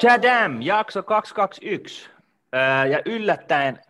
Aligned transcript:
Chadam, 0.00 0.62
jakso 0.62 1.02
221. 1.02 2.10
Ja 2.90 3.02
yllättäen 3.06 3.82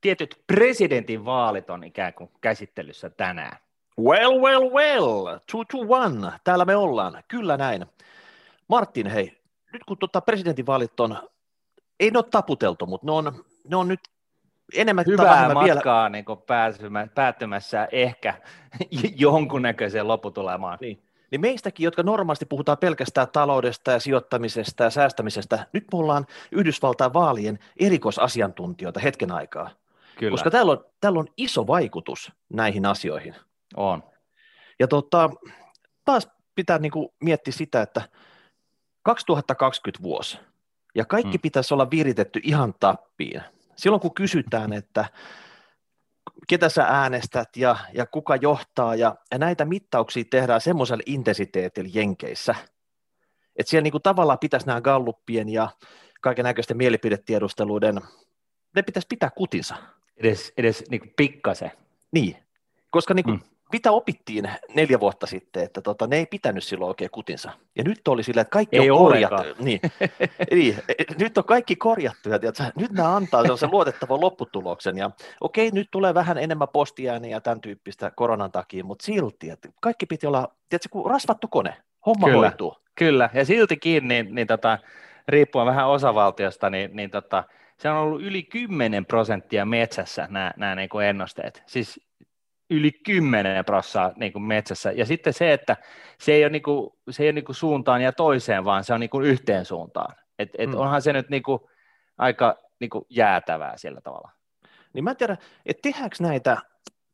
tietyt 0.00 0.42
presidentin 0.46 1.24
vaalit 1.24 1.70
on 1.70 1.84
ikään 1.84 2.14
kuin 2.14 2.30
käsittelyssä 2.40 3.10
tänään. 3.10 3.58
Well, 4.00 4.40
well, 4.40 4.70
well, 4.70 5.38
two 5.50 5.64
to 5.64 5.78
one, 5.88 6.32
täällä 6.44 6.64
me 6.64 6.76
ollaan, 6.76 7.22
kyllä 7.28 7.56
näin. 7.56 7.86
Martin, 8.68 9.06
hei, 9.06 9.38
nyt 9.72 9.84
kun 9.84 9.98
tota 9.98 10.20
presidentinvaalit 10.20 11.00
on, 11.00 11.28
ei 12.00 12.10
ne 12.10 12.18
ole 12.18 12.26
taputeltu, 12.30 12.86
mutta 12.86 13.06
ne 13.06 13.12
on, 13.12 13.44
ne 13.68 13.76
on 13.76 13.88
nyt 13.88 14.00
enemmän 14.76 15.04
Hyvää 15.06 15.54
matkaa 15.54 16.02
vielä... 16.02 16.08
niin 16.08 16.24
pääsymä, 16.46 17.06
päättymässä 17.14 17.88
ehkä 17.92 18.34
jonkunnäköiseen 19.16 20.08
lopputulemaan. 20.08 20.78
Niin. 20.80 21.07
Niin 21.30 21.40
meistäkin, 21.40 21.84
jotka 21.84 22.02
normaalisti 22.02 22.46
puhutaan 22.46 22.78
pelkästään 22.78 23.28
taloudesta 23.32 23.90
ja 23.90 24.00
sijoittamisesta 24.00 24.84
ja 24.84 24.90
säästämisestä, 24.90 25.66
nyt 25.72 25.84
me 25.92 25.98
ollaan 25.98 26.26
Yhdysvaltain 26.52 27.12
vaalien 27.12 27.58
erikoisasiantuntijoita 27.76 29.00
hetken 29.00 29.32
aikaa. 29.32 29.70
Kyllä. 30.18 30.30
Koska 30.30 30.50
täällä 30.50 30.72
on, 30.72 30.84
täällä 31.00 31.20
on 31.20 31.28
iso 31.36 31.66
vaikutus 31.66 32.32
näihin 32.52 32.86
asioihin. 32.86 33.34
On. 33.76 34.02
Ja 34.78 34.88
tota, 34.88 35.30
taas 36.04 36.28
pitää 36.54 36.78
niin 36.78 36.92
kuin 36.92 37.08
miettiä 37.20 37.52
sitä, 37.52 37.82
että 37.82 38.02
2020 39.02 40.02
vuosi, 40.02 40.38
ja 40.94 41.04
kaikki 41.04 41.36
hmm. 41.36 41.42
pitäisi 41.42 41.74
olla 41.74 41.90
viritetty 41.90 42.40
ihan 42.42 42.74
tappiin. 42.80 43.42
Silloin 43.76 44.00
kun 44.00 44.14
kysytään, 44.14 44.72
että 44.72 45.04
ketä 46.48 46.68
sä 46.68 46.84
äänestät 46.84 47.56
ja, 47.56 47.76
ja 47.92 48.06
kuka 48.06 48.36
johtaa, 48.36 48.94
ja, 48.94 49.16
ja 49.30 49.38
näitä 49.38 49.64
mittauksia 49.64 50.24
tehdään 50.30 50.60
semmoisella 50.60 51.02
intensiteetillä 51.06 51.90
Jenkeissä, 51.92 52.54
että 53.56 53.70
siellä 53.70 53.82
niin 53.82 53.92
kuin 53.92 54.02
tavallaan 54.02 54.38
pitäisi 54.38 54.66
nämä 54.66 54.80
galluppien 54.80 55.48
ja 55.48 55.68
kaiken 56.20 56.44
näköisten 56.44 56.76
mielipidetiedusteluiden, 56.76 58.00
ne 58.74 58.82
pitäisi 58.82 59.08
pitää 59.08 59.30
kutinsa. 59.30 59.76
Edes, 60.16 60.52
edes 60.56 60.84
niin 60.90 61.00
kuin 61.00 61.12
pikkasen. 61.16 61.70
Niin, 62.12 62.36
koska 62.90 63.14
niin 63.14 63.24
kuin, 63.24 63.36
mm 63.36 63.57
mitä 63.72 63.92
opittiin 63.92 64.50
neljä 64.74 65.00
vuotta 65.00 65.26
sitten, 65.26 65.62
että 65.62 65.80
tota, 65.80 66.06
ne 66.06 66.16
ei 66.16 66.26
pitänyt 66.26 66.64
silloin 66.64 66.88
oikein 66.88 67.10
kutinsa. 67.10 67.50
Ja 67.76 67.84
nyt 67.84 68.08
oli 68.08 68.22
sillä, 68.22 68.40
että 68.40 68.50
kaikki 68.50 68.76
ei 68.76 68.90
on 68.90 68.98
korjattu. 68.98 69.42
Niin, 69.58 69.80
niin, 70.50 70.76
nyt 71.18 71.38
on 71.38 71.44
kaikki 71.44 71.76
korjattu 71.76 72.28
ja 72.28 72.38
tiedätkö, 72.38 72.64
nyt 72.76 72.92
nämä 72.92 73.16
antaa 73.16 73.42
sellaisen 73.42 73.70
luotettavan 73.70 74.20
lopputuloksen. 74.20 74.98
Ja 74.98 75.10
okei, 75.40 75.70
nyt 75.70 75.88
tulee 75.90 76.14
vähän 76.14 76.38
enemmän 76.38 76.68
postiääniä 76.72 77.30
ja 77.30 77.40
tämän 77.40 77.60
tyyppistä 77.60 78.10
koronan 78.10 78.52
takia, 78.52 78.84
mutta 78.84 79.06
silti, 79.06 79.50
että 79.50 79.68
kaikki 79.80 80.06
piti 80.06 80.26
olla, 80.26 80.54
tiedätkö, 80.68 80.88
kuin 80.92 81.10
rasvattu 81.10 81.48
kone, 81.48 81.76
homma 82.06 82.26
kyllä, 82.26 82.48
hoituu. 82.48 82.76
Kyllä, 82.94 83.30
ja 83.34 83.44
siltikin, 83.44 84.08
niin, 84.08 84.34
niin 84.34 84.46
tota, 84.46 84.78
riippuen 85.28 85.66
vähän 85.66 85.88
osavaltiosta, 85.88 86.70
niin, 86.70 86.90
niin 86.96 87.10
tota, 87.10 87.44
se 87.78 87.90
on 87.90 87.96
ollut 87.96 88.22
yli 88.22 88.42
10 88.42 89.06
prosenttia 89.06 89.64
metsässä 89.64 90.26
nämä, 90.30 90.52
nämä 90.56 90.74
niin 90.74 90.88
kuin 90.88 91.06
ennusteet. 91.06 91.62
Siis 91.66 92.07
yli 92.70 92.92
10 92.92 93.64
prossaa 93.64 94.12
niin 94.16 94.32
kuin 94.32 94.42
metsässä. 94.42 94.92
Ja 94.92 95.06
sitten 95.06 95.32
se, 95.32 95.52
että 95.52 95.76
se 96.20 96.32
ei 96.32 96.44
ole, 96.44 96.50
niin 96.50 96.62
kuin, 96.62 96.90
se 97.10 97.22
ei 97.22 97.26
ole 97.26 97.32
niin 97.32 97.44
kuin 97.44 97.56
suuntaan 97.56 98.02
ja 98.02 98.12
toiseen, 98.12 98.64
vaan 98.64 98.84
se 98.84 98.94
on 98.94 99.00
niin 99.00 99.10
kuin 99.10 99.26
yhteen 99.26 99.64
suuntaan. 99.64 100.14
Et, 100.38 100.50
et 100.58 100.70
mm. 100.70 100.76
Onhan 100.76 101.02
se 101.02 101.12
nyt 101.12 101.28
niin 101.30 101.42
kuin 101.42 101.60
aika 102.18 102.56
niin 102.80 102.90
kuin 102.90 103.04
jäätävää 103.10 103.76
sillä 103.76 104.00
tavalla. 104.00 104.30
Niin 104.92 105.04
mä 105.04 105.10
en 105.10 105.16
tiedä, 105.16 105.36
että 105.66 105.82
tehdäänkö 105.82 106.16
näitä 106.20 106.56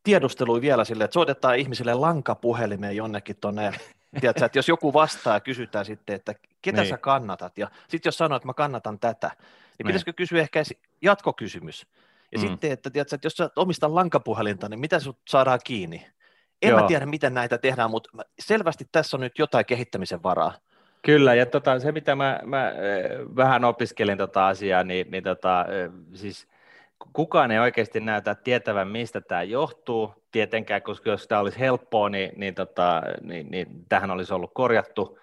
tiedusteluja 0.03 0.63
vielä 0.63 0.85
sille, 0.85 1.05
että 1.05 1.15
soitetaan 1.15 1.59
ihmisille 1.59 1.95
lankapuhelimeen 1.95 2.97
jonnekin 2.97 3.37
tuonne, 3.41 3.73
tiedätkö, 4.21 4.45
että 4.45 4.59
jos 4.59 4.69
joku 4.69 4.93
vastaa 4.93 5.35
ja 5.35 5.41
kysytään 5.41 5.85
sitten, 5.85 6.17
että 6.17 6.35
ketä 6.63 6.81
niin. 6.81 6.89
sä 6.89 6.99
kannatat, 6.99 7.59
ja 7.59 7.71
sitten 7.89 8.09
jos 8.09 8.19
sanoo, 8.19 8.37
että 8.37 8.47
mä 8.47 8.55
kannatan 8.55 8.99
tätä, 8.99 9.27
niin, 9.27 9.39
niin. 9.79 9.87
pitäisikö 9.87 10.13
kysyä 10.13 10.41
ehkä 10.41 10.63
jatkokysymys, 11.03 11.87
ja 12.35 12.41
mm. 12.41 12.49
sitten, 12.49 12.73
että, 12.73 12.91
tiedätkö, 12.91 13.15
että 13.15 13.27
jos 13.27 13.37
sä 13.37 13.51
omistat 13.57 13.93
lankapuhelinta, 13.93 14.69
niin 14.69 14.81
mitä 14.81 15.01
sut 15.01 15.19
saadaan 15.29 15.61
kiinni? 15.65 16.07
En 16.63 16.71
Joo. 16.71 16.81
mä 16.81 16.87
tiedä, 16.87 17.07
miten 17.07 17.35
näitä 17.35 17.59
tehdään, 17.59 17.91
mutta 17.91 18.11
selvästi 18.39 18.85
tässä 18.93 19.17
on 19.17 19.21
nyt 19.21 19.39
jotain 19.39 19.67
kehittämisen 19.67 20.23
varaa. 20.23 20.55
Kyllä, 21.03 21.35
ja 21.35 21.47
tota, 21.47 21.81
se 21.81 21.93
mitä 21.93 22.15
mä, 22.15 22.41
mä 22.45 22.73
vähän 23.37 23.65
opiskelin 23.65 24.19
tota 24.19 24.49
asiaa, 24.49 24.85
niin, 24.85 25.11
niin 25.11 25.25
tota, 25.25 25.67
siis 26.15 26.49
kukaan 27.13 27.51
ei 27.51 27.59
oikeasti 27.59 28.01
näytä 28.01 28.35
tietävän, 28.35 28.89
mistä 28.89 29.21
tämä 29.21 29.43
johtuu, 29.43 30.15
tietenkään, 30.33 30.83
koska 30.83 31.11
jos 31.11 31.29
tämä 31.29 31.41
olisi 31.41 31.59
helppoa, 31.59 32.09
niin, 32.09 32.33
niin, 32.37 32.55
tota, 32.55 33.03
niin, 33.21 33.51
niin 33.51 33.67
tähän 33.89 34.11
olisi 34.11 34.35
ollut 34.35 34.51
korjattu, 34.55 35.19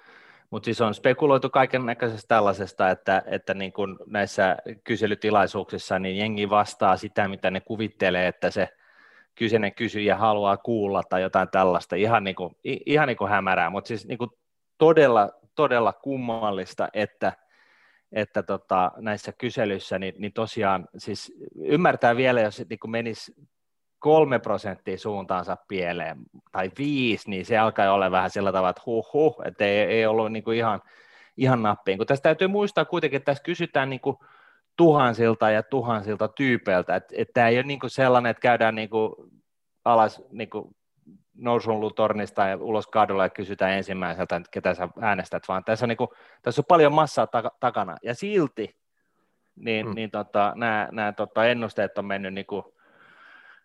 mutta 0.51 0.66
siis 0.66 0.81
on 0.81 0.94
spekuloitu 0.94 1.50
kaiken 1.50 1.85
näköisestä 1.85 2.28
tällaisesta, 2.28 2.89
että, 2.89 3.23
että 3.25 3.53
niin 3.53 3.73
kuin 3.73 3.97
näissä 4.06 4.57
kyselytilaisuuksissa 4.84 6.00
niin 6.00 6.17
jengi 6.17 6.50
vastaa 6.50 6.97
sitä, 6.97 7.28
mitä 7.28 7.51
ne 7.51 7.62
kuvittelee, 7.62 8.28
että 8.28 8.51
se 8.51 8.69
kyseinen 9.35 9.75
kysyjä 9.75 10.17
haluaa 10.17 10.57
kuulla 10.57 11.03
tai 11.03 11.22
jotain 11.22 11.50
tällaista, 11.50 11.95
ihan 11.95 12.23
niin 12.23 12.35
kuin, 12.35 12.56
ihan 12.63 13.07
niin 13.07 13.17
kuin 13.17 13.29
hämärää, 13.29 13.69
mutta 13.69 13.88
siis 13.88 14.07
niin 14.07 14.17
kuin 14.17 14.29
todella, 14.78 15.29
todella 15.56 15.94
kummallista, 15.94 16.88
että, 16.94 17.33
että 18.12 18.44
tota, 18.44 18.91
näissä 18.97 19.31
kyselyissä, 19.38 20.00
niin, 20.00 20.13
niin 20.18 20.33
tosiaan 20.33 20.88
siis 20.97 21.33
ymmärtää 21.56 22.16
vielä, 22.16 22.41
jos 22.41 22.63
niin 22.69 22.79
kuin 22.79 22.91
menisi 22.91 23.33
kolme 24.01 24.39
prosenttia 24.39 24.97
suuntaansa 24.97 25.57
pieleen 25.67 26.17
tai 26.51 26.72
viisi, 26.78 27.29
niin 27.29 27.45
se 27.45 27.57
alkaa 27.57 27.94
olla 27.94 28.12
vähän 28.12 28.29
sillä 28.29 28.51
tavalla, 28.51 28.69
että 28.69 28.81
huh 28.85 29.13
huh, 29.13 29.41
että 29.45 29.66
ei, 29.66 29.79
ei 29.79 30.06
ollut 30.06 30.31
niin 30.31 30.44
kuin 30.44 30.57
ihan, 30.57 30.81
ihan 31.38 31.63
nappiin. 31.63 31.97
Kun 31.97 32.07
tässä 32.07 32.23
täytyy 32.23 32.47
muistaa 32.47 32.85
kuitenkin, 32.85 33.17
että 33.17 33.25
tässä 33.25 33.44
kysytään 33.44 33.89
niin 33.89 34.00
kuin 34.00 34.17
tuhansilta 34.78 35.50
ja 35.50 35.63
tuhansilta 35.63 36.28
tyypeiltä, 36.28 36.95
että, 36.95 37.16
että 37.17 37.34
tämä 37.34 37.47
ei 37.47 37.57
ole 37.57 37.63
niin 37.63 37.79
kuin 37.79 37.89
sellainen, 37.89 38.29
että 38.29 38.41
käydään 38.41 38.75
niin 38.75 38.89
kuin 38.89 39.13
alas 39.85 40.23
niin 40.31 40.50
kuin 40.50 40.66
nousunluutornista 41.35 42.47
ja 42.47 42.57
ulos 42.57 42.88
kadulla 42.88 43.23
ja 43.23 43.29
kysytään 43.29 43.72
ensimmäiseltä, 43.72 44.35
että 44.35 44.50
ketä 44.51 44.73
sä 44.73 44.89
äänestät, 45.01 45.44
vaan 45.47 45.63
tässä 45.63 45.85
on, 45.85 45.89
niin 45.89 45.97
kuin, 45.97 46.09
tässä 46.41 46.62
on 46.62 46.66
paljon 46.68 46.94
massaa 46.94 47.28
ta- 47.28 47.51
takana, 47.59 47.97
ja 48.03 48.16
silti 48.16 48.75
niin, 49.56 49.88
mm. 49.88 49.95
niin 49.95 50.12
tota, 50.12 50.53
nämä, 50.56 50.89
nämä 50.91 51.12
tota, 51.12 51.45
ennusteet 51.45 51.97
on 51.97 52.06
mennyt 52.06 52.33
niin 52.33 52.45
kuin, 52.45 52.63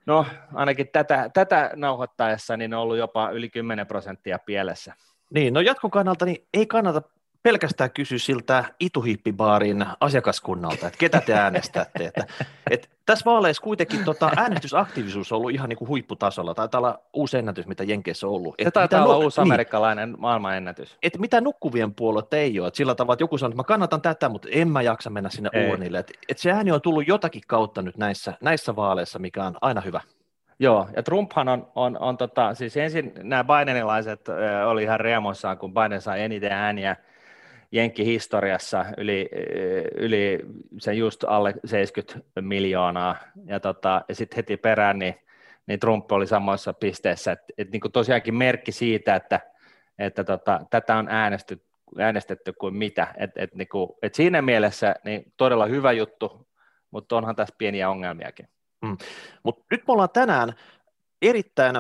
No 0.07 0.27
ainakin 0.55 0.89
tätä, 0.89 1.31
tätä 1.35 1.71
nauhoittaessa 1.75 2.57
niin 2.57 2.75
on 2.75 2.81
ollut 2.81 2.97
jopa 2.97 3.31
yli 3.31 3.51
10 3.51 3.87
prosenttia 3.87 4.39
pielessä. 4.39 4.95
Niin, 5.31 5.55
no 5.55 5.61
jatkon 5.61 5.91
kannalta 5.91 6.25
niin 6.25 6.47
ei 6.55 6.67
kannata 6.67 7.03
pelkästään 7.47 7.91
kysyä 7.91 8.19
siltä 8.19 8.65
ituhippibaarin 8.81 9.87
asiakaskunnalta, 10.01 10.87
että 10.87 10.99
ketä 10.99 11.21
te 11.21 11.35
äänestätte. 11.35 12.05
Että, 12.05 12.27
että 12.71 12.89
tässä 13.07 13.25
vaaleissa 13.25 13.63
kuitenkin 13.63 14.05
tota, 14.05 14.31
äänestysaktiivisuus 14.37 15.33
on 15.33 15.39
ollut 15.39 15.51
ihan 15.51 15.69
niin 15.69 15.77
kuin 15.77 15.89
huipputasolla. 15.89 16.55
Taitaa 16.55 16.79
olla 16.79 17.01
uusi 17.13 17.39
ennätys, 17.39 17.67
mitä 17.67 17.85
Jenkeissä 17.85 18.27
on 18.27 18.33
ollut. 18.33 18.55
Se 18.65 18.71
taitaa 18.71 19.05
olla 19.05 19.15
nuk- 19.15 19.25
uusi 19.25 19.41
niin. 19.41 19.53
amerikkalainen 19.53 20.09
niin, 20.09 20.21
maailmanennätys. 20.21 20.97
Että 21.03 21.19
mitä 21.19 21.41
nukkuvien 21.41 21.95
puolueet 21.95 22.35
ei 22.35 22.61
ole. 22.61 22.69
Että 22.69 22.77
sillä 22.77 22.95
tavalla, 22.95 23.15
että 23.15 23.23
joku 23.23 23.39
sanoo, 23.39 23.51
että 23.51 23.61
mä 23.61 23.65
kannatan 23.65 24.03
tätä, 24.03 24.29
mutta 24.29 24.49
en 24.51 24.69
mä 24.69 24.83
jaksa 24.83 25.11
mennä 25.11 25.31
sinne 25.31 25.51
ei. 25.53 25.71
uurnille. 25.71 25.99
Että, 25.99 26.13
että 26.29 26.43
se 26.43 26.51
ääni 26.51 26.73
on 26.73 26.81
tullut 26.81 27.09
jotakin 27.09 27.43
kautta 27.47 27.83
nyt 27.83 27.97
näissä, 27.97 28.35
näissä 28.41 28.77
vaaleissa, 28.77 29.19
mikä 29.19 29.45
on 29.45 29.57
aina 29.61 29.81
hyvä. 29.81 30.01
Joo, 30.59 30.89
ja 30.97 31.03
Trumphan 31.03 31.49
on, 31.49 31.69
on, 31.75 31.99
on 32.01 32.17
tota, 32.17 32.55
siis 32.55 32.77
ensin 32.77 33.13
nämä 33.23 33.45
Bidenilaiset 33.45 34.27
oli 34.67 34.83
ihan 34.83 35.01
riemuissaan, 35.01 35.59
kun 35.59 35.75
Biden 35.75 36.01
sai 36.01 36.23
eniten 36.23 36.53
ääniä 36.53 36.97
Jenkki-historiassa 37.73 38.87
yli, 38.97 39.29
yli 39.97 40.39
se 40.79 40.95
just 40.95 41.25
alle 41.25 41.55
70 41.65 42.41
miljoonaa, 42.41 43.17
ja, 43.45 43.61
tota, 43.61 44.05
ja 44.09 44.15
sitten 44.15 44.37
heti 44.37 44.57
perään 44.57 44.99
niin, 44.99 45.15
niin 45.67 45.81
Trump 45.81 46.13
oli 46.13 46.27
samoissa 46.27 46.73
pisteissä, 46.73 47.33
että 47.33 47.45
et, 47.59 47.71
niin 47.71 47.93
tosiaankin 47.93 48.35
merkki 48.35 48.73
siitä, 48.73 49.17
että, 49.17 49.41
että 49.99 50.25
tota, 50.25 50.61
tätä 50.71 50.97
on 50.97 51.09
äänestetty, 51.09 51.67
äänestetty 51.99 52.53
kuin 52.53 52.75
mitä, 52.75 53.15
et, 53.17 53.31
et, 53.37 53.55
niin 53.55 53.69
kuin, 53.69 53.91
et 54.03 54.15
siinä 54.15 54.43
mielessä 54.43 54.95
niin 55.05 55.33
todella 55.37 55.67
hyvä 55.67 55.93
juttu, 55.93 56.49
mutta 56.91 57.17
onhan 57.17 57.37
tässä 57.37 57.55
pieniä 57.59 57.91
ongelmiakin. 57.91 58.49
Mm. 58.83 58.97
Mutta 59.43 59.65
nyt 59.71 59.81
me 59.89 59.93
ollaan 59.93 60.11
tänään 60.11 60.55
erittäin 61.23 61.77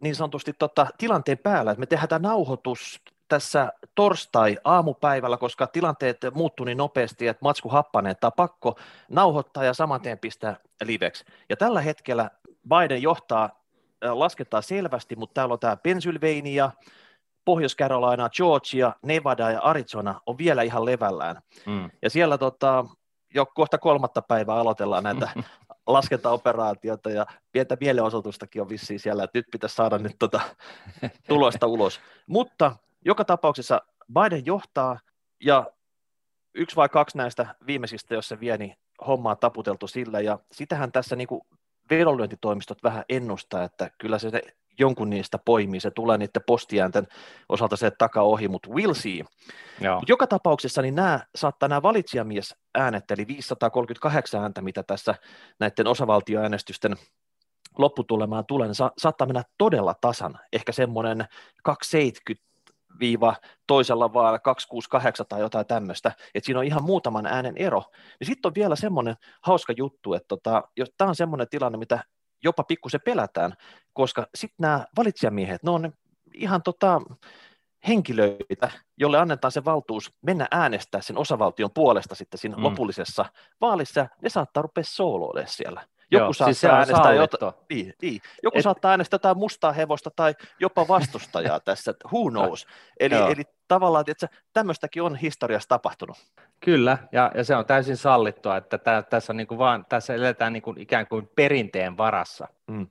niin 0.00 0.14
sanotusti 0.14 0.52
tota, 0.58 0.86
tilanteen 0.98 1.38
päällä, 1.38 1.70
että 1.70 1.80
me 1.80 1.86
tehdään 1.86 2.08
tämä 2.08 2.28
nauhoitus 2.28 3.00
tässä 3.30 3.72
torstai-aamupäivällä, 3.94 5.36
koska 5.36 5.66
tilanteet 5.66 6.18
muuttuu 6.34 6.66
niin 6.66 6.78
nopeasti, 6.78 7.28
että 7.28 7.44
Matsku 7.44 7.68
Happanen 7.68 8.16
tai 8.20 8.30
pakko 8.36 8.78
nauhoittaa 9.08 9.64
ja 9.64 9.74
saman 9.74 10.00
tien 10.00 10.18
pistää 10.18 10.56
liveksi. 10.84 11.24
Ja 11.48 11.56
tällä 11.56 11.80
hetkellä 11.80 12.30
Biden 12.68 13.02
johtaa, 13.02 13.60
lasketaan 14.04 14.62
selvästi, 14.62 15.16
mutta 15.16 15.34
täällä 15.34 15.52
on 15.52 15.58
tämä 15.58 15.76
Pennsylvania, 15.76 16.70
Pohjois-Carolina, 17.44 18.30
Georgia, 18.30 18.92
Nevada 19.02 19.50
ja 19.50 19.60
Arizona 19.60 20.20
on 20.26 20.38
vielä 20.38 20.62
ihan 20.62 20.84
levällään. 20.84 21.42
Mm. 21.66 21.90
Ja 22.02 22.10
siellä 22.10 22.38
tota, 22.38 22.84
jo 23.34 23.46
kohta 23.46 23.78
kolmatta 23.78 24.22
päivää 24.22 24.56
aloitellaan 24.56 25.04
näitä 25.04 25.28
laskentaoperaatiota 25.86 27.10
ja 27.10 27.26
pientä 27.52 27.76
mielenosoitustakin 27.80 28.62
on 28.62 28.68
vissiin 28.68 29.00
siellä, 29.00 29.24
että 29.24 29.38
nyt 29.38 29.46
pitäisi 29.52 29.74
saada 29.74 29.98
nyt 29.98 30.16
tota 30.18 30.40
tulosta 31.28 31.66
ulos. 31.66 32.00
Mutta 32.26 32.76
joka 33.04 33.24
tapauksessa 33.24 33.82
Biden 34.14 34.46
johtaa 34.46 34.98
ja 35.44 35.66
yksi 36.54 36.76
vai 36.76 36.88
kaksi 36.88 37.16
näistä 37.16 37.54
viimeisistä, 37.66 38.14
jos 38.14 38.28
se 38.28 38.40
vie, 38.40 38.56
niin 38.56 38.76
hommaa 39.06 39.36
taputeltu 39.36 39.86
sillä, 39.86 40.20
ja 40.20 40.38
sitähän 40.52 40.92
tässä 40.92 41.16
niin 41.16 41.28
kuin 41.28 41.40
vedonlyöntitoimistot 41.90 42.82
vähän 42.82 43.04
ennustaa, 43.08 43.64
että 43.64 43.90
kyllä 43.98 44.18
se 44.18 44.30
jonkun 44.78 45.10
niistä 45.10 45.38
poimii, 45.44 45.80
se 45.80 45.90
tulee 45.90 46.18
niiden 46.18 46.42
postiäänten 46.46 47.06
osalta 47.48 47.76
se 47.76 47.92
ohi, 48.16 48.48
mutta 48.48 48.68
we'll 48.70 48.94
see. 48.94 49.24
Mut 49.94 50.08
joka 50.08 50.26
tapauksessa 50.26 50.82
niin 50.82 50.94
nämä 50.94 51.20
saattaa 51.34 51.68
nämä 51.68 51.82
valitsijamies 51.82 52.56
äänet, 52.74 53.10
eli 53.10 53.26
538 53.26 54.42
ääntä, 54.42 54.62
mitä 54.62 54.82
tässä 54.82 55.14
näiden 55.60 55.86
osavaltioäänestysten 55.86 56.96
lopputulemaan 57.78 58.46
tulee, 58.46 58.66
niin 58.66 58.74
sa- 58.74 58.92
saattaa 58.98 59.26
mennä 59.26 59.42
todella 59.58 59.94
tasan, 60.00 60.38
ehkä 60.52 60.72
semmoinen 60.72 61.24
270 61.62 62.49
viiva 63.00 63.36
toisella 63.66 64.12
vaan 64.12 64.40
268 64.40 65.26
tai 65.28 65.40
jotain 65.40 65.66
tämmöistä, 65.66 66.12
että 66.34 66.46
siinä 66.46 66.58
on 66.58 66.66
ihan 66.66 66.84
muutaman 66.84 67.26
äänen 67.26 67.56
ero. 67.56 67.82
Ja 68.20 68.26
sitten 68.26 68.48
on 68.48 68.54
vielä 68.54 68.76
semmoinen 68.76 69.14
hauska 69.42 69.74
juttu, 69.76 70.14
että 70.14 70.28
tota, 70.28 70.62
jos 70.76 70.92
tämä 70.96 71.08
on 71.08 71.16
semmoinen 71.16 71.48
tilanne, 71.48 71.78
mitä 71.78 72.04
jopa 72.44 72.64
pikkusen 72.64 73.00
pelätään, 73.04 73.54
koska 73.92 74.26
sitten 74.34 74.56
nämä 74.58 74.86
valitsijamiehet, 74.96 75.62
ne 75.62 75.70
on 75.70 75.92
ihan 76.34 76.62
tota, 76.62 77.00
henkilöitä, 77.88 78.70
jolle 78.96 79.18
annetaan 79.18 79.52
se 79.52 79.64
valtuus 79.64 80.12
mennä 80.22 80.46
äänestää 80.50 81.00
sen 81.00 81.18
osavaltion 81.18 81.70
puolesta 81.74 82.14
sitten 82.14 82.38
siinä 82.38 82.56
mm. 82.56 82.62
lopullisessa 82.62 83.24
vaalissa, 83.60 84.06
ne 84.22 84.28
saattaa 84.28 84.62
rupea 84.62 84.84
sooloille 84.84 85.46
siellä. 85.46 85.86
Joku 86.10 86.24
Joo, 86.24 86.32
saattaa 86.32 86.54
siis 86.54 86.64
äänestää 86.64 87.12
jota, 87.12 87.52
niin, 87.70 87.94
niin. 88.02 88.20
Joku 88.42 88.58
Et, 88.58 88.64
saattaa 88.64 88.90
äänestää 88.90 89.14
jotain 89.14 89.38
mustaa 89.38 89.72
hevosta 89.72 90.10
tai 90.16 90.34
jopa 90.60 90.88
vastustajaa 90.88 91.60
tässä, 91.70 91.94
who 92.12 92.30
knows. 92.30 92.66
Eli, 93.00 93.14
eli 93.14 93.42
tavallaan, 93.68 94.04
että 94.08 94.28
tämmöistäkin 94.52 95.02
on 95.02 95.16
historiassa 95.16 95.68
tapahtunut. 95.68 96.16
Kyllä, 96.64 96.98
ja, 97.12 97.32
ja 97.34 97.44
se 97.44 97.56
on 97.56 97.66
täysin 97.66 97.96
sallittua, 97.96 98.56
että 98.56 98.78
tä, 98.78 99.02
tässä, 99.02 99.32
on 99.32 99.36
niin 99.36 99.46
kuin 99.46 99.58
vaan, 99.58 99.84
tässä 99.88 100.14
eletään 100.14 100.52
niin 100.52 100.62
kuin 100.62 100.80
ikään 100.80 101.06
kuin 101.06 101.30
perinteen 101.36 101.96
varassa. 101.96 102.48
Mm. 102.70 102.86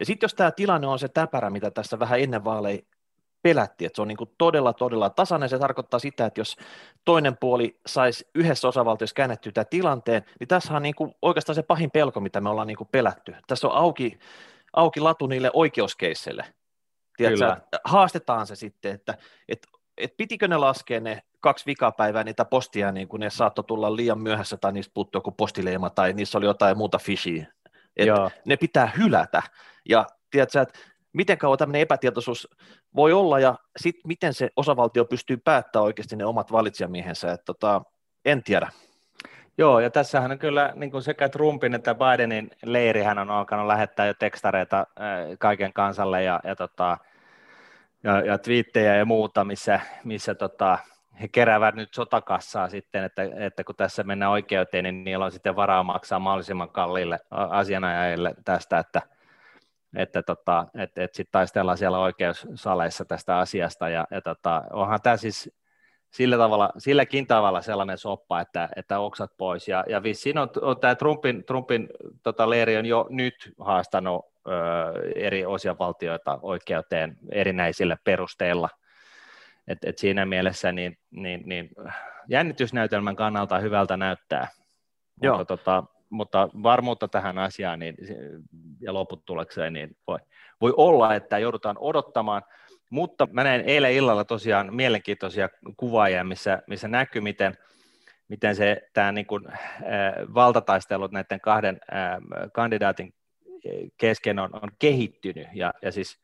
Ja 0.00 0.06
sitten 0.06 0.24
jos 0.24 0.34
tämä 0.34 0.50
tilanne 0.50 0.86
on 0.86 0.98
se 0.98 1.08
täpärä, 1.08 1.50
mitä 1.50 1.70
tässä 1.70 1.98
vähän 1.98 2.20
ennen 2.20 2.44
vaaleja 2.44 2.82
pelättiin, 3.42 3.86
että 3.86 3.96
se 3.96 4.02
on 4.02 4.08
niin 4.08 4.16
kuin 4.16 4.30
todella, 4.38 4.72
todella 4.72 5.10
tasainen. 5.10 5.48
Se 5.48 5.58
tarkoittaa 5.58 6.00
sitä, 6.00 6.26
että 6.26 6.40
jos 6.40 6.56
toinen 7.04 7.36
puoli 7.36 7.80
saisi 7.86 8.28
yhdessä 8.34 8.68
osavaltiossa 8.68 9.14
käännettyä 9.14 9.52
tämä 9.52 9.64
tilanteen, 9.64 10.24
niin 10.40 10.48
tässä 10.48 10.74
on 10.76 10.82
niin 10.82 10.94
kuin 10.94 11.14
oikeastaan 11.22 11.54
se 11.54 11.62
pahin 11.62 11.90
pelko, 11.90 12.20
mitä 12.20 12.40
me 12.40 12.48
ollaan 12.48 12.66
niin 12.66 12.76
kuin 12.76 12.88
pelätty. 12.92 13.34
Tässä 13.46 13.68
on 13.68 13.74
auki, 13.74 14.18
auki 14.72 15.00
latu 15.00 15.26
niille 15.26 15.50
oikeuskeisseille. 15.52 16.44
Tiedätkö, 17.16 17.56
haastetaan 17.84 18.46
se 18.46 18.56
sitten, 18.56 18.94
että, 18.94 19.14
että, 19.48 19.68
että 19.98 20.16
pitikö 20.16 20.48
ne 20.48 20.56
laskea 20.56 21.00
ne 21.00 21.22
kaksi 21.40 21.66
vikapäivää 21.66 22.24
niitä 22.24 22.44
postia, 22.44 22.92
niin 22.92 23.08
kun 23.08 23.20
ne 23.20 23.30
saattoi 23.30 23.64
tulla 23.64 23.96
liian 23.96 24.20
myöhässä 24.20 24.56
tai 24.56 24.72
niistä 24.72 24.94
puuttuu 24.94 25.18
joku 25.18 25.32
postileima 25.32 25.90
tai 25.90 26.12
niissä 26.12 26.38
oli 26.38 26.46
jotain 26.46 26.76
muuta 26.76 26.98
fishiä. 26.98 27.46
Ne 28.44 28.56
pitää 28.56 28.92
hylätä. 28.98 29.42
Ja 29.88 30.06
tiedätkö, 30.30 30.60
että 30.60 30.78
miten 31.12 31.38
kauan 31.38 31.58
tämmöinen 31.58 31.82
epätietoisuus 31.82 32.48
voi 32.96 33.12
olla 33.12 33.40
ja 33.40 33.54
sitten 33.76 34.02
miten 34.06 34.34
se 34.34 34.50
osavaltio 34.56 35.04
pystyy 35.04 35.36
päättämään 35.36 35.84
oikeasti 35.84 36.16
ne 36.16 36.24
omat 36.24 36.52
valitsijamiehensä, 36.52 37.32
että 37.32 37.44
tota, 37.44 37.82
en 38.24 38.42
tiedä. 38.42 38.70
Joo, 39.58 39.80
ja 39.80 39.90
tässähän 39.90 40.30
on 40.30 40.38
kyllä 40.38 40.72
niin 40.74 40.90
kuin 40.90 41.02
sekä 41.02 41.28
Trumpin 41.28 41.74
että 41.74 41.94
Bidenin 41.94 42.50
leirihän 42.64 43.18
on 43.18 43.30
alkanut 43.30 43.66
lähettää 43.66 44.06
jo 44.06 44.14
tekstareita 44.14 44.78
äh, 44.78 44.86
kaiken 45.38 45.72
kansalle 45.72 46.22
ja, 46.22 46.40
ja, 46.44 46.56
tota, 46.56 46.98
ja, 48.04 48.20
ja 48.20 48.38
twiittejä 48.38 48.96
ja 48.96 49.04
muuta, 49.04 49.44
missä, 49.44 49.80
missä 50.04 50.34
tota, 50.34 50.78
he 51.20 51.28
keräävät 51.28 51.74
nyt 51.74 51.94
sotakassaa 51.94 52.68
sitten, 52.68 53.04
että, 53.04 53.22
että 53.36 53.64
kun 53.64 53.76
tässä 53.76 54.02
mennään 54.02 54.32
oikeuteen, 54.32 54.84
niin 54.84 55.04
niillä 55.04 55.24
on 55.24 55.32
sitten 55.32 55.56
varaa 55.56 55.82
maksaa 55.82 56.18
mahdollisimman 56.18 56.70
kalliille 56.70 57.18
asianajajille 57.30 58.34
tästä, 58.44 58.78
että, 58.78 59.02
että 59.96 60.22
tota, 60.22 60.66
et, 60.78 60.98
et 60.98 61.14
sitten 61.14 61.32
taistellaan 61.32 61.78
siellä 61.78 61.98
oikeussaleissa 61.98 63.04
tästä 63.04 63.38
asiasta, 63.38 63.88
ja, 63.88 64.06
ja 64.10 64.20
tota, 64.20 64.62
onhan 64.72 65.00
tämä 65.02 65.16
siis 65.16 65.50
sillä 66.10 66.36
tavalla, 66.36 66.70
silläkin 66.78 67.26
tavalla 67.26 67.62
sellainen 67.62 67.98
soppa, 67.98 68.40
että, 68.40 68.68
että 68.76 68.98
oksat 68.98 69.30
pois, 69.36 69.68
ja, 69.68 69.84
ja 69.88 70.02
vissiin 70.02 70.38
on, 70.38 70.48
on 70.62 70.80
tämä 70.80 70.94
Trumpin, 70.94 71.44
Trumpin 71.44 71.88
tota, 72.22 72.50
leiri 72.50 72.76
on 72.76 72.86
jo 72.86 73.06
nyt 73.10 73.34
haastanut 73.60 74.26
ö, 74.48 74.50
eri 75.14 75.44
valtioita 75.78 76.38
oikeuteen 76.42 77.16
erinäisillä 77.32 77.96
perusteilla, 78.04 78.68
et, 79.68 79.78
et 79.84 79.98
siinä 79.98 80.26
mielessä 80.26 80.72
niin, 80.72 80.98
niin, 81.10 81.42
niin 81.44 81.70
jännitysnäytelmän 82.28 83.16
kannalta 83.16 83.58
hyvältä 83.58 83.96
näyttää, 83.96 84.48
Joo. 85.22 85.38
Mutta, 85.38 85.56
tota, 85.56 85.84
mutta 86.12 86.48
varmuutta 86.62 87.08
tähän 87.08 87.38
asiaan 87.38 87.78
niin, 87.78 87.96
ja 88.80 88.94
lopputulekseen 88.94 89.72
niin 89.72 89.96
voi, 90.06 90.18
voi 90.60 90.74
olla, 90.76 91.14
että 91.14 91.38
joudutaan 91.38 91.76
odottamaan, 91.78 92.42
mutta 92.90 93.28
mä 93.32 93.44
näin 93.44 93.60
eilen 93.60 93.92
illalla 93.92 94.24
tosiaan 94.24 94.74
mielenkiintoisia 94.74 95.48
kuvaajia, 95.76 96.24
missä, 96.24 96.62
missä 96.66 96.88
näkyy, 96.88 97.22
miten, 97.22 97.54
miten 98.28 98.56
se 98.56 98.82
tämä 98.92 99.12
niin 99.12 99.26
kuin, 99.26 99.48
äh, 99.48 99.58
valtataistelut 100.34 101.12
näiden 101.12 101.40
kahden 101.40 101.80
äh, 101.92 102.18
kandidaatin 102.52 103.14
kesken 103.96 104.38
on, 104.38 104.50
on 104.54 104.68
kehittynyt. 104.78 105.48
Ja, 105.54 105.74
ja 105.82 105.92
siis 105.92 106.18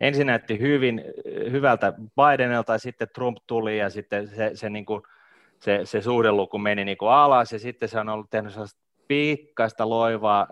ensin 0.00 0.26
näytti 0.26 0.58
hyvin 0.58 1.04
hyvältä 1.50 1.92
Bidenilta, 1.92 2.72
ja 2.72 2.78
sitten 2.78 3.08
Trump 3.14 3.38
tuli, 3.46 3.78
ja 3.78 3.90
sitten 3.90 4.28
se, 4.28 4.50
se, 4.54 4.70
niin 4.70 4.86
kuin, 4.86 5.02
se, 5.60 5.80
se 5.84 6.02
suhdeluku 6.02 6.58
meni 6.58 6.84
niin 6.84 6.98
kuin 6.98 7.12
alas, 7.12 7.52
ja 7.52 7.58
sitten 7.58 7.88
se 7.88 7.98
on 7.98 8.08
ollut 8.08 8.30
tehnyt 8.30 8.52
pikkaista 9.08 9.88
loivaa 9.88 10.46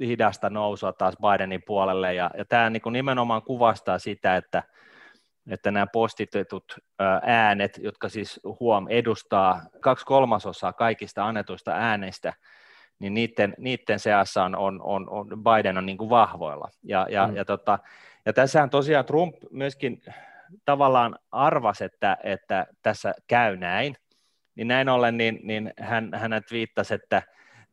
hidasta 0.00 0.50
nousua 0.50 0.92
taas 0.92 1.14
Bidenin 1.16 1.62
puolelle, 1.66 2.14
ja, 2.14 2.30
ja 2.38 2.44
tämä 2.44 2.70
niin 2.70 2.82
kuin 2.82 2.92
nimenomaan 2.92 3.42
kuvastaa 3.42 3.98
sitä, 3.98 4.36
että, 4.36 4.62
että 5.50 5.70
nämä 5.70 5.86
postitetut 5.86 6.64
äänet, 7.22 7.78
jotka 7.82 8.08
siis 8.08 8.40
huom 8.60 8.86
edustaa 8.88 9.60
kaksi 9.80 10.06
kolmasosaa 10.06 10.72
kaikista 10.72 11.26
annetuista 11.26 11.72
ääneistä, 11.72 12.32
niin 12.98 13.14
niiden, 13.14 13.54
niiden 13.58 13.98
seassa 13.98 14.44
on, 14.44 14.56
on, 14.56 14.82
on, 14.82 15.10
on 15.10 15.26
Biden 15.28 15.78
on 15.78 15.86
niin 15.86 15.98
kuin 15.98 16.10
vahvoilla. 16.10 16.68
Ja, 16.82 17.06
ja, 17.10 17.26
mm. 17.26 17.36
ja, 17.36 17.44
tota, 17.44 17.78
ja 18.26 18.32
tässähän 18.32 18.70
tosiaan 18.70 19.04
Trump 19.04 19.34
myöskin 19.50 20.02
tavallaan 20.64 21.18
arvasi, 21.30 21.84
että, 21.84 22.16
että 22.22 22.66
tässä 22.82 23.14
käy 23.26 23.56
näin, 23.56 23.96
niin 24.54 24.68
näin 24.68 24.88
ollen 24.88 25.16
niin, 25.16 25.40
niin 25.42 25.72
hän, 25.80 26.10
hän 26.14 26.42
viittasi, 26.50 26.94
että 26.94 27.22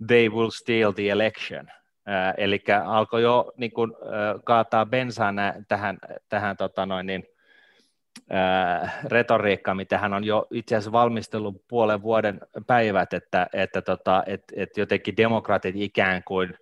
they 0.08 0.30
will 0.30 0.50
steal 0.50 0.92
the 0.92 1.10
election. 1.10 1.68
Äh, 2.10 2.34
eli 2.38 2.64
alkoi 2.86 3.22
jo 3.22 3.52
niin 3.58 3.72
kuin, 3.72 3.92
äh, 3.92 4.42
kaataa 4.44 4.86
bensaa 4.86 5.32
nä, 5.32 5.56
tähän, 5.68 5.98
tähän 6.30 6.58
tota 6.58 6.86
noin, 6.86 7.06
niin, 7.06 7.24
äh, 8.34 9.04
retoriikkaan, 9.06 9.78
mitä 9.78 9.98
hän 9.98 10.14
on 10.14 10.24
jo 10.24 10.48
itse 10.52 10.76
asiassa 10.76 10.92
valmistellut 10.92 11.64
puolen 11.68 12.02
vuoden 12.02 12.40
päivät, 12.68 13.14
että, 13.14 13.48
että 13.54 13.82
tota, 13.82 14.24
et, 14.26 14.44
et 14.56 14.78
jotenkin 14.78 15.18
demokraatit 15.18 15.76
ikään 15.78 16.24
kuin 16.24 16.54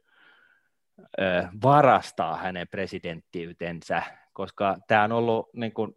äh, 1.21 1.49
varastaa 1.63 2.35
hänen 2.35 2.67
presidenttiytensä, 2.67 4.03
koska 4.33 4.77
tämä 4.87 5.03
on 5.03 5.11
ollut 5.11 5.49
niin 5.53 5.73
kuin, 5.73 5.93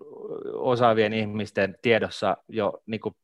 osaavien 0.53 1.13
ihmisten 1.13 1.77
tiedossa 1.83 2.37
jo 2.49 2.83
niin 2.87 3.01
kuin 3.01 3.15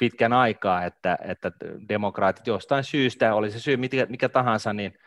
pitkän 0.00 0.32
aikaa, 0.32 0.84
että, 0.84 1.18
että 1.22 1.52
demokraatit 1.88 2.46
jostain 2.46 2.84
syystä, 2.84 3.34
oli 3.34 3.50
se 3.50 3.58
syy 3.58 3.76
mikä, 3.76 4.06
mikä 4.08 4.28
tahansa, 4.28 4.72
niin 4.72 4.98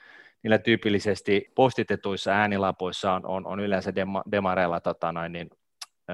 niillä 0.43 0.57
tyypillisesti 0.57 1.51
postitetuissa 1.55 2.31
äänilapuissa 2.31 3.13
on, 3.13 3.25
on, 3.25 3.47
on 3.47 3.59
yleensä 3.59 3.95
dema, 3.95 4.23
demareilla 4.31 4.79
tota 4.79 5.11
noin, 5.11 5.31
niin, 5.31 5.49
ö, 6.09 6.13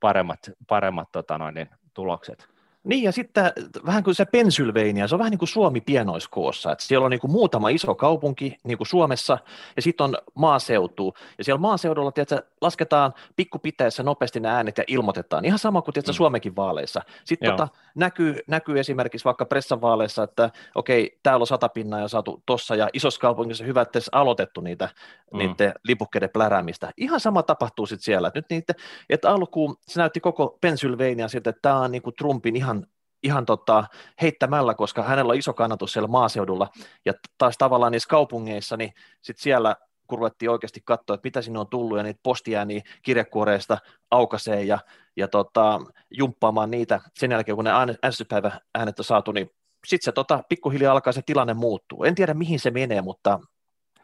paremmat, 0.00 0.50
paremmat 0.68 1.08
tota 1.12 1.38
noin, 1.38 1.54
niin, 1.54 1.68
tulokset. 1.94 2.55
Niin, 2.86 3.02
ja 3.02 3.12
sitten 3.12 3.52
vähän 3.86 4.04
kuin 4.04 4.14
se 4.14 4.24
Pennsylvania, 4.24 5.08
se 5.08 5.14
on 5.14 5.18
vähän 5.18 5.30
niin 5.30 5.38
kuin 5.38 5.48
Suomi 5.48 5.80
pienoiskoossa, 5.80 6.72
että 6.72 6.84
siellä 6.84 7.04
on 7.04 7.10
niin 7.10 7.20
kuin 7.20 7.30
muutama 7.30 7.68
iso 7.68 7.94
kaupunki, 7.94 8.58
niin 8.64 8.78
kuin 8.78 8.88
Suomessa, 8.88 9.38
ja 9.76 9.82
sitten 9.82 10.04
on 10.04 10.16
maaseutu, 10.34 11.14
ja 11.38 11.44
siellä 11.44 11.60
maaseudulla 11.60 12.12
tiedätkö, 12.12 12.42
lasketaan 12.60 13.14
pikkupiteessä 13.36 14.02
nopeasti 14.02 14.40
ne 14.40 14.48
äänet 14.48 14.78
ja 14.78 14.84
ilmoitetaan, 14.86 15.44
ihan 15.44 15.58
sama 15.58 15.82
kuin 15.82 15.92
tiedätkö, 15.92 16.12
mm. 16.12 16.16
Suomenkin 16.16 16.56
vaaleissa. 16.56 17.02
Sitten 17.24 17.50
tota, 17.50 17.68
näkyy, 17.94 18.38
näkyy 18.46 18.80
esimerkiksi 18.80 19.24
vaikka 19.24 19.44
pressan 19.44 19.80
vaaleissa, 19.80 20.22
että 20.22 20.50
okei, 20.74 21.18
täällä 21.22 21.42
on 21.42 21.46
sata 21.46 21.68
pinnaa 21.68 22.00
jo 22.00 22.08
saatu 22.08 22.42
tossa, 22.46 22.74
ja 22.74 22.88
isossa 22.92 23.20
kaupungissa 23.20 23.64
hyvä, 23.64 23.80
että 23.80 23.98
aloitettu 24.12 24.60
niitä, 24.60 24.88
mm. 25.32 25.38
niiden 25.38 25.74
lipukkeiden 25.84 26.30
pläräämistä. 26.30 26.92
Ihan 26.96 27.20
sama 27.20 27.42
tapahtuu 27.42 27.86
sitten 27.86 28.04
siellä, 28.04 28.28
että 28.28 28.38
nyt 28.38 28.50
niitä, 28.50 28.74
että 29.10 29.30
alkuun 29.30 29.76
se 29.86 30.00
näytti 30.00 30.20
koko 30.20 30.58
Pennsylvania 30.60 31.28
siltä, 31.28 31.50
että 31.50 31.62
tämä 31.62 31.80
on 31.80 31.92
niin 31.92 32.02
kuin 32.02 32.16
Trumpin 32.16 32.56
ihan 32.56 32.75
ihan 33.22 33.46
tota, 33.46 33.84
heittämällä, 34.22 34.74
koska 34.74 35.02
hänellä 35.02 35.30
on 35.30 35.38
iso 35.38 35.52
kannatus 35.52 35.92
siellä 35.92 36.08
maaseudulla, 36.08 36.68
ja 37.04 37.12
taas 37.38 37.58
tavallaan 37.58 37.92
niissä 37.92 38.08
kaupungeissa, 38.08 38.76
niin 38.76 38.92
sit 39.22 39.38
siellä 39.38 39.76
kun 40.06 40.18
ruvettiin 40.18 40.50
oikeasti 40.50 40.80
katsoa, 40.84 41.14
että 41.14 41.26
mitä 41.26 41.42
sinne 41.42 41.58
on 41.58 41.68
tullut, 41.68 41.98
ja 41.98 42.04
niitä 42.04 42.20
postiääniä 42.22 42.82
kirjekuoreista 43.02 43.78
aukaisee 44.10 44.62
ja, 44.62 44.78
ja 45.16 45.28
tota, 45.28 45.80
jumppaamaan 46.10 46.70
niitä 46.70 47.00
sen 47.14 47.30
jälkeen, 47.30 47.56
kun 47.56 47.64
ne 47.64 47.70
äänestyspäivä 47.70 48.60
äänet 48.74 48.98
on 48.98 49.04
saatu, 49.04 49.32
niin 49.32 49.50
sitten 49.86 50.04
se 50.04 50.12
tota, 50.12 50.42
pikkuhiljaa 50.48 50.92
alkaa 50.92 51.12
se 51.12 51.22
tilanne 51.26 51.54
muuttuu. 51.54 52.04
En 52.04 52.14
tiedä, 52.14 52.34
mihin 52.34 52.60
se 52.60 52.70
menee, 52.70 53.02
mutta... 53.02 53.40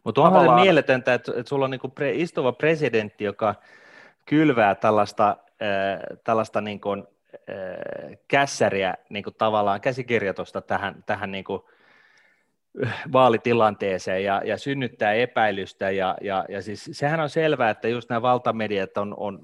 Mutta 0.04 0.21
onhan 0.21 0.40
tavallaan... 0.40 0.61
mieletöntä, 0.61 1.14
että, 1.14 1.33
että 1.37 1.49
sulla 1.49 1.64
on 1.64 1.71
niinku 1.71 1.88
pre, 1.88 2.12
istuva 2.12 2.52
presidentti, 2.52 3.25
joka 3.25 3.54
kylvää 4.26 4.75
tällaista, 4.75 5.37
äh, 5.62 6.19
tällaista 6.25 6.61
niin 6.61 6.81
kuin, 6.81 7.04
kässäriä 8.28 8.94
niin 9.10 9.24
kuin 9.24 9.34
tavallaan 9.38 9.80
käsikirjoitusta 9.80 10.60
tähän, 10.60 11.02
tähän 11.06 11.32
niin 11.32 11.44
kuin, 11.44 11.62
vaalitilanteeseen 13.12 14.24
ja, 14.24 14.42
ja 14.44 14.58
synnyttää 14.58 15.12
epäilystä. 15.12 15.90
Ja, 15.90 16.16
ja, 16.20 16.44
ja 16.48 16.62
siis 16.62 16.90
sehän 16.92 17.20
on 17.20 17.30
selvää, 17.30 17.70
että 17.70 17.88
just 17.88 18.08
nämä 18.08 18.22
valtamediat 18.22 18.96
on, 18.96 19.14
on 19.16 19.40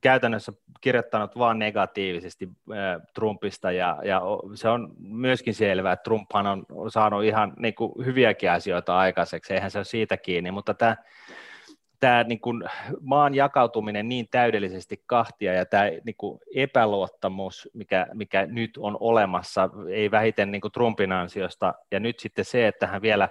käytännössä 0.00 0.52
kirjoittanut 0.80 1.38
vain 1.38 1.58
negatiivisesti 1.58 2.48
äh, 2.70 3.02
Trumpista 3.14 3.72
ja, 3.72 3.98
ja 4.04 4.22
se 4.54 4.68
on 4.68 4.92
myöskin 4.98 5.54
selvää, 5.54 5.92
että 5.92 6.02
Trumphan 6.02 6.46
on 6.46 6.90
saanut 6.90 7.24
ihan 7.24 7.52
niin 7.58 7.74
kuin, 7.74 7.92
hyviäkin 8.04 8.50
asioita 8.50 8.98
aikaiseksi, 8.98 9.54
eihän 9.54 9.70
se 9.70 9.78
ole 9.78 9.84
siitä 9.84 10.16
kiinni, 10.16 10.50
mutta 10.50 10.74
tämä 10.74 10.96
tämä 12.00 12.24
niin 12.24 12.40
kuin 12.40 12.64
maan 13.00 13.34
jakautuminen 13.34 14.08
niin 14.08 14.28
täydellisesti 14.30 15.02
kahtia 15.06 15.52
ja 15.52 15.66
tämä 15.66 15.84
niin 15.84 16.16
kuin 16.18 16.40
epäluottamus, 16.54 17.68
mikä, 17.74 18.06
mikä 18.14 18.46
nyt 18.46 18.70
on 18.78 18.96
olemassa, 19.00 19.70
ei 19.88 20.10
vähiten 20.10 20.50
niin 20.50 20.60
kuin 20.60 20.72
Trumpin 20.72 21.12
ansiosta, 21.12 21.74
ja 21.90 22.00
nyt 22.00 22.18
sitten 22.20 22.44
se, 22.44 22.68
että 22.68 22.86
hän 22.86 23.02
vielä 23.02 23.28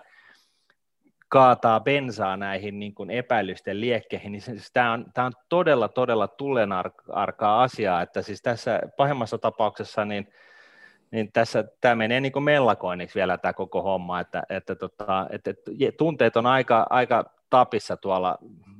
kaataa 1.29 1.79
bensaa 1.79 2.37
näihin 2.37 2.79
niin 2.79 2.93
kuin 2.93 3.09
epäilysten 3.09 3.81
liekkeihin, 3.81 4.31
niin 4.31 4.41
siis 4.41 4.71
tämä, 4.73 4.91
on, 4.91 5.05
tämä 5.13 5.27
on 5.27 5.33
todella, 5.49 5.87
todella 5.87 6.27
tulenarkaa 6.27 7.63
asiaa, 7.63 8.01
että 8.01 8.21
siis 8.21 8.41
tässä 8.41 8.81
pahimmassa 8.97 9.37
tapauksessa 9.37 10.05
niin, 10.05 10.33
niin 11.11 11.31
tässä 11.31 11.63
tämä 11.81 11.95
menee 11.95 12.19
niin 12.19 12.31
kuin 12.31 12.43
mellakoinniksi 12.43 13.15
vielä 13.15 13.37
tämä 13.37 13.53
koko 13.53 13.81
homma, 13.81 14.19
että, 14.19 14.43
että, 14.49 14.75
tota, 14.75 15.27
että, 15.29 15.49
että 15.51 15.71
tunteet 15.97 16.37
on 16.37 16.45
aika, 16.45 16.87
aika 16.89 17.38
tapissa 17.49 17.97
tuolla 17.97 18.37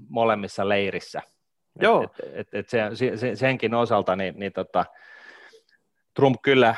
molemmissa 0.10 0.70
leirissä. 0.70 1.22
Joo. 1.82 2.04
Et, 2.04 2.12
et, 2.24 2.36
et, 2.36 2.48
et 2.54 2.70
se, 2.70 2.90
se, 3.16 3.36
senkin 3.36 3.74
osalta 3.74 4.16
niin, 4.16 4.40
niin 4.40 4.54
tota, 4.54 4.86
Trump 6.14 6.36
kyllä 6.42 6.76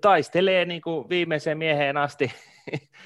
taistelee 0.00 0.64
niin 0.64 0.82
kuin 0.82 1.08
viimeiseen 1.08 1.58
mieheen 1.58 1.96
asti, 1.96 2.32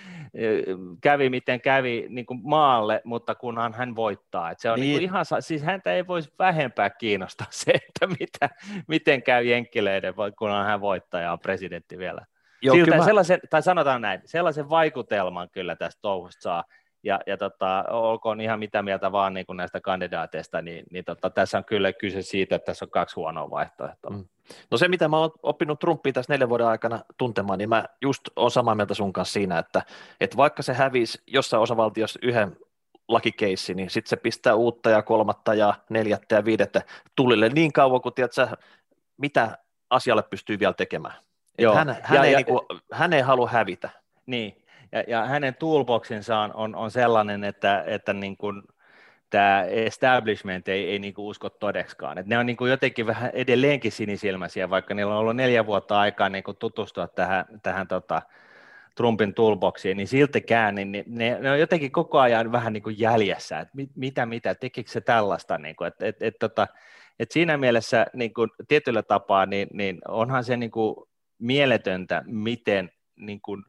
kävi 1.02 1.30
miten 1.30 1.60
kävi 1.60 2.06
niin 2.08 2.26
kuin 2.26 2.40
maalle, 2.42 3.00
mutta 3.04 3.34
kunhan 3.34 3.74
hän 3.74 3.96
voittaa. 3.96 4.50
Et 4.50 4.58
se 4.58 4.70
on 4.70 4.80
niin. 4.80 4.88
Niin 4.88 4.98
kuin 4.98 5.04
ihan, 5.04 5.24
siis 5.40 5.62
häntä 5.62 5.92
ei 5.92 6.06
voisi 6.06 6.30
vähempää 6.38 6.90
kiinnostaa 6.90 7.46
se, 7.50 7.70
että 7.70 8.06
mitä, 8.20 8.50
miten 8.88 9.22
käy 9.22 9.44
Jenkkileiden, 9.44 10.14
kunhan 10.38 10.66
hän 10.66 10.80
voittaa 10.80 11.20
ja 11.20 11.32
on 11.32 11.40
presidentti 11.40 11.98
vielä. 11.98 12.26
Joo, 12.62 12.74
Siltä 12.74 12.96
mä... 12.96 13.04
sellaisen, 13.04 13.40
tai 13.50 13.62
sanotaan 13.62 14.02
näin, 14.02 14.20
sellaisen 14.24 14.70
vaikutelman 14.70 15.50
kyllä 15.50 15.76
tästä 15.76 16.00
touhusta 16.02 16.42
saa, 16.42 16.64
ja, 17.02 17.20
ja 17.26 17.36
tota, 17.36 17.84
olkoon 17.90 18.40
ihan 18.40 18.58
mitä 18.58 18.82
mieltä 18.82 19.12
vaan 19.12 19.34
niin 19.34 19.46
kuin 19.46 19.56
näistä 19.56 19.80
kandidaateista, 19.80 20.62
niin, 20.62 20.84
niin 20.90 21.04
tota, 21.04 21.30
tässä 21.30 21.58
on 21.58 21.64
kyllä 21.64 21.92
kyse 21.92 22.22
siitä, 22.22 22.56
että 22.56 22.66
tässä 22.66 22.84
on 22.84 22.90
kaksi 22.90 23.16
huonoa 23.16 23.50
vaihtoehtoa. 23.50 24.10
Mm. 24.10 24.24
No 24.70 24.78
se, 24.78 24.88
mitä 24.88 25.08
mä 25.08 25.18
oon 25.18 25.30
oppinut 25.42 25.78
Trumpia 25.78 26.12
tässä 26.12 26.32
neljän 26.32 26.48
vuoden 26.48 26.66
aikana 26.66 27.00
tuntemaan, 27.18 27.58
niin 27.58 27.68
mä 27.68 27.84
just 28.02 28.22
oon 28.36 28.50
samaa 28.50 28.74
mieltä 28.74 28.94
sun 28.94 29.12
kanssa 29.12 29.32
siinä, 29.32 29.58
että, 29.58 29.82
että 30.20 30.36
vaikka 30.36 30.62
se 30.62 30.72
hävisi 30.72 31.22
jossain 31.26 31.62
osavaltiossa 31.62 32.18
yhden 32.22 32.56
lakikeissi, 33.08 33.74
niin 33.74 33.90
sitten 33.90 34.10
se 34.10 34.16
pistää 34.16 34.54
uutta 34.54 34.90
ja 34.90 35.02
kolmatta 35.02 35.54
ja 35.54 35.74
neljättä 35.88 36.34
ja 36.34 36.44
viidettä 36.44 36.82
tulille 37.16 37.48
niin 37.48 37.72
kauan, 37.72 38.00
kun 38.00 38.14
tiedät, 38.14 38.32
mitä 39.16 39.58
asialle 39.90 40.22
pystyy 40.22 40.58
vielä 40.58 40.74
tekemään. 40.74 41.14
Joo. 41.58 41.74
Hän, 41.74 41.96
hän, 42.02 42.16
ja, 42.16 42.24
ei 42.24 42.32
ja, 42.32 42.38
niinku, 42.38 42.66
hän 42.92 43.12
ei 43.12 43.20
halua 43.20 43.48
hävitä. 43.48 43.90
Niin, 44.26 44.64
ja, 44.92 45.04
ja 45.08 45.24
hänen 45.24 45.54
toolboxinsa 45.54 46.38
on, 46.38 46.54
on, 46.54 46.74
on 46.74 46.90
sellainen, 46.90 47.44
että, 47.44 47.84
että 47.86 48.12
niin 48.12 48.36
kuin, 48.36 48.62
tämä 49.30 49.64
establishment 49.64 50.68
ei, 50.68 50.90
ei 50.90 50.98
niin 50.98 51.14
kuin 51.14 51.26
usko 51.26 51.50
todekskaan. 51.50 52.18
Et 52.18 52.26
ne 52.26 52.38
on 52.38 52.46
niin 52.46 52.56
kuin 52.56 52.70
jotenkin 52.70 53.06
vähän 53.06 53.30
edelleenkin 53.34 53.92
sinisilmäisiä, 53.92 54.70
vaikka 54.70 54.94
niillä 54.94 55.12
on 55.12 55.18
ollut 55.18 55.36
neljä 55.36 55.66
vuotta 55.66 56.00
aikaa 56.00 56.28
niin 56.28 56.44
kuin 56.44 56.56
tutustua 56.56 57.08
tähän, 57.08 57.44
tähän 57.62 57.88
tota, 57.88 58.22
Trumpin 58.94 59.34
toolboxiin, 59.34 59.96
niin 59.96 60.08
siltikään 60.08 60.74
niin 60.74 60.92
ne, 61.06 61.36
ne 61.40 61.50
on 61.50 61.60
jotenkin 61.60 61.92
koko 61.92 62.18
ajan 62.18 62.52
vähän 62.52 62.72
niin 62.72 62.82
kuin 62.82 62.98
jäljessä, 62.98 63.60
että 63.60 63.76
mit, 63.76 63.90
mitä, 63.96 64.26
mitä, 64.26 64.54
tekikö 64.54 64.90
se 64.90 65.00
tällaista, 65.00 65.58
niin 65.58 65.76
kuin, 65.76 65.88
että 65.88 66.06
et, 66.06 66.22
et, 66.22 66.38
tota, 66.38 66.66
et 67.18 67.30
siinä 67.30 67.56
mielessä 67.56 68.06
niin 68.14 68.34
kuin 68.34 68.50
tietyllä 68.68 69.02
tapaa, 69.02 69.46
niin, 69.46 69.68
niin 69.72 69.98
onhan 70.08 70.44
se 70.44 70.56
niin 70.56 70.70
kuin 70.70 70.96
mieletöntä, 71.38 72.22
miten 72.26 72.90
niin 73.16 73.40
kuin 73.40 73.64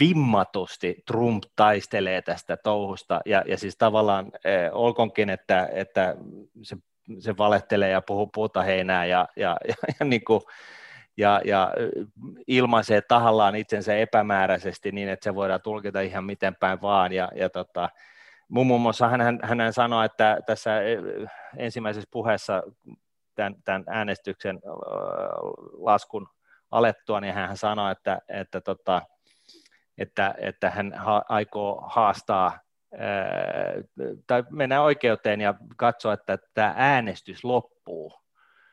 vimmatusti 0.00 1.02
Trump 1.06 1.42
taistelee 1.56 2.22
tästä 2.22 2.56
touhusta, 2.56 3.20
ja, 3.26 3.42
ja 3.46 3.58
siis 3.58 3.76
tavallaan 3.78 4.32
eh, 4.44 4.70
olkonkin, 4.72 5.30
että, 5.30 5.68
että 5.72 6.16
se, 6.62 6.76
se 7.18 7.36
valehtelee 7.36 7.90
ja 7.90 8.02
puhuu 8.02 8.26
puuta 8.34 8.62
heinää 8.62 9.04
ja, 9.04 9.28
ja, 9.36 9.56
ja, 9.68 9.74
ja, 10.00 10.06
niin 10.06 10.24
kuin, 10.24 10.40
ja, 11.16 11.40
ja 11.44 11.72
ilmaisee 12.46 13.00
tahallaan 13.00 13.56
itsensä 13.56 13.96
epämääräisesti 13.96 14.92
niin, 14.92 15.08
että 15.08 15.24
se 15.24 15.34
voidaan 15.34 15.62
tulkita 15.62 16.00
ihan 16.00 16.24
miten 16.24 16.56
päin 16.56 16.82
vaan, 16.82 17.12
ja, 17.12 17.28
ja 17.34 17.50
tota, 17.50 17.88
muun 18.48 18.80
muassa 18.80 19.08
hän, 19.08 19.20
hän, 19.20 19.40
hän 19.42 19.72
sanoi, 19.72 20.04
että 20.04 20.38
tässä 20.46 20.82
eh, 20.82 20.98
ensimmäisessä 21.56 22.08
puheessa 22.10 22.62
tämän, 23.34 23.54
tämän 23.64 23.84
äänestyksen 23.86 24.60
laskun 25.72 26.28
alettua, 26.70 27.20
niin 27.20 27.34
hän 27.34 27.56
sanoi, 27.56 27.92
että, 27.92 28.18
että 28.28 28.60
tota, 28.60 29.02
että, 29.98 30.34
että 30.38 30.70
hän 30.70 30.92
ha- 30.96 31.24
aikoo 31.28 31.84
haastaa 31.86 32.58
tai 34.26 34.44
mennä 34.50 34.82
oikeuteen 34.82 35.40
ja 35.40 35.54
katsoa, 35.76 36.12
että 36.12 36.38
tämä 36.54 36.74
äänestys 36.76 37.44
loppuu. 37.44 38.12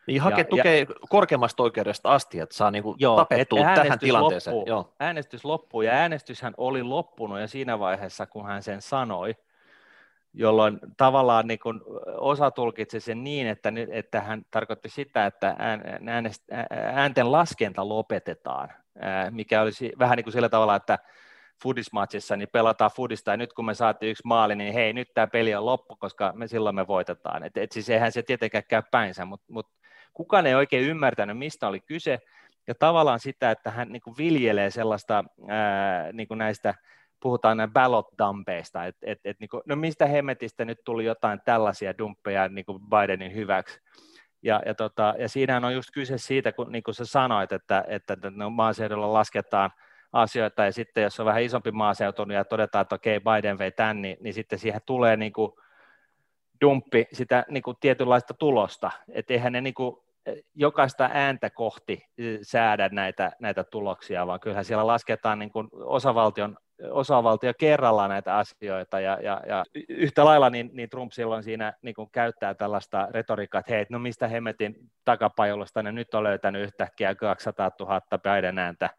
Niin 0.07 0.21
hakee 0.21 0.43
tukea 0.43 0.75
ja, 0.75 0.85
korkeammasta 1.09 1.63
oikeudesta 1.63 2.09
asti, 2.09 2.39
että 2.39 2.55
saa 2.55 2.71
niinku 2.71 2.95
joo, 2.97 3.15
tapettua 3.15 3.59
tähän 3.75 3.99
tilanteeseen. 3.99 4.55
Loppuu, 4.55 4.69
joo. 4.69 4.93
Äänestys 4.99 5.45
loppuu 5.45 5.81
ja 5.81 5.91
äänestyshän 5.91 6.53
oli 6.57 6.83
loppunut 6.83 7.39
jo 7.39 7.47
siinä 7.47 7.79
vaiheessa, 7.79 8.25
kun 8.25 8.45
hän 8.45 8.63
sen 8.63 8.81
sanoi, 8.81 9.35
jolloin 10.37 10.79
tavallaan 10.97 11.47
niin 11.47 11.59
kun 11.59 11.81
osa 12.17 12.51
tulkitsi 12.51 12.99
sen 12.99 13.23
niin, 13.23 13.47
että, 13.47 13.71
nyt, 13.71 13.89
että 13.91 14.21
hän 14.21 14.41
tarkoitti 14.51 14.89
sitä, 14.89 15.25
että 15.25 15.55
äänten 16.93 17.31
laskenta 17.31 17.89
lopetetaan, 17.89 18.69
mikä 19.29 19.61
olisi 19.61 19.91
vähän 19.99 20.15
niin 20.15 20.23
kuin 20.23 20.33
sillä 20.33 20.49
tavalla, 20.49 20.75
että 20.75 20.99
fudismatsissa, 21.63 22.35
niin 22.35 22.49
pelataan 22.51 22.91
fudista, 22.95 23.31
ja 23.31 23.37
nyt 23.37 23.53
kun 23.53 23.65
me 23.65 23.73
saatiin 23.73 24.11
yksi 24.11 24.23
maali, 24.25 24.55
niin 24.55 24.73
hei, 24.73 24.93
nyt 24.93 25.07
tämä 25.13 25.27
peli 25.27 25.55
on 25.55 25.65
loppu, 25.65 25.95
koska 25.95 26.33
me 26.35 26.47
silloin 26.47 26.75
me 26.75 26.87
voitetaan. 26.87 27.43
Et, 27.43 27.57
et 27.57 27.71
siis 27.71 27.89
eihän 27.89 28.11
se 28.11 28.23
tietenkään 28.23 28.63
käy 28.69 28.81
päinsä, 28.91 29.25
mutta 29.25 29.53
mut 29.53 29.67
kukaan 30.13 30.45
ei 30.45 30.55
oikein 30.55 30.89
ymmärtänyt, 30.89 31.37
mistä 31.37 31.67
oli 31.67 31.79
kyse, 31.79 32.19
ja 32.67 32.75
tavallaan 32.75 33.19
sitä, 33.19 33.51
että 33.51 33.71
hän 33.71 33.91
niin 33.91 34.01
kuin 34.01 34.17
viljelee 34.17 34.69
sellaista 34.69 35.23
ää, 35.47 36.11
niin 36.11 36.27
kuin 36.27 36.37
näistä, 36.37 36.73
puhutaan 37.25 37.57
näin 37.57 37.73
ballot 37.73 38.07
dumpeista, 38.17 38.85
että 38.85 39.05
et, 39.11 39.19
et, 39.23 39.39
niin 39.39 39.49
no 39.65 39.75
mistä 39.75 40.05
hemmetistä 40.05 40.65
nyt 40.65 40.77
tuli 40.85 41.05
jotain 41.05 41.41
tällaisia 41.45 41.97
dumppeja 41.97 42.47
niin 42.47 42.65
kuin 42.65 42.79
Bidenin 42.89 43.35
hyväksi, 43.35 43.79
ja, 44.43 44.61
ja, 44.65 44.75
tota, 44.75 45.13
ja 45.19 45.29
siinähän 45.29 45.65
on 45.65 45.73
just 45.73 45.89
kyse 45.93 46.17
siitä, 46.17 46.51
kun 46.51 46.71
niin 46.71 46.83
kuin 46.83 46.95
sä 46.95 47.05
sanoit, 47.05 47.51
että, 47.51 47.83
että 47.87 48.17
no, 48.35 48.49
maaseudulla 48.49 49.13
lasketaan– 49.13 49.71
asioita, 50.15 50.65
ja 50.65 50.71
sitten 50.71 51.03
jos 51.03 51.19
on 51.19 51.25
vähän 51.25 51.43
isompi 51.43 51.71
maaseutu 51.71 52.25
niin 52.25 52.35
ja 52.35 52.45
todetaan, 52.45 52.81
että 52.81 52.95
okei, 52.95 53.19
Biden 53.19 53.57
vei 53.57 53.71
tämän, 53.71 54.01
niin, 54.01 54.17
niin 54.21 54.33
sitten 54.33 54.59
siihen 54.59 54.81
tulee 54.85 55.17
niin 55.17 55.33
kuin 55.33 55.51
dumppi 56.61 57.07
sitä 57.13 57.45
niin 57.49 57.63
kuin 57.63 57.77
tietynlaista 57.79 58.33
tulosta, 58.33 58.91
että 59.13 59.33
eihän 59.33 59.53
ne 59.53 59.61
niin 59.61 59.73
kuin 59.73 59.95
jokaista 60.55 61.09
ääntä 61.13 61.49
kohti 61.49 62.05
säädä 62.41 62.89
näitä, 62.91 63.31
näitä 63.39 63.63
tuloksia, 63.63 64.27
vaan 64.27 64.39
kyllähän 64.39 64.65
siellä 64.65 64.87
lasketaan 64.87 65.39
niin 65.39 65.51
kuin 65.51 65.67
osavaltion, 65.73 66.57
osavaltio 66.91 67.53
kerrallaan 67.59 68.09
näitä 68.09 68.37
asioita, 68.37 68.99
ja, 68.99 69.17
ja, 69.21 69.41
ja 69.47 69.63
yhtä 69.89 70.25
lailla 70.25 70.49
niin, 70.49 70.69
niin 70.73 70.89
Trump 70.89 71.11
silloin 71.11 71.43
siinä 71.43 71.73
niin 71.81 71.95
kuin 71.95 72.09
käyttää 72.11 72.53
tällaista 72.53 73.07
retoriikkaa, 73.11 73.59
että 73.59 73.73
hei, 73.73 73.85
no 73.89 73.99
mistä 73.99 74.27
hemmetin 74.27 74.75
takapajolosta 75.05 75.83
ne 75.83 75.91
nyt 75.91 76.13
on 76.13 76.23
löytänyt 76.23 76.63
yhtäkkiä 76.63 77.15
200 77.15 77.71
000 77.79 78.01
Biden 78.01 78.59
ääntä, 78.59 78.89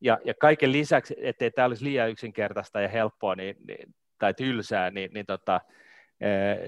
ja, 0.00 0.18
ja 0.24 0.34
kaiken 0.40 0.72
lisäksi, 0.72 1.14
ettei 1.18 1.50
tämä 1.50 1.66
olisi 1.66 1.84
liian 1.84 2.10
yksinkertaista 2.10 2.80
ja 2.80 2.88
helppoa 2.88 3.34
niin, 3.34 3.56
niin, 3.68 3.94
tai 4.18 4.34
tylsää, 4.34 4.90
niin, 4.90 5.10
niin 5.14 5.26
tota, 5.26 5.60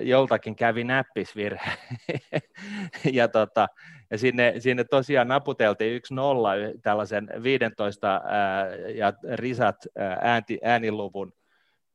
joltakin 0.01 0.57
kävi 0.57 0.85
näppisvirhe. 0.85 1.71
ja, 3.13 3.29
tota, 3.29 3.69
ja 4.11 4.19
sinne, 4.19 4.55
sinne 4.59 4.85
tosiaan 4.85 5.29
naputeltiin 5.29 5.95
yksi 5.95 6.15
nolla 6.15 6.51
tällaisen 6.83 7.29
15 7.43 8.21
ää, 8.25 8.67
ja 8.77 9.13
risat 9.35 9.77
ää, 9.97 10.19
äänti, 10.23 10.59
ääniluvun 10.63 11.33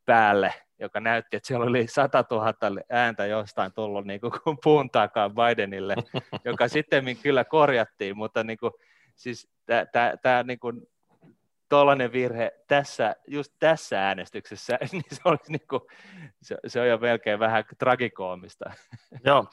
päälle, 0.06 0.54
joka 0.80 1.00
näytti, 1.00 1.38
että 1.38 1.48
siellä 1.48 1.66
oli 1.66 1.88
100 1.88 2.26
000 2.32 2.54
ääntä 2.90 3.26
jostain 3.26 3.74
tullut 3.74 4.06
niin 4.06 4.22
kuin 4.22 4.58
puun 4.64 4.90
takaa 4.90 5.30
Bidenille, 5.30 5.96
joka 6.46 6.68
sitten 6.68 7.06
kyllä 7.24 7.44
korjattiin, 7.44 8.18
mutta 8.18 8.44
niin 8.44 8.58
kuin, 8.58 8.72
siis 9.16 9.50
tämä 10.22 10.44
niin 10.44 10.60
kuin, 10.60 10.82
tuollainen 11.70 12.12
virhe 12.12 12.52
tässä, 12.68 13.16
just 13.28 13.54
tässä 13.60 14.08
äänestyksessä, 14.08 14.80
niin 14.92 15.04
se, 15.12 15.22
olisi 15.26 15.52
niin 15.52 15.68
kuin, 15.70 15.82
se, 16.42 16.58
se 16.68 16.82
on 16.82 16.88
jo 16.88 16.98
melkein 16.98 17.40
vähän 17.40 17.64
tragikoomista. 17.78 18.72
Joo, 19.26 19.46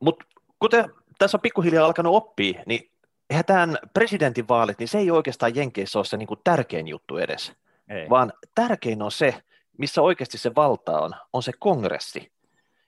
mutta 0.00 0.24
kuten 0.58 0.84
tässä 1.18 1.36
on 1.36 1.40
pikkuhiljaa 1.40 1.86
alkanut 1.86 2.14
oppia, 2.14 2.62
niin 2.66 2.90
eihän 3.30 3.44
tämän 3.44 3.78
presidentinvaalit, 3.94 4.78
niin 4.78 4.88
se 4.88 4.98
ei 4.98 5.10
oikeastaan 5.10 5.56
Jenkeissä 5.56 5.98
ole 5.98 6.04
se 6.04 6.16
niin 6.16 6.26
kuin 6.26 6.40
tärkein 6.44 6.88
juttu 6.88 7.16
edes, 7.16 7.52
ei. 7.88 8.10
vaan 8.10 8.32
tärkein 8.54 9.02
on 9.02 9.12
se, 9.12 9.34
missä 9.78 10.02
oikeasti 10.02 10.38
se 10.38 10.54
valta 10.54 11.00
on, 11.00 11.14
on 11.32 11.42
se 11.42 11.52
kongressi. 11.58 12.32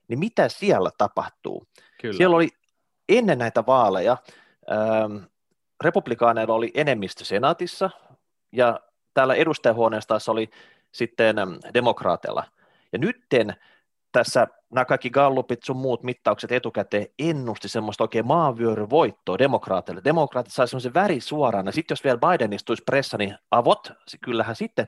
Niin 0.08 0.18
mitä 0.18 0.48
siellä 0.48 0.90
tapahtuu? 0.98 1.66
Kyllä. 2.00 2.16
Siellä 2.16 2.36
oli 2.36 2.48
ennen 3.08 3.38
näitä 3.38 3.66
vaaleja, 3.66 4.16
ähm, 4.72 5.16
republikaaneilla 5.84 6.54
oli 6.54 6.70
enemmistö 6.74 7.24
senaatissa, 7.24 7.90
ja 8.52 8.80
täällä 9.14 9.34
edustajahuoneessa 9.34 10.08
taas 10.08 10.28
oli 10.28 10.50
sitten 10.92 11.36
demokraatilla. 11.74 12.44
Ja 12.92 12.98
nytten 12.98 13.54
tässä 14.12 14.46
nämä 14.72 14.84
kaikki 14.84 15.10
gallupit 15.10 15.62
sun 15.62 15.76
muut 15.76 16.02
mittaukset 16.02 16.52
etukäteen 16.52 17.06
ennusti 17.18 17.68
semmoista 17.68 18.04
oikein 18.04 18.26
maanvyöryvoittoa 18.26 19.38
demokraateille. 19.38 20.04
Demokraatit 20.04 20.52
sai 20.52 20.68
semmoisen 20.68 20.94
väri 20.94 21.20
suoraan, 21.20 21.66
ja 21.66 21.72
sitten 21.72 21.92
jos 21.92 22.04
vielä 22.04 22.18
Biden 22.18 22.52
istuisi 22.52 22.82
pressa, 22.86 23.18
niin 23.18 23.36
avot, 23.50 23.92
kyllähän 24.24 24.56
sitten 24.56 24.86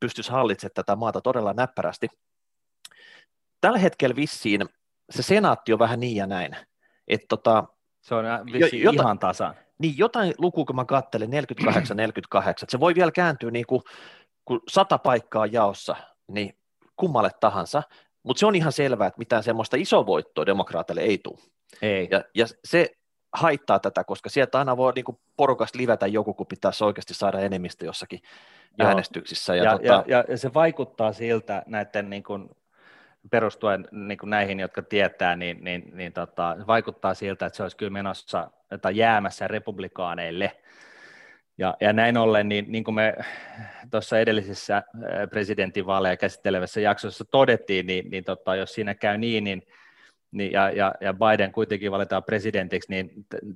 pystyisi 0.00 0.30
hallitsemaan 0.30 0.72
tätä 0.74 0.96
maata 0.96 1.20
todella 1.20 1.52
näppärästi. 1.52 2.08
Tällä 3.60 3.78
hetkellä 3.78 4.16
vissiin 4.16 4.68
se 5.10 5.22
senaatti 5.22 5.72
on 5.72 5.78
vähän 5.78 6.00
niin 6.00 6.16
ja 6.16 6.26
näin. 6.26 6.56
Että 7.08 7.26
tota, 7.28 7.64
se 8.00 8.14
on 8.14 8.24
vissiin 8.52 8.82
jota, 8.82 9.02
ihan 9.02 9.18
tasan. 9.18 9.54
Niin, 9.80 9.98
jotain 9.98 10.34
lukua, 10.38 10.64
kun 10.64 10.76
mä 10.76 10.84
katselen, 10.84 11.30
48-48, 11.30 11.32
se 12.68 12.80
voi 12.80 12.94
vielä 12.94 13.10
kääntyä 13.10 13.50
niin 13.50 13.66
kuin, 13.66 13.82
kun 14.44 14.60
sata 14.68 14.98
paikkaa 14.98 15.46
jaossa, 15.46 15.96
niin 16.28 16.58
kummalle 16.96 17.30
tahansa, 17.40 17.82
mutta 18.22 18.40
se 18.40 18.46
on 18.46 18.54
ihan 18.54 18.72
selvää, 18.72 19.06
että 19.06 19.18
mitään 19.18 19.42
semmoista 19.42 19.76
isovoittoa 19.76 20.46
demokraateille 20.46 21.02
ei 21.02 21.18
tule. 21.18 21.38
Ei. 21.82 22.08
Ja, 22.10 22.24
ja 22.34 22.46
se 22.64 22.90
haittaa 23.32 23.78
tätä, 23.78 24.04
koska 24.04 24.28
sieltä 24.28 24.58
aina 24.58 24.76
voi 24.76 24.92
niin 24.92 25.18
porukasta 25.36 25.78
livätä 25.78 26.06
joku, 26.06 26.34
kun 26.34 26.46
pitäisi 26.46 26.84
oikeasti 26.84 27.14
saada 27.14 27.40
enemmistö 27.40 27.84
jossakin 27.84 28.20
Joo. 28.78 28.88
äänestyksissä. 28.88 29.54
Ja, 29.54 29.64
ja, 29.64 29.70
tota... 29.70 30.04
ja, 30.06 30.24
ja 30.28 30.38
se 30.38 30.54
vaikuttaa 30.54 31.12
siltä 31.12 31.62
näiden 31.66 32.10
niin 32.10 32.22
kuin 32.22 32.50
perustuen 33.30 33.88
niin 33.90 34.18
kuin 34.18 34.30
näihin, 34.30 34.60
jotka 34.60 34.82
tietää, 34.82 35.36
niin, 35.36 35.64
niin, 35.64 35.90
niin 35.92 36.12
tota, 36.12 36.56
vaikuttaa 36.66 37.14
siltä, 37.14 37.46
että 37.46 37.56
se 37.56 37.62
olisi 37.62 37.76
kyllä 37.76 37.90
menossa 37.90 38.50
tai 38.82 38.96
jäämässä 38.96 39.48
republikaaneille. 39.48 40.52
Ja, 41.58 41.76
ja 41.80 41.92
näin 41.92 42.16
ollen, 42.16 42.48
niin, 42.48 42.72
niin 42.72 42.84
kuin 42.84 42.94
me 42.94 43.14
tuossa 43.90 44.18
edellisessä 44.18 44.82
presidentinvaaleja 45.30 46.16
käsittelevässä 46.16 46.80
jaksossa 46.80 47.24
todettiin, 47.24 47.86
niin, 47.86 48.10
niin 48.10 48.24
tota, 48.24 48.56
jos 48.56 48.74
siinä 48.74 48.94
käy 48.94 49.18
niin, 49.18 49.44
niin 49.44 49.62
niin, 50.32 50.52
ja, 50.52 50.70
ja, 50.70 50.94
ja 51.00 51.14
Biden 51.14 51.52
kuitenkin 51.52 51.92
valitaan 51.92 52.24
presidentiksi, 52.24 52.90
niin 52.90 53.10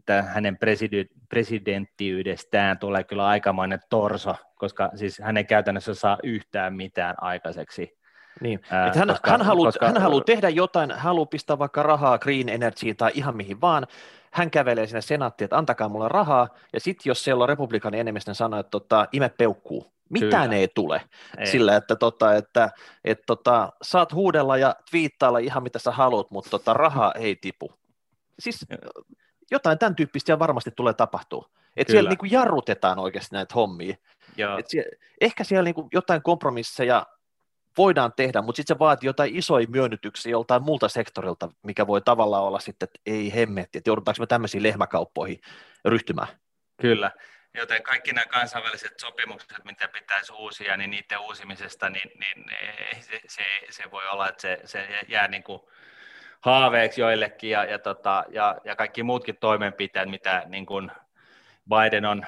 t- 0.07 0.27
hänen 0.27 0.59
presidi- 0.65 1.27
presidenttiydestään 1.29 2.79
tulee 2.79 3.05
kyllä 3.05 3.27
aikamoinen 3.27 3.81
torso, 3.91 4.37
koska 4.55 4.91
siis 4.95 5.19
hän 5.19 5.37
ei 5.37 5.45
käytännössä 5.45 5.95
saa 5.95 6.19
yhtään 6.23 6.75
mitään 6.75 7.15
aikaiseksi. 7.21 7.99
Niin. 8.41 8.61
Ää, 8.71 8.93
hän, 8.97 9.09
koska, 9.09 9.31
hän, 9.31 9.43
haluaa, 9.43 9.69
koska, 9.69 9.87
hän 9.87 10.03
haluaa 10.03 10.25
tehdä 10.25 10.49
jotain, 10.49 10.91
haluaa 10.91 11.27
pistää 11.27 11.59
vaikka 11.59 11.83
rahaa 11.83 12.19
Green 12.19 12.49
Energy 12.49 12.95
tai 12.95 13.11
ihan 13.15 13.37
mihin 13.37 13.61
vaan, 13.61 13.87
hän 14.31 14.51
kävelee 14.51 14.87
sinne 14.87 15.01
senaattiin, 15.01 15.47
että 15.47 15.59
antakaa 15.59 15.89
mulle 15.89 16.09
rahaa, 16.09 16.49
ja 16.73 16.81
sitten 16.81 17.11
jos 17.11 17.25
siellä 17.25 17.45
on 17.45 17.49
republikaani 17.49 18.01
enemmistö, 18.01 18.31
niin 18.31 18.37
sanoo, 18.37 18.61
että 18.61 18.71
tota, 18.71 19.07
ime 19.13 19.29
peukkuu. 19.29 19.95
Mitään 20.11 20.43
Kyllä. 20.43 20.61
ei 20.61 20.69
tule 20.75 21.03
ei. 21.39 21.47
sillä, 21.47 21.77
että, 21.77 21.97
tota, 21.97 22.35
että 22.35 22.71
et, 23.05 23.23
tota, 23.27 23.73
saat 23.83 24.13
huudella 24.13 24.57
ja 24.57 24.75
twiittailla 24.91 25.39
ihan 25.39 25.63
mitä 25.63 25.79
sä 25.79 25.91
haluat, 25.91 26.31
mutta 26.31 26.51
tota, 26.51 26.75
rahaa 26.75 27.13
ei 27.13 27.37
tipu. 27.37 27.73
Siis 28.39 28.67
jotain 29.51 29.79
tämän 29.79 29.97
tyyppistä 29.97 30.39
varmasti 30.39 30.71
tulee 30.77 30.95
tapahtua. 30.95 31.49
Että 31.77 31.91
siellä 31.91 32.09
niin 32.09 32.19
kuin 32.19 32.31
jarrutetaan 32.31 32.99
oikeasti 32.99 33.37
näitä 33.37 33.55
hommia. 33.55 33.97
Et 34.59 34.69
siellä, 34.69 34.91
ehkä 35.21 35.45
siellä 35.45 35.65
niin 35.65 35.75
kuin 35.75 35.89
jotain 35.93 36.23
kompromisseja 36.23 37.07
voidaan 37.79 38.13
tehdä, 38.17 38.43
mutta 38.43 38.57
sitten 38.57 38.75
se 38.75 38.79
vaatii 38.79 39.07
jotain 39.07 39.37
isoja 39.37 39.67
myönnytyksiä 39.69 40.33
joltain 40.33 40.63
muulta 40.63 40.89
sektorilta, 40.89 41.49
mikä 41.63 41.87
voi 41.87 42.01
tavallaan 42.01 42.45
olla 42.45 42.61
sitten, 42.61 42.87
että 42.87 43.01
ei 43.07 43.35
hemmetti, 43.35 43.79
että 43.79 43.91
joudutaanko 43.91 44.23
me 44.23 44.27
tämmöisiin 44.27 44.63
lehmäkauppoihin 44.63 45.41
ryhtymään. 45.85 46.29
Kyllä, 46.81 47.11
joten 47.55 47.83
kaikki 47.83 48.13
nämä 48.13 48.27
kansainväliset 48.27 49.01
sopimukset, 49.01 49.65
mitä 49.65 49.89
pitäisi 49.89 50.33
uusia, 50.33 50.77
niin 50.77 50.91
niiden 50.91 51.19
uusimisesta, 51.21 51.91
niin, 51.91 52.11
niin 52.19 52.45
se, 53.01 53.21
se, 53.29 53.43
se 53.71 53.91
voi 53.91 54.09
olla, 54.09 54.29
että 54.29 54.43
se, 54.43 54.61
se 54.65 54.89
jää 55.09 55.29
niin 55.29 55.43
kuin 55.43 55.61
haaveeksi 56.41 57.01
joillekin 57.01 57.51
ja, 57.51 57.65
ja, 57.65 57.79
tota, 57.79 58.25
ja, 58.29 58.61
ja 58.65 58.77
kaikki 58.77 59.03
muutkin 59.03 59.37
toimenpiteet, 59.37 60.11
mitä 60.11 60.43
niin 60.47 60.67
kuin 60.67 60.91
Biden 61.69 62.05
on 62.05 62.27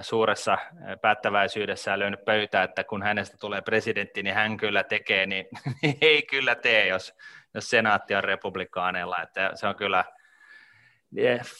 suuressa 0.00 0.58
päättäväisyydessä 1.00 1.98
löynyt 1.98 2.24
pöytää, 2.24 2.62
että 2.62 2.84
kun 2.84 3.02
hänestä 3.02 3.36
tulee 3.40 3.60
presidentti, 3.60 4.22
niin 4.22 4.34
hän 4.34 4.56
kyllä 4.56 4.84
tekee, 4.84 5.26
niin, 5.26 5.46
niin 5.82 5.98
ei 6.00 6.22
kyllä 6.22 6.54
tee, 6.54 6.86
jos, 6.86 7.14
jos 7.54 7.70
senaatti 7.70 8.14
on 8.14 8.24
republikaaneilla. 8.24 9.22
Että 9.22 9.50
se 9.54 9.66
on 9.66 9.76
kyllä, 9.76 10.04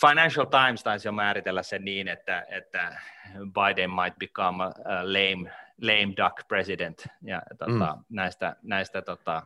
Financial 0.01 0.47
Times 0.47 0.83
taisi 0.83 1.09
jo 1.09 1.13
määritellä 1.13 1.63
sen 1.63 1.85
niin, 1.85 2.09
että, 2.09 2.47
että 2.49 3.01
Biden 3.35 3.91
might 3.91 4.19
become 4.19 4.65
a 4.65 4.71
lame, 5.03 5.53
lame 5.83 6.15
duck 6.17 6.49
president 6.49 7.07
ja 7.23 7.43
tota, 7.59 7.97
mm. 7.97 8.05
näistä, 8.09 8.57
näistä 8.63 9.03
tota, 9.03 9.43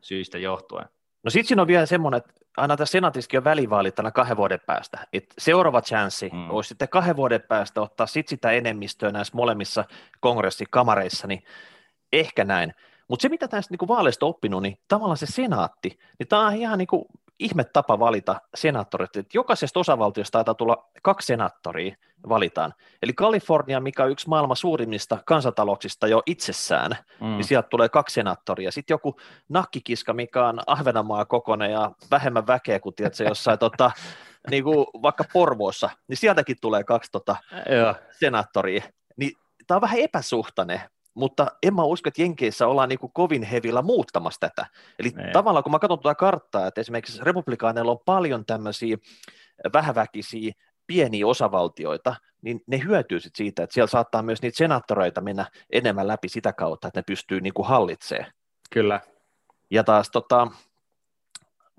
syistä 0.00 0.38
johtuen. 0.38 0.88
No 1.22 1.30
sitten 1.30 1.48
siinä 1.48 1.62
on 1.62 1.68
vielä 1.68 1.86
semmoinen, 1.86 2.18
että 2.18 2.43
aina 2.56 2.76
tässä 2.76 2.92
senaatissakin 2.92 3.38
on 3.38 3.44
välivaalit 3.44 3.98
aina 3.98 4.10
kahden 4.10 4.36
vuoden 4.36 4.60
päästä. 4.66 4.98
Et 5.12 5.34
seuraava 5.38 5.82
chanssi 5.82 6.30
mm. 6.32 6.50
olisi 6.50 6.68
sitten 6.68 6.88
kahden 6.88 7.16
vuoden 7.16 7.42
päästä 7.48 7.80
ottaa 7.80 8.06
sit 8.06 8.28
sitä 8.28 8.50
enemmistöä 8.50 9.10
näissä 9.10 9.36
molemmissa 9.36 9.84
kongressikamareissa, 10.20 11.26
niin 11.26 11.42
ehkä 12.12 12.44
näin. 12.44 12.74
Mutta 13.08 13.22
se, 13.22 13.28
mitä 13.28 13.48
tästä 13.48 13.72
niinku 13.72 13.88
vaaleista 13.88 14.26
oppinut, 14.26 14.62
niin 14.62 14.78
tavallaan 14.88 15.16
se 15.16 15.26
senaatti, 15.26 15.98
niin 16.18 16.28
tämä 16.28 16.46
on 16.46 16.54
ihan 16.54 16.78
niinku 16.78 17.06
ihme 17.38 17.64
tapa 17.64 17.98
valita 17.98 18.40
senaattorit. 18.54 19.16
Et 19.16 19.34
jokaisesta 19.34 19.80
osavaltiosta 19.80 20.32
taitaa 20.32 20.54
tulla 20.54 20.90
kaksi 21.02 21.26
senaattoria 21.26 21.96
valitaan. 22.28 22.74
Eli 23.02 23.12
Kalifornia, 23.12 23.80
mikä 23.80 24.04
on 24.04 24.10
yksi 24.10 24.28
maailman 24.28 24.56
suurimmista 24.56 25.18
kansantalouksista 25.26 26.06
jo 26.06 26.22
itsessään, 26.26 26.90
mm. 27.20 27.26
niin 27.26 27.44
sieltä 27.44 27.68
tulee 27.68 27.88
kaksi 27.88 28.14
senaattoria. 28.14 28.72
Sitten 28.72 28.94
joku 28.94 29.16
nakkikiska, 29.48 30.12
mikä 30.12 30.46
on 30.46 30.60
Ahvenanmaa 30.66 31.24
kokoinen 31.24 31.72
ja 31.72 31.90
vähemmän 32.10 32.46
väkeä 32.46 32.80
kuin 32.80 32.94
tiedätkö, 32.94 33.24
jossain 33.24 33.58
tota, 33.58 33.90
niin 34.50 34.64
kuin 34.64 34.86
vaikka 35.02 35.24
Porvoossa, 35.32 35.90
niin 36.08 36.16
sieltäkin 36.16 36.56
tulee 36.60 36.84
kaksi 36.84 37.12
tota, 37.12 37.36
senaattoria. 38.10 38.84
Niin, 39.16 39.32
tämä 39.66 39.76
on 39.76 39.82
vähän 39.82 39.98
epäsuhtainen, 39.98 40.80
mutta 41.14 41.46
en 41.62 41.74
mä 41.74 41.82
usko, 41.82 42.08
että 42.08 42.22
Jenkeissä 42.22 42.66
ollaan 42.66 42.88
niin 42.88 42.98
kovin 43.12 43.42
hevillä 43.42 43.82
muuttamassa 43.82 44.40
tätä. 44.40 44.66
Eli 44.98 45.10
ne. 45.10 45.30
tavallaan 45.32 45.62
kun 45.62 45.72
mä 45.72 45.78
katson 45.78 45.98
tuota 45.98 46.14
karttaa, 46.14 46.66
että 46.66 46.80
esimerkiksi 46.80 47.24
republikaaneilla 47.24 47.92
on 47.92 47.98
paljon 48.04 48.46
tämmöisiä 48.46 48.96
vähäväkisiä 49.72 50.52
pieniä 50.86 51.26
osavaltioita, 51.26 52.14
niin 52.42 52.60
ne 52.66 52.80
hyötyy 52.84 53.20
sit 53.20 53.36
siitä, 53.36 53.62
että 53.62 53.74
siellä 53.74 53.90
saattaa 53.90 54.22
myös 54.22 54.42
niitä 54.42 54.56
senaattoreita 54.56 55.20
mennä 55.20 55.46
enemmän 55.70 56.08
läpi 56.08 56.28
sitä 56.28 56.52
kautta, 56.52 56.88
että 56.88 56.98
ne 56.98 57.04
pystyy 57.06 57.40
niin 57.40 57.54
kuin 57.54 57.68
hallitsemaan. 57.68 58.32
Kyllä. 58.70 59.00
Ja 59.70 59.84
taas 59.84 60.10
tota, 60.10 60.48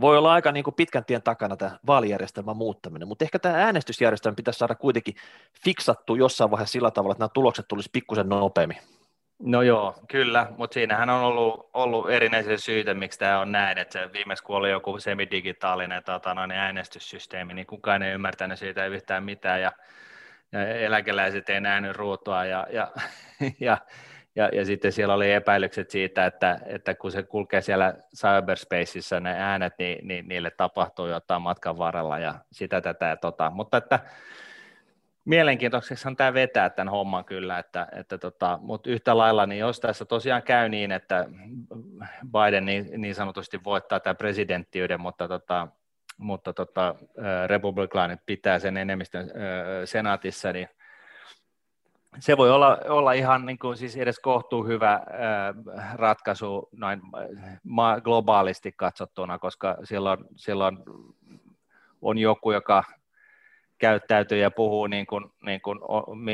voi 0.01 0.17
olla 0.17 0.33
aika 0.33 0.51
niin 0.51 0.63
kuin 0.63 0.73
pitkän 0.73 1.05
tien 1.05 1.23
takana 1.23 1.57
tämä 1.57 1.79
vaalijärjestelmän 1.87 2.57
muuttaminen, 2.57 3.07
mutta 3.07 3.25
ehkä 3.25 3.39
tämä 3.39 3.55
äänestysjärjestelmä 3.55 4.35
pitäisi 4.35 4.57
saada 4.57 4.75
kuitenkin 4.75 5.15
fiksattu 5.63 6.15
jossain 6.15 6.51
vaiheessa 6.51 6.73
sillä 6.73 6.91
tavalla, 6.91 7.11
että 7.11 7.21
nämä 7.21 7.29
tulokset 7.33 7.65
tulisi 7.67 7.89
pikkusen 7.93 8.29
nopeammin. 8.29 8.77
No 9.39 9.61
joo, 9.61 9.95
kyllä, 10.07 10.47
mutta 10.57 10.73
siinähän 10.73 11.09
on 11.09 11.21
ollut, 11.21 11.69
ollut 11.73 12.09
erinäisiä 12.09 12.57
syitä, 12.57 12.93
miksi 12.93 13.19
tämä 13.19 13.39
on 13.39 13.51
näin, 13.51 13.77
että 13.77 14.09
viimeksi 14.13 14.43
kun 14.43 14.55
oli 14.55 14.71
joku 14.71 14.99
semidigitaalinen 14.99 16.03
tota, 16.03 16.33
noin 16.33 16.51
äänestyssysteemi, 16.51 17.53
niin 17.53 17.67
kukaan 17.67 18.03
ei 18.03 18.13
ymmärtänyt 18.13 18.59
siitä 18.59 18.85
yhtään 18.85 19.23
mitään, 19.23 19.61
ja, 19.61 19.71
ja 20.51 20.67
eläkeläiset 20.67 21.49
ei 21.49 21.61
nähnyt 21.61 21.95
ruutua, 21.95 22.45
ja, 22.45 22.67
ja, 22.71 22.91
ja, 23.59 23.77
ja, 24.35 24.49
ja 24.53 24.65
sitten 24.65 24.91
siellä 24.91 25.13
oli 25.13 25.31
epäilykset 25.31 25.89
siitä, 25.89 26.25
että, 26.25 26.59
että 26.65 26.95
kun 26.95 27.11
se 27.11 27.23
kulkee 27.23 27.61
siellä 27.61 27.93
cyberspaceissa 28.17 29.19
ne 29.19 29.35
äänet, 29.39 29.73
niin, 29.79 30.07
niin 30.07 30.27
niille 30.27 30.51
tapahtuu 30.51 31.07
jotain 31.07 31.41
matkan 31.41 31.77
varrella, 31.77 32.19
ja 32.19 32.35
sitä 32.51 32.81
tätä 32.81 33.05
ja 33.05 33.17
tota, 33.17 33.49
mutta 33.49 33.77
että 33.77 33.99
mielenkiintoiseksi 35.25 36.15
tämä 36.17 36.33
vetää 36.33 36.69
tämän 36.69 36.91
homman 36.91 37.25
kyllä, 37.25 37.59
että, 37.59 37.87
että 37.91 38.17
tota, 38.17 38.59
mutta 38.61 38.89
yhtä 38.89 39.17
lailla, 39.17 39.45
niin 39.45 39.59
jos 39.59 39.79
tässä 39.79 40.05
tosiaan 40.05 40.43
käy 40.43 40.69
niin, 40.69 40.91
että 40.91 41.25
Biden 42.31 42.65
niin, 42.65 43.01
niin 43.01 43.15
sanotusti 43.15 43.63
voittaa 43.63 43.99
tämä 43.99 44.15
presidenttiyden, 44.15 45.01
mutta, 45.01 45.27
tota, 45.27 45.67
mutta 46.17 46.53
tota, 46.53 46.95
republikaanit 47.47 48.19
pitää 48.25 48.59
sen 48.59 48.77
enemmistön 48.77 49.31
senaatissa, 49.85 50.53
niin 50.53 50.69
se 52.19 52.37
voi 52.37 52.51
olla, 52.51 52.77
olla 52.89 53.11
ihan 53.11 53.45
niin 53.45 53.59
kuin, 53.59 53.77
siis 53.77 53.97
edes 53.97 54.19
kohtuu 54.19 54.65
hyvä 54.65 55.01
ratkaisu 55.93 56.69
noin 56.71 57.01
globaalisti 58.03 58.71
katsottuna, 58.71 59.39
koska 59.39 59.77
silloin, 59.83 60.25
silloin 60.35 60.77
on 62.01 62.17
joku, 62.17 62.51
joka 62.51 62.83
käyttäytyy 63.85 64.37
ja 64.37 64.51
puhuu 64.51 64.87
niin 64.87 65.05
kuin, 65.05 65.25
niin 65.45 65.61
kuin, 65.61 65.79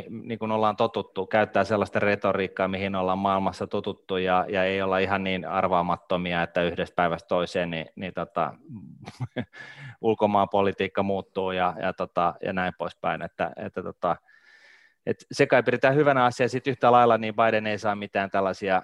niin 0.09 0.39
kuin 0.39 0.51
ollaan 0.51 0.75
totuttu, 0.75 1.27
käyttää 1.27 1.63
sellaista 1.63 1.99
retoriikkaa, 1.99 2.67
mihin 2.67 2.95
ollaan 2.95 3.17
maailmassa 3.17 3.67
totuttu 3.67 4.17
ja, 4.17 4.45
ja 4.49 4.63
ei 4.63 4.81
olla 4.81 4.97
ihan 4.97 5.23
niin 5.23 5.45
arvaamattomia, 5.45 6.43
että 6.43 6.63
yhdestä 6.63 6.95
päivästä 6.95 7.27
toiseen 7.27 7.69
niin, 7.69 7.85
niin 7.95 8.13
tota, 8.13 8.53
ulkomaan 10.01 10.49
politiikka 10.49 11.03
muuttuu 11.03 11.51
ja, 11.51 11.73
ja, 11.81 11.93
tota, 11.93 12.33
ja 12.45 12.53
näin 12.53 12.73
poispäin, 12.77 13.21
että, 13.21 13.51
että 13.55 13.83
tota, 13.83 14.15
et 15.05 15.17
se 15.31 15.45
kai 15.45 15.63
pidetään 15.63 15.95
hyvänä 15.95 16.25
asia, 16.25 16.49
sitten 16.49 16.71
yhtä 16.71 16.91
lailla 16.91 17.17
niin 17.17 17.35
Biden 17.35 17.67
ei 17.67 17.77
saa 17.77 17.95
mitään 17.95 18.31
tällaisia 18.31 18.81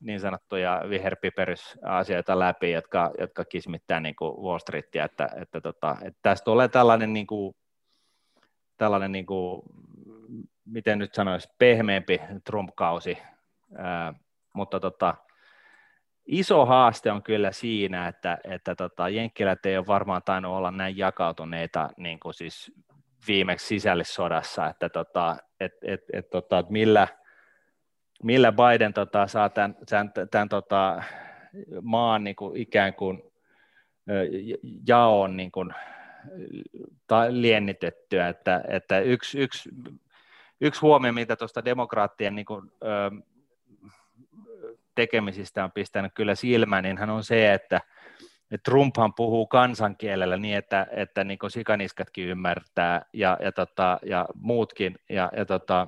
niin 0.00 0.20
sanottuja 0.20 0.82
viherpiperysasioita 0.90 2.38
läpi, 2.38 2.72
jotka, 2.72 3.10
jotka 3.18 3.44
kismittää 3.44 4.00
niin 4.00 4.16
kuin 4.16 4.44
Wall 4.44 4.58
Streetia, 4.58 5.04
että, 5.04 5.28
että, 5.42 5.60
tota, 5.60 5.96
että 6.02 6.18
tästä 6.22 6.44
tulee 6.44 6.68
tällainen, 6.68 7.12
niin 7.12 7.26
kuin, 7.26 7.54
tällainen 8.76 9.12
niin 9.12 9.26
kuin, 9.26 9.62
miten 10.64 10.98
nyt 10.98 11.14
sanoisi, 11.14 11.48
pehmeämpi 11.58 12.20
Trump-kausi, 12.44 13.18
ää, 13.76 14.14
mutta 14.52 14.80
tota, 14.80 15.14
iso 16.26 16.66
haaste 16.66 17.12
on 17.12 17.22
kyllä 17.22 17.52
siinä, 17.52 18.08
että, 18.08 18.38
että 18.44 18.74
tota, 18.74 19.08
Jenkkilät 19.08 19.66
ei 19.66 19.76
ole 19.76 19.86
varmaan 19.86 20.22
tainnut 20.24 20.52
olla 20.52 20.70
näin 20.70 20.96
jakautuneita 20.96 21.90
niin 21.96 22.20
kuin 22.20 22.34
siis 22.34 22.72
viimeksi 23.28 23.66
sisällissodassa, 23.66 24.66
että 24.66 24.88
tota, 24.88 25.36
et, 25.60 25.72
et, 25.82 26.00
et, 26.12 26.30
tota, 26.30 26.64
millä, 26.68 27.08
millä 28.22 28.52
Biden 28.52 28.94
tota, 28.94 29.26
saa 29.26 29.48
tämän, 29.48 29.76
tämän, 29.88 30.12
tämän 30.30 30.48
tota, 30.48 31.02
maan 31.82 32.24
niin 32.24 32.36
kuin 32.36 32.56
ikään 32.56 32.94
kuin 32.94 33.22
jaon 34.88 35.36
niin 35.36 35.52
kuin, 35.52 35.74
ta, 37.06 37.26
liennitettyä, 37.28 38.28
että, 38.28 38.64
että 38.68 39.00
yksi, 39.00 39.38
yksi, 39.38 39.70
yksi 40.60 40.80
huomio, 40.80 41.12
mitä 41.12 41.36
tuosta 41.36 41.64
demokraattien 41.64 42.34
niin 42.34 42.46
kuin, 42.46 42.72
ö, 42.82 43.10
tekemisistä 44.94 45.64
on 45.64 45.72
pistänyt 45.72 46.12
kyllä 46.14 46.34
silmään, 46.34 46.84
niin 46.84 46.98
hän 46.98 47.10
on 47.10 47.24
se, 47.24 47.52
että– 47.52 47.80
Trumphan 48.62 49.14
puhuu 49.14 49.46
kansankielellä 49.46 50.36
niin, 50.36 50.56
että, 50.56 50.86
että 50.90 51.24
niin 51.24 51.38
sikaniskatkin 51.48 52.28
ymmärtää 52.28 53.02
ja, 53.12 53.36
ja, 53.40 53.52
tota, 53.52 53.98
ja 54.02 54.26
muutkin. 54.34 54.98
Ja, 55.08 55.30
ja, 55.36 55.44
tota, 55.44 55.86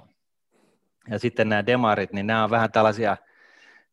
ja 1.11 1.18
sitten 1.18 1.49
nämä 1.49 1.66
demarit, 1.66 2.12
niin 2.12 2.27
nämä 2.27 2.44
on 2.44 2.51
vähän 2.51 2.72
tällaisia 2.72 3.16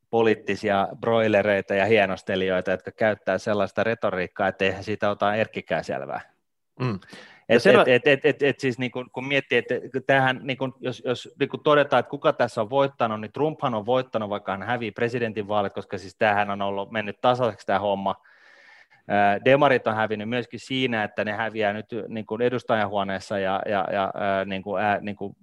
poliittisia 0.09 0.87
broilereita 0.99 1.73
ja 1.73 1.85
hienostelijoita, 1.85 2.71
jotka 2.71 2.91
käyttää 2.91 3.37
sellaista 3.37 3.83
retoriikkaa, 3.83 4.47
että 4.47 4.65
eihän 4.65 4.83
siitä 4.83 5.09
ota 5.09 5.35
erkkikään 5.35 5.83
selvää. 5.83 6.32
Mm. 6.79 6.99
Et, 7.49 7.61
selvä... 7.61 7.83
et, 7.87 8.07
et, 8.07 8.25
et, 8.25 8.43
et, 8.43 8.59
siis 8.59 8.79
niin 8.79 8.91
kun, 8.91 9.09
kun 9.11 9.27
miettii, 9.27 9.57
että 9.57 9.75
tämähän, 10.07 10.39
niin 10.43 10.57
kun, 10.57 10.73
jos, 10.79 11.01
jos 11.05 11.29
niin 11.39 11.49
kun 11.49 11.63
todetaan, 11.63 11.99
että 11.99 12.09
kuka 12.09 12.33
tässä 12.33 12.61
on 12.61 12.69
voittanut, 12.69 13.21
niin 13.21 13.31
Trumphan 13.31 13.73
on 13.73 13.85
voittanut, 13.85 14.29
vaikka 14.29 14.51
hän 14.51 14.63
hävii 14.63 14.91
presidentinvaalit, 14.91 15.73
koska 15.73 15.97
siis 15.97 16.15
tämähän 16.15 16.49
on 16.49 16.61
ollut 16.61 16.91
mennyt 16.91 17.21
tasaiseksi 17.21 17.65
tämä 17.65 17.79
homma, 17.79 18.15
Demarit 19.45 19.87
on 19.87 19.95
hävinnyt 19.95 20.29
myöskin 20.29 20.59
siinä, 20.59 21.03
että 21.03 21.25
ne 21.25 21.31
häviää 21.31 21.73
nyt 21.73 21.85
niin 22.07 22.25
kuin 22.25 22.41
edustajahuoneessa 22.41 23.39
ja, 23.39 23.61
ja, 23.65 23.87
ja 23.91 24.13
niin 24.45 24.61
kuin, 24.61 24.83
ää, 24.83 24.99
niin 25.01 25.15
kuin, 25.15 25.35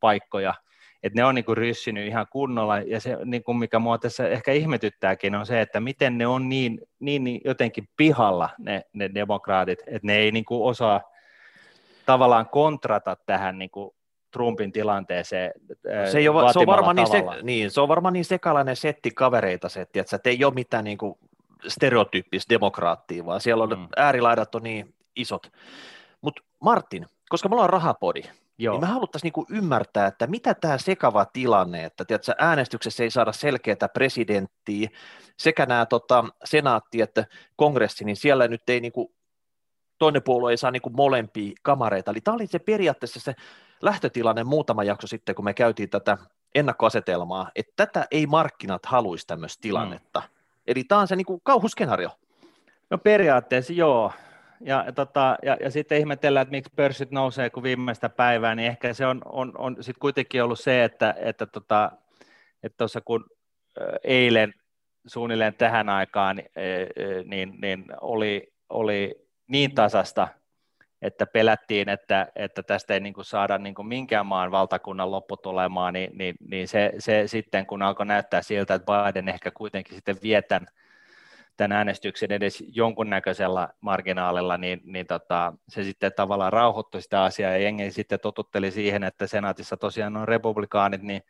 paikkoja, 0.00 0.54
että 1.02 1.18
ne 1.18 1.24
on 1.24 1.34
niin 1.34 1.44
kuin 1.44 1.56
ryssinyt 1.56 2.06
ihan 2.06 2.26
kunnolla, 2.30 2.78
ja 2.78 3.00
se, 3.00 3.18
niin 3.24 3.42
kuin 3.42 3.58
mikä 3.58 3.78
mua 3.78 3.98
tässä 3.98 4.28
ehkä 4.28 4.52
ihmetyttääkin, 4.52 5.34
on 5.34 5.46
se, 5.46 5.60
että 5.60 5.80
miten 5.80 6.18
ne 6.18 6.26
on 6.26 6.48
niin, 6.48 6.80
niin, 7.00 7.24
niin 7.24 7.40
jotenkin 7.44 7.88
pihalla, 7.96 8.50
ne, 8.58 8.84
ne 8.92 9.10
demokraatit, 9.14 9.78
että 9.86 10.06
ne 10.06 10.16
ei 10.16 10.32
niin 10.32 10.44
kuin 10.44 10.62
osaa 10.62 11.00
tavallaan 12.06 12.48
kontrata 12.48 13.16
tähän 13.26 13.58
niin 13.58 13.70
kuin 13.70 13.90
Trumpin 14.30 14.72
tilanteeseen 14.72 15.52
se, 16.10 16.18
ei 16.18 16.28
ole, 16.28 16.52
se, 16.52 16.58
on 16.58 16.66
varmaan 16.66 16.96
niin, 16.96 17.06
se, 17.06 17.22
niin, 17.42 17.70
se 17.70 17.80
on 17.80 17.88
varmaan 17.88 18.12
niin 18.12 18.24
sekalainen 18.24 18.76
setti 18.76 19.10
kavereita 19.10 19.68
setti, 19.68 19.98
että 19.98 20.10
se 20.10 20.20
ei 20.24 20.44
ole 20.44 20.54
mitään 20.54 20.84
niin 20.84 20.98
kuin 20.98 21.14
stereotyyppistä 21.68 22.50
demokraattia, 22.50 23.26
vaan 23.26 23.40
siellä 23.40 23.64
on 23.64 23.78
mm. 23.78 23.88
äärilaidat 23.96 24.54
on 24.54 24.62
niin 24.62 24.94
isot. 25.16 25.52
Mutta 26.20 26.42
Martin, 26.60 27.06
koska 27.28 27.48
me 27.48 27.54
ollaan 27.54 27.70
rahapodi, 27.70 28.22
Joo. 28.58 28.74
niin 28.74 28.80
me 28.80 28.86
haluttaisiin 28.86 29.26
niinku 29.26 29.46
ymmärtää, 29.50 30.06
että 30.06 30.26
mitä 30.26 30.54
tämä 30.54 30.78
sekava 30.78 31.24
tilanne, 31.24 31.84
että 31.84 32.04
tiedätkö, 32.04 32.32
äänestyksessä 32.38 33.02
ei 33.02 33.10
saada 33.10 33.32
selkeää 33.32 33.88
presidenttiä, 33.94 34.90
sekä 35.36 35.66
nämä 35.66 35.86
tota, 35.86 36.24
senaatti 36.44 37.00
että 37.00 37.26
kongressi, 37.56 38.04
niin 38.04 38.16
siellä 38.16 38.48
nyt 38.48 38.68
ei 38.68 38.80
niinku, 38.80 39.14
toinen 39.98 40.22
puolue 40.22 40.50
ei 40.50 40.56
saa 40.56 40.70
niinku 40.70 40.90
molempia 40.90 41.52
kamareita. 41.62 42.10
Eli 42.10 42.20
tämä 42.20 42.34
oli 42.34 42.46
se 42.46 42.58
periaatteessa 42.58 43.20
se 43.20 43.34
lähtötilanne 43.82 44.44
muutama 44.44 44.84
jakso 44.84 45.06
sitten, 45.06 45.34
kun 45.34 45.44
me 45.44 45.54
käytiin 45.54 45.90
tätä 45.90 46.18
ennakkoasetelmaa, 46.54 47.50
että 47.56 47.72
tätä 47.76 48.06
ei 48.10 48.26
markkinat 48.26 48.86
haluaisi 48.86 49.26
tämmöistä 49.26 49.62
tilannetta. 49.62 50.20
Mm. 50.20 50.26
Eli 50.66 50.84
tämä 50.84 51.00
on 51.00 51.08
se 51.08 51.16
niin 51.16 51.26
kuin 51.26 51.40
kauhuskenaario. 51.44 52.10
No 52.90 52.98
periaatteessa 52.98 53.72
joo. 53.72 54.12
Ja, 54.64 54.84
tota, 54.94 55.36
ja, 55.42 55.56
ja 55.60 55.70
sitten 55.70 55.98
ihmetellään, 55.98 56.42
että 56.42 56.50
miksi 56.50 56.72
pörssit 56.76 57.10
nousee 57.10 57.50
kuin 57.50 57.64
viimeistä 57.64 58.08
päivää, 58.08 58.54
niin 58.54 58.68
ehkä 58.68 58.94
se 58.94 59.06
on, 59.06 59.22
on, 59.24 59.52
on 59.58 59.76
sitten 59.80 60.00
kuitenkin 60.00 60.42
ollut 60.42 60.60
se, 60.60 60.84
että 60.84 61.14
että 61.18 61.46
tota, 61.46 61.92
että 62.62 62.84
kun 63.04 63.24
eilen 64.04 64.54
suunnilleen 65.06 65.54
tähän 65.54 65.88
aikaan 65.88 66.42
niin, 67.24 67.54
niin 67.60 67.84
oli, 68.00 68.52
oli 68.68 69.26
niin 69.46 69.74
tasasta 69.74 70.28
että 71.02 71.26
pelättiin, 71.26 71.88
että, 71.88 72.28
että 72.36 72.62
tästä 72.62 72.94
ei 72.94 73.00
niin 73.00 73.14
kuin 73.14 73.24
saada 73.24 73.58
niin 73.58 73.74
kuin 73.74 73.88
minkään 73.88 74.26
maan 74.26 74.50
valtakunnan 74.50 75.10
lopputulemaa, 75.10 75.92
niin, 75.92 76.10
niin, 76.18 76.34
niin 76.48 76.68
se, 76.68 76.92
se, 76.98 77.22
sitten 77.26 77.66
kun 77.66 77.82
alkoi 77.82 78.06
näyttää 78.06 78.42
siltä, 78.42 78.74
että 78.74 78.92
Biden 78.92 79.28
ehkä 79.28 79.50
kuitenkin 79.50 79.94
sitten 79.94 80.16
vie 80.22 80.42
tämän, 80.42 80.68
tämän 81.56 81.72
äänestyksen 81.72 82.32
edes 82.32 82.64
jonkunnäköisellä 82.66 83.68
marginaalilla, 83.80 84.58
niin, 84.58 84.80
niin 84.84 85.06
tota, 85.06 85.52
se 85.68 85.84
sitten 85.84 86.12
tavallaan 86.16 86.52
rauhoittui 86.52 87.02
sitä 87.02 87.22
asiaa 87.22 87.50
ja 87.50 87.58
jengi 87.58 87.90
sitten 87.90 88.20
totutteli 88.20 88.70
siihen, 88.70 89.04
että 89.04 89.26
senaatissa 89.26 89.76
tosiaan 89.76 90.16
on 90.16 90.28
republikaanit, 90.28 91.02
niin 91.02 91.22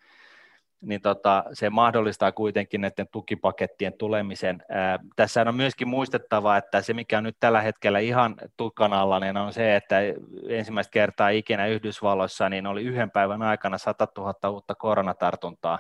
niin 0.82 1.00
tota, 1.00 1.44
se 1.52 1.70
mahdollistaa 1.70 2.32
kuitenkin 2.32 2.80
näiden 2.80 3.06
tukipakettien 3.12 3.92
tulemisen. 3.92 4.62
Ää, 4.68 4.98
tässä 5.16 5.42
on 5.42 5.54
myöskin 5.54 5.88
muistettava, 5.88 6.56
että 6.56 6.82
se 6.82 6.94
mikä 6.94 7.18
on 7.18 7.24
nyt 7.24 7.36
tällä 7.40 7.60
hetkellä 7.60 7.98
ihan 7.98 8.36
tukan 8.56 8.92
alla, 8.92 9.20
niin 9.20 9.36
on 9.36 9.52
se, 9.52 9.76
että 9.76 9.96
ensimmäistä 10.48 10.90
kertaa 10.90 11.28
ikinä 11.28 11.66
Yhdysvalloissa 11.66 12.48
niin 12.48 12.66
oli 12.66 12.82
yhden 12.82 13.10
päivän 13.10 13.42
aikana 13.42 13.78
100 13.78 14.08
000 14.16 14.50
uutta 14.50 14.74
koronatartuntaa. 14.74 15.78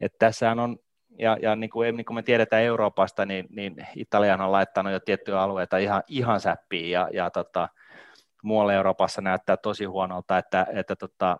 Et 0.00 0.12
tässä 0.18 0.50
on, 0.50 0.76
ja, 1.18 1.36
ja 1.42 1.56
niin, 1.56 1.70
kuin, 1.70 1.96
niin 1.96 2.04
kuin 2.04 2.14
me 2.14 2.22
tiedetään 2.22 2.62
Euroopasta, 2.62 3.26
niin, 3.26 3.46
niin 3.50 3.76
Italian 3.96 4.40
on 4.40 4.52
laittanut 4.52 4.92
jo 4.92 5.00
tiettyjä 5.00 5.40
alueita 5.40 5.78
ihan, 5.78 6.02
ihan 6.08 6.40
säppiin, 6.40 6.90
ja, 6.90 7.08
ja 7.12 7.30
tota, 7.30 7.68
muualla 8.42 8.74
Euroopassa 8.74 9.20
näyttää 9.20 9.56
tosi 9.56 9.84
huonolta, 9.84 10.38
että, 10.38 10.66
että 10.74 10.96
tota, 10.96 11.36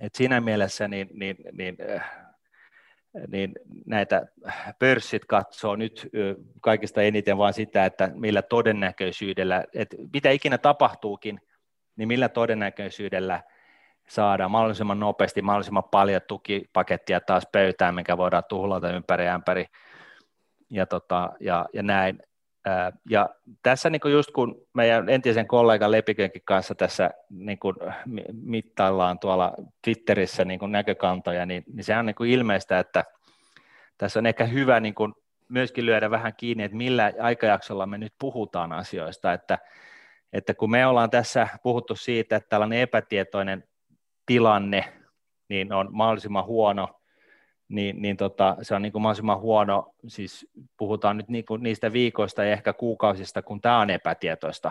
et 0.00 0.14
siinä 0.14 0.40
mielessä 0.40 0.88
niin, 0.88 1.08
niin, 1.12 1.36
niin, 1.52 1.76
äh, 1.90 2.10
niin 3.28 3.52
näitä 3.86 4.26
pörssit 4.78 5.24
katsoo 5.24 5.76
nyt 5.76 6.10
kaikista 6.60 7.02
eniten 7.02 7.38
vain 7.38 7.54
sitä, 7.54 7.84
että 7.84 8.10
millä 8.14 8.42
todennäköisyydellä, 8.42 9.64
että 9.74 9.96
mitä 10.12 10.30
ikinä 10.30 10.58
tapahtuukin, 10.58 11.40
niin 11.96 12.08
millä 12.08 12.28
todennäköisyydellä 12.28 13.42
saadaan 14.14 14.50
mahdollisimman 14.50 15.00
nopeasti, 15.00 15.42
mahdollisimman 15.42 15.84
paljon 15.90 16.20
tukipakettia 16.28 17.20
taas 17.20 17.46
pöytään, 17.52 17.94
mikä 17.94 18.16
voidaan 18.16 18.44
tuhlata 18.48 18.92
ympäri 18.92 19.28
ämpäri 19.28 19.66
ja, 20.70 20.86
tota, 20.86 21.32
ja, 21.40 21.66
ja 21.72 21.82
näin. 21.82 22.22
Ja 23.10 23.28
tässä 23.62 23.90
niin 23.90 24.00
kuin 24.00 24.12
just 24.12 24.30
kun 24.30 24.66
meidän 24.74 25.08
entisen 25.08 25.46
kollegan 25.46 25.90
Lepikönkin 25.90 26.42
kanssa 26.44 26.74
tässä 26.74 27.10
niin 27.30 27.58
kuin 27.58 27.76
mittaillaan 28.32 29.18
tuolla 29.18 29.54
Twitterissä 29.84 30.44
niin 30.44 30.58
kuin 30.58 30.72
näkökantoja, 30.72 31.46
niin, 31.46 31.64
niin 31.72 31.84
se 31.84 31.96
on 31.96 32.06
niin 32.06 32.14
kuin 32.14 32.30
ilmeistä, 32.30 32.78
että 32.78 33.04
tässä 33.98 34.18
on 34.18 34.26
ehkä 34.26 34.44
hyvä 34.44 34.80
niin 34.80 34.94
kuin 34.94 35.14
myöskin 35.48 35.86
lyödä 35.86 36.10
vähän 36.10 36.32
kiinni, 36.36 36.64
että 36.64 36.76
millä 36.76 37.12
aikajaksolla 37.20 37.86
me 37.86 37.98
nyt 37.98 38.14
puhutaan 38.18 38.72
asioista, 38.72 39.32
että, 39.32 39.58
että 40.32 40.54
kun 40.54 40.70
me 40.70 40.86
ollaan 40.86 41.10
tässä 41.10 41.48
puhuttu 41.62 41.96
siitä, 41.96 42.36
että 42.36 42.48
tällainen 42.48 42.80
epätietoinen 42.80 43.64
tilanne 44.26 44.92
niin 45.48 45.72
on 45.72 45.88
mahdollisimman 45.90 46.44
huono 46.44 47.02
niin, 47.72 48.02
niin 48.02 48.16
tota, 48.16 48.56
se 48.62 48.74
on 48.74 48.82
niin 48.82 48.92
kuin 48.92 49.02
mahdollisimman 49.02 49.40
huono, 49.40 49.94
siis 50.06 50.46
puhutaan 50.76 51.16
nyt 51.16 51.28
niin 51.28 51.44
kuin 51.44 51.62
niistä 51.62 51.92
viikoista 51.92 52.44
ja 52.44 52.52
ehkä 52.52 52.72
kuukausista, 52.72 53.42
kun 53.42 53.60
tämä 53.60 53.80
on 53.80 53.90
epätietoista. 53.90 54.70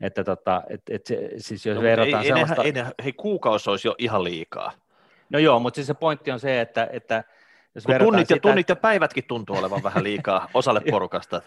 Että 0.00 0.24
tota, 0.24 0.62
et, 0.70 0.82
et 0.90 1.06
se, 1.06 1.30
siis 1.36 1.66
jos 1.66 1.76
no, 1.76 1.82
verrataan 1.82 2.22
ei, 2.22 2.28
sellaista... 2.28 2.62
Ei, 2.62 2.72
ei, 2.76 2.84
hei, 3.04 3.12
kuukausi 3.12 3.70
olisi 3.70 3.88
jo 3.88 3.94
ihan 3.98 4.24
liikaa. 4.24 4.72
No 5.30 5.38
joo, 5.38 5.60
mutta 5.60 5.76
siis 5.76 5.86
se 5.86 5.94
pointti 5.94 6.30
on 6.30 6.40
se, 6.40 6.60
että, 6.60 6.88
että 6.92 7.24
jos 7.74 7.84
tunnit, 7.98 8.28
sitä, 8.28 8.34
ja, 8.34 8.40
tunnit 8.40 8.68
ja 8.68 8.76
päivätkin 8.76 9.24
tuntuu 9.24 9.56
olevan 9.56 9.82
vähän 9.82 10.04
liikaa 10.04 10.48
osalle 10.54 10.80
porukasta. 10.90 11.42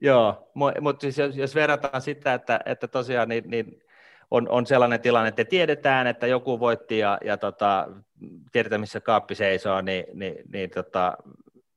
Joo, 0.00 0.50
mutta 0.80 1.00
siis 1.00 1.18
jos, 1.18 1.36
jos 1.36 1.54
verrataan 1.54 2.02
sitä, 2.02 2.34
että, 2.34 2.60
että 2.66 2.88
tosiaan 2.88 3.28
niin, 3.28 3.44
niin 3.50 3.82
on, 4.30 4.48
on 4.48 4.66
sellainen 4.66 5.00
tilanne, 5.00 5.28
että 5.28 5.44
tiedetään, 5.44 6.06
että 6.06 6.26
joku 6.26 6.60
voitti 6.60 6.98
ja, 6.98 7.18
ja 7.24 7.36
tota, 7.36 7.88
tiedetään, 8.52 8.80
missä 8.80 9.00
kaappi 9.00 9.34
seisoo, 9.34 9.80
niin, 9.80 10.04
niin, 10.14 10.34
niin 10.52 10.70
tota, 10.70 11.16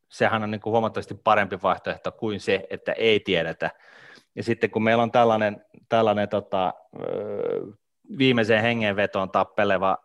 sehän 0.10 0.44
on 0.44 0.52
niin 0.52 0.62
kuin 0.62 0.72
huomattavasti 0.72 1.16
parempi 1.24 1.60
vaihtoehto 1.64 2.12
kuin 2.12 2.40
se, 2.40 2.68
että 2.70 2.92
ei 2.92 3.20
tiedetä. 3.20 3.70
Ja 4.36 4.44
sitten 4.44 4.70
kun 4.70 4.84
meillä 4.84 5.04
on 5.04 5.12
tällainen, 5.12 5.66
tällainen 5.90 6.30
tota, 6.30 6.74
viimeiseen 8.18 8.62
hengenvetoon 8.62 9.32
tappeleva 9.32 9.98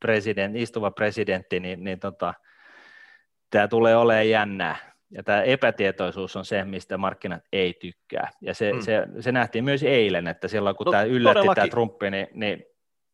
president, 0.00 0.56
istuva 0.56 0.90
presidentti, 0.90 1.60
niin, 1.60 1.84
niin 1.84 2.00
tota, 2.00 2.34
tämä 3.50 3.68
tulee 3.68 3.96
olemaan 3.96 4.28
jännää. 4.28 4.93
Ja 5.14 5.22
tämä 5.22 5.42
epätietoisuus 5.42 6.36
on 6.36 6.44
se, 6.44 6.64
mistä 6.64 6.98
markkinat 6.98 7.42
ei 7.52 7.74
tykkää. 7.80 8.30
Ja 8.40 8.54
se, 8.54 8.72
mm. 8.72 8.80
se, 8.80 9.06
se 9.20 9.32
nähtiin 9.32 9.64
myös 9.64 9.82
eilen, 9.82 10.26
että 10.26 10.48
silloin 10.48 10.76
kun 10.76 10.84
no, 10.84 10.90
tämä 10.90 11.02
yllätti 11.02 11.34
todellakin. 11.34 11.54
tämä 11.54 11.68
Trumpi, 11.68 12.10
niin, 12.10 12.26
niin, 12.34 12.64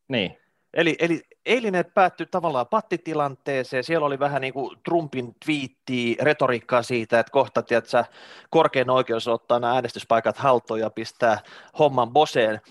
niin. 0.07 0.37
Eli, 0.73 0.95
eli 0.99 1.21
eilinen 1.45 1.85
päättyi 1.93 2.27
tavallaan 2.31 2.67
pattitilanteeseen. 2.67 3.83
Siellä 3.83 4.05
oli 4.05 4.19
vähän 4.19 4.41
niin 4.41 4.53
kuin 4.53 4.77
Trumpin 4.85 5.35
twiitti, 5.45 6.17
retoriikkaa 6.21 6.83
siitä, 6.83 7.19
että 7.19 7.31
kohta 7.31 7.61
tiedätkö, 7.61 8.03
korkein 8.49 8.89
oikeus 8.89 9.27
ottaa 9.27 9.59
nämä 9.59 9.73
äänestyspaikat 9.73 10.37
haltuun 10.37 10.79
ja 10.79 10.89
pistää 10.89 11.39
homman 11.79 12.13
boseen. 12.13 12.61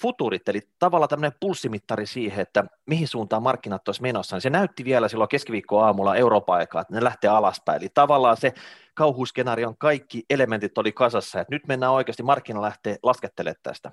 Futurit, 0.00 0.48
eli 0.48 0.60
tavallaan 0.78 1.08
tämmöinen 1.08 1.38
pulssimittari 1.40 2.06
siihen, 2.06 2.40
että 2.40 2.64
mihin 2.86 3.08
suuntaan 3.08 3.42
markkinat 3.42 3.88
olisi 3.88 4.02
menossa, 4.02 4.36
niin 4.36 4.42
se 4.42 4.50
näytti 4.50 4.84
vielä 4.84 5.08
silloin 5.08 5.28
keskiviikkoaamulla 5.28 6.16
Euroopan 6.16 6.58
aikaa, 6.58 6.80
että 6.80 6.94
ne 6.94 7.04
lähtee 7.04 7.30
alaspäin. 7.30 7.82
Eli 7.82 7.88
tavallaan 7.94 8.36
se 8.36 8.52
kauhuskenaarion 8.94 9.78
kaikki 9.78 10.24
elementit 10.30 10.78
oli 10.78 10.92
kasassa, 10.92 11.40
että 11.40 11.54
nyt 11.54 11.66
mennään 11.66 11.92
oikeasti, 11.92 12.22
markkina 12.22 12.62
lähtee 12.62 12.96
laskettelemaan 13.02 13.60
tästä. 13.62 13.90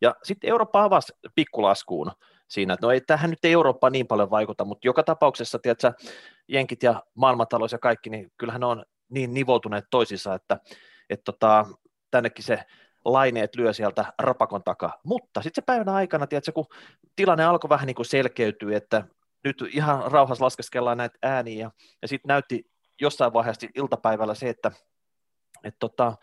Ja 0.00 0.14
sitten 0.22 0.50
Eurooppa 0.50 0.84
avasi 0.84 1.12
pikkulaskuun 1.34 2.12
siinä, 2.48 2.74
että 2.74 2.86
no 2.86 2.90
ei, 2.90 3.00
tähän 3.00 3.30
nyt 3.30 3.44
ei 3.44 3.52
Eurooppa 3.52 3.90
niin 3.90 4.06
paljon 4.06 4.30
vaikuta, 4.30 4.64
mutta 4.64 4.88
joka 4.88 5.02
tapauksessa, 5.02 5.58
tiedätkö, 5.58 5.92
jenkit 6.48 6.82
ja 6.82 7.02
maailmantalous 7.14 7.72
ja 7.72 7.78
kaikki, 7.78 8.10
niin 8.10 8.32
kyllähän 8.36 8.60
ne 8.60 8.66
on 8.66 8.84
niin 9.08 9.34
nivoutuneet 9.34 9.84
toisissa, 9.90 10.34
että, 10.34 10.58
että 11.10 11.24
tota, 11.24 11.66
tännekin 12.10 12.44
se 12.44 12.58
laineet 13.12 13.56
lyö 13.56 13.72
sieltä 13.72 14.12
rapakon 14.18 14.62
takaa. 14.62 15.00
Mutta 15.04 15.42
sitten 15.42 15.62
se 15.62 15.66
päivänä 15.66 15.94
aikana, 15.94 16.26
tiedätkö, 16.26 16.52
kun 16.52 16.66
tilanne 17.16 17.44
alkoi 17.44 17.70
vähän 17.70 17.86
niin 17.86 17.94
kuin 17.94 18.06
selkeytyä, 18.06 18.76
että 18.76 19.04
nyt 19.44 19.64
ihan 19.72 20.12
rauhassa 20.12 20.44
laskeskellaan 20.44 20.98
näitä 20.98 21.18
ääniä, 21.22 21.60
ja, 21.60 21.70
ja 22.02 22.08
sitten 22.08 22.28
näytti 22.28 22.70
jossain 23.00 23.32
vaiheessa 23.32 23.66
iltapäivällä 23.74 24.34
se, 24.34 24.48
että 24.48 24.70
et 25.64 25.76
tota, 25.78 26.16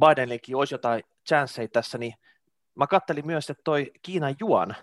Bidenillekin 0.00 0.56
olisi 0.56 0.74
jotain 0.74 1.02
chanceja 1.28 1.68
tässä, 1.68 1.98
niin 1.98 2.14
mä 2.74 2.86
kattelin 2.86 3.26
myös, 3.26 3.50
että 3.50 3.62
toi 3.64 3.90
Kiinan 4.02 4.34
juan 4.40 4.76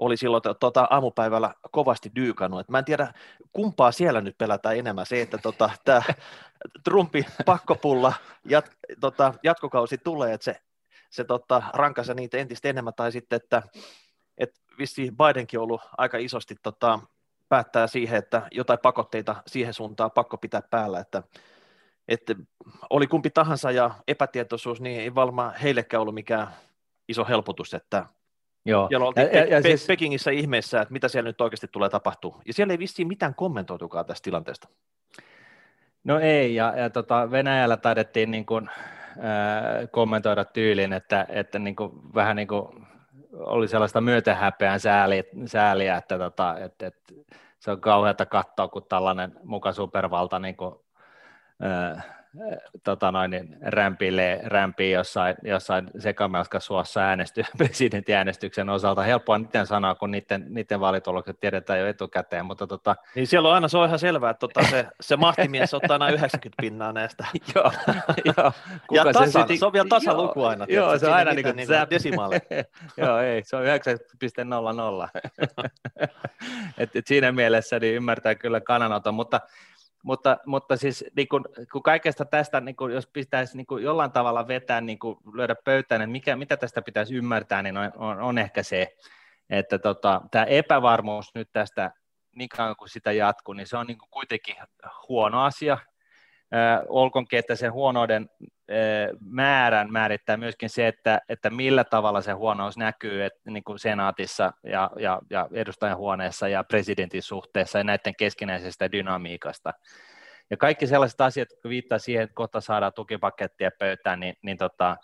oli 0.00 0.16
silloin 0.16 0.42
tota, 0.60 0.86
aamupäivällä 0.90 1.54
kovasti 1.70 2.10
dyykannut. 2.14 2.68
Mä 2.68 2.78
en 2.78 2.84
tiedä, 2.84 3.12
kumpaa 3.52 3.92
siellä 3.92 4.20
nyt 4.20 4.38
pelätään 4.38 4.76
enemmän. 4.76 5.06
Se, 5.06 5.22
että 5.22 5.38
tota, 5.38 5.70
tämä 5.84 6.02
Trumpin 6.84 7.24
pakkopulla 7.46 8.12
jat, 8.44 8.70
tota, 9.00 9.34
jatkokausi 9.42 9.98
tulee, 9.98 10.32
että 10.32 10.44
se, 10.44 10.60
se 11.10 11.24
tota, 11.24 11.62
rankaisi 11.72 12.14
niitä 12.14 12.38
entistä 12.38 12.68
enemmän, 12.68 12.94
tai 12.94 13.12
sitten, 13.12 13.36
että 13.36 13.62
et 14.38 14.60
vissi 14.78 15.10
Bidenkin 15.10 15.60
on 15.60 15.64
ollut 15.64 15.80
aika 15.98 16.18
isosti 16.18 16.56
tota, 16.62 16.98
päättää 17.48 17.86
siihen, 17.86 18.18
että 18.18 18.48
jotain 18.50 18.78
pakotteita 18.78 19.36
siihen 19.46 19.74
suuntaan 19.74 20.10
pakko 20.10 20.36
pitää 20.36 20.62
päällä, 20.70 21.00
että, 21.00 21.22
että 22.08 22.34
oli 22.90 23.06
kumpi 23.06 23.30
tahansa 23.30 23.70
ja 23.70 23.90
epätietoisuus, 24.08 24.80
niin 24.80 25.00
ei 25.00 25.14
varmaan 25.14 25.54
heillekään 25.54 26.00
ollut 26.00 26.14
mikään 26.14 26.48
iso 27.08 27.24
helpotus, 27.24 27.74
että 27.74 28.06
Joo. 28.64 28.88
Ja 28.90 28.98
oltiin 28.98 29.26
ja, 29.32 29.38
ja, 29.38 29.46
ja 29.46 29.62
siis... 29.62 29.86
Pekingissä 29.86 30.30
ihmeessä, 30.30 30.80
että 30.80 30.92
mitä 30.92 31.08
siellä 31.08 31.28
nyt 31.28 31.40
oikeasti 31.40 31.68
tulee 31.72 31.88
tapahtua. 31.88 32.42
Ja 32.46 32.52
siellä 32.52 32.72
ei 32.72 32.78
vissiin 32.78 33.08
mitään 33.08 33.34
kommentoitukaan 33.34 34.06
tästä 34.06 34.24
tilanteesta. 34.24 34.68
No 36.04 36.18
ei, 36.18 36.54
ja, 36.54 36.72
ja 36.76 36.90
tota, 36.90 37.30
Venäjällä 37.30 37.76
taidettiin 37.76 38.30
niin 38.30 38.46
kuin, 38.46 38.68
äh, 38.68 39.90
kommentoida 39.90 40.44
tyylin, 40.44 40.92
että, 40.92 41.26
että 41.28 41.58
niin 41.58 41.76
kuin, 41.76 41.92
vähän 42.14 42.36
niin 42.36 42.48
kuin 42.48 42.86
oli 43.32 43.68
sellaista 43.68 44.00
myötähäpeän 44.00 44.80
sääliä, 44.80 45.22
sääliä 45.46 45.96
että, 45.96 46.18
tota, 46.18 46.58
että, 46.58 46.86
että 46.86 47.14
se 47.58 47.70
on 47.70 47.80
kauheata 47.80 48.26
katsoa, 48.26 48.68
kun 48.68 48.86
tällainen 48.88 49.32
muka 49.44 49.72
supervalta 49.72 50.38
niin 50.38 50.56
kuin, 50.56 50.74
äh, 51.64 52.19
tota 52.84 53.12
noin, 53.12 53.30
niin 53.30 53.56
rämpilee, 53.62 54.40
rämpii 54.44 54.92
jossain, 54.92 55.36
jossain 55.42 55.90
sekamelskasuossa 55.98 57.00
äänesty, 57.00 57.42
presidentinäänestyksen 57.58 58.68
osalta. 58.68 59.02
Helppoa 59.02 59.38
niiden 59.38 59.66
sanoa, 59.66 59.94
kun 59.94 60.10
niiden, 60.10 60.46
niiden 60.48 60.80
vaalitulokset 60.80 61.40
tiedetään 61.40 61.78
jo 61.78 61.86
etukäteen. 61.86 62.46
Mutta 62.46 62.66
tota... 62.66 62.96
Niin 63.14 63.26
siellä 63.26 63.48
on 63.48 63.54
aina, 63.54 63.68
se 63.68 63.78
on 63.78 63.86
ihan 63.86 63.98
selvää, 63.98 64.30
että 64.30 64.40
tota, 64.40 64.62
se, 64.70 64.86
se 65.00 65.16
mahtimies 65.16 65.74
ottaa 65.74 65.94
aina 65.94 66.08
90 66.08 66.60
pinnaa 66.62 66.92
näistä. 66.92 67.24
joo, 67.54 67.72
joo. 68.24 68.52
Ja 68.92 69.04
tasan, 69.04 69.32
se, 69.32 69.44
sit... 69.48 69.58
se 69.58 69.66
on 69.66 69.72
vielä 69.72 69.88
tasaluku 69.88 70.44
aina. 70.44 70.66
Joo, 70.68 70.86
joo 70.86 70.98
se 70.98 71.06
on 71.06 71.14
aina 71.14 71.32
niin 71.32 71.44
kuin, 71.44 71.56
niin 71.56 71.68
desimaali. 71.90 72.36
joo, 72.96 73.18
ei, 73.18 73.42
se 73.44 73.56
on 73.56 73.64
9,00. 73.64 73.70
et, 76.78 76.96
et 76.96 77.06
siinä 77.06 77.32
mielessä 77.32 77.78
niin 77.78 77.94
ymmärtää 77.94 78.34
kyllä 78.34 78.60
kannanoton, 78.60 79.14
mutta 79.14 79.40
mutta, 80.02 80.36
mutta 80.46 80.76
siis 80.76 81.04
niin 81.16 81.28
kun, 81.28 81.44
kun 81.72 81.82
kaikesta 81.82 82.24
tästä, 82.24 82.60
niin 82.60 82.76
kun, 82.76 82.92
jos 82.92 83.06
pitäisi 83.06 83.56
niin 83.56 83.66
kun 83.66 83.82
jollain 83.82 84.12
tavalla 84.12 84.48
vetää, 84.48 84.80
niin 84.80 84.98
kun 84.98 85.20
lyödä 85.34 85.54
pöytään, 85.64 86.02
että 86.02 86.12
mikä, 86.12 86.36
mitä 86.36 86.56
tästä 86.56 86.82
pitäisi 86.82 87.14
ymmärtää, 87.14 87.62
niin 87.62 87.76
on, 87.76 87.92
on, 87.96 88.20
on 88.20 88.38
ehkä 88.38 88.62
se, 88.62 88.96
että 89.50 89.78
tota, 89.78 90.20
tämä 90.30 90.44
epävarmuus 90.44 91.34
nyt 91.34 91.48
tästä, 91.52 91.90
niin 92.36 92.48
kauan 92.48 92.76
kuin 92.76 92.88
sitä 92.88 93.12
jatkuu, 93.12 93.54
niin 93.54 93.66
se 93.66 93.76
on 93.76 93.86
niin 93.86 93.98
kuitenkin 94.10 94.56
huono 95.08 95.44
asia, 95.44 95.78
olkoonkin, 96.88 97.38
että 97.38 97.56
sen 97.56 97.72
huonouden 97.72 98.30
määrän 99.20 99.92
määrittää 99.92 100.36
myöskin 100.36 100.70
se, 100.70 100.88
että, 100.88 101.20
että 101.28 101.50
millä 101.50 101.84
tavalla 101.84 102.20
se 102.20 102.32
huonous 102.32 102.76
näkyy 102.76 103.24
että 103.24 103.50
niin 103.50 103.64
kuin 103.64 103.78
senaatissa 103.78 104.52
ja, 104.64 104.90
ja, 104.96 105.20
ja 105.30 105.48
edustajanhuoneessa 105.52 106.48
ja 106.48 106.64
presidentin 106.64 107.22
suhteessa 107.22 107.78
ja 107.78 107.84
näiden 107.84 108.16
keskinäisestä 108.16 108.92
dynamiikasta. 108.92 109.72
Ja 110.50 110.56
kaikki 110.56 110.86
sellaiset 110.86 111.20
asiat, 111.20 111.48
jotka 111.50 111.68
viittaa 111.68 111.98
siihen, 111.98 112.22
että 112.24 112.34
kohta 112.34 112.60
saadaan 112.60 112.92
tukipakettia 112.92 113.70
pöytään, 113.78 114.20
niin, 114.20 114.34
niin 114.42 114.56
tota, 114.56 114.96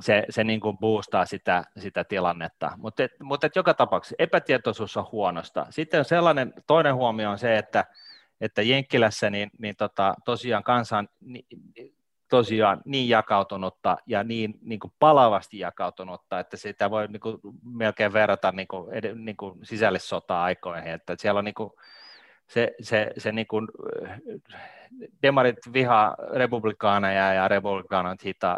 se, 0.00 0.24
se 0.30 0.44
niin 0.44 0.60
kuin 0.60 0.78
boostaa 0.78 1.26
sitä, 1.26 1.64
sitä 1.78 2.04
tilannetta. 2.04 2.72
Mutta 2.76 3.02
mut 3.22 3.40
joka 3.56 3.74
tapauksessa 3.74 4.16
epätietoisuus 4.18 4.96
on 4.96 5.06
huonosta. 5.12 5.66
Sitten 5.70 5.98
on 5.98 6.04
sellainen, 6.04 6.54
toinen 6.66 6.94
huomio 6.94 7.30
on 7.30 7.38
se, 7.38 7.58
että 7.58 7.84
että 8.40 8.62
Jenkkilässä 8.62 9.30
niin, 9.30 9.50
niin 9.58 9.76
tota, 9.76 10.14
tosiaan 10.24 10.62
kansan 10.62 11.08
niin, 11.20 11.46
tosiaan 12.30 12.80
niin 12.84 13.08
jakautunutta 13.08 13.96
ja 14.06 14.24
niin, 14.24 14.54
niin 14.62 14.80
kuin 14.80 14.92
palavasti 14.98 15.58
jakautunutta, 15.58 16.40
että 16.40 16.56
sitä 16.56 16.90
voi 16.90 17.08
niin 17.08 17.20
kuin, 17.20 17.38
melkein 17.64 18.12
verrata 18.12 18.52
niin 18.52 18.68
kuin, 18.68 18.90
niin 19.14 19.36
kuin 19.36 19.58
sisällissota-aikoihin, 19.62 20.92
että 20.92 21.14
siellä 21.18 21.38
on 21.38 21.44
niin 21.44 21.54
kuin, 21.54 21.70
se, 22.46 22.72
se, 22.80 23.10
se 23.18 23.32
niin 23.32 23.46
kuin, 23.46 23.68
demarit 25.22 25.58
vihaa 25.72 26.16
republikaaneja 26.32 27.32
ja 27.32 27.48
republikaanit 27.48 28.24
hita, 28.24 28.56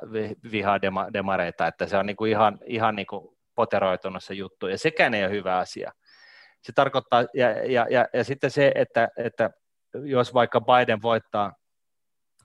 vihaa 0.52 0.82
dema, 0.82 1.12
demareita, 1.12 1.66
että 1.66 1.86
se 1.86 1.96
on 1.96 2.06
niin 2.06 2.16
kuin 2.16 2.30
ihan, 2.30 2.58
ihan 2.66 2.96
niin 2.96 3.06
kuin 3.06 3.36
poteroitunut 3.54 4.24
se 4.24 4.34
juttu, 4.34 4.66
ja 4.66 4.78
sekään 4.78 5.14
ei 5.14 5.24
ole 5.24 5.32
hyvä 5.32 5.58
asia. 5.58 5.92
Se 6.62 6.72
tarkoittaa, 6.72 7.24
ja, 7.34 7.50
ja, 7.50 7.86
ja, 7.90 8.06
ja 8.12 8.24
sitten 8.24 8.50
se, 8.50 8.72
että, 8.74 9.08
että 9.16 9.50
jos 10.04 10.34
vaikka 10.34 10.60
Biden 10.60 11.02
voittaa, 11.02 11.52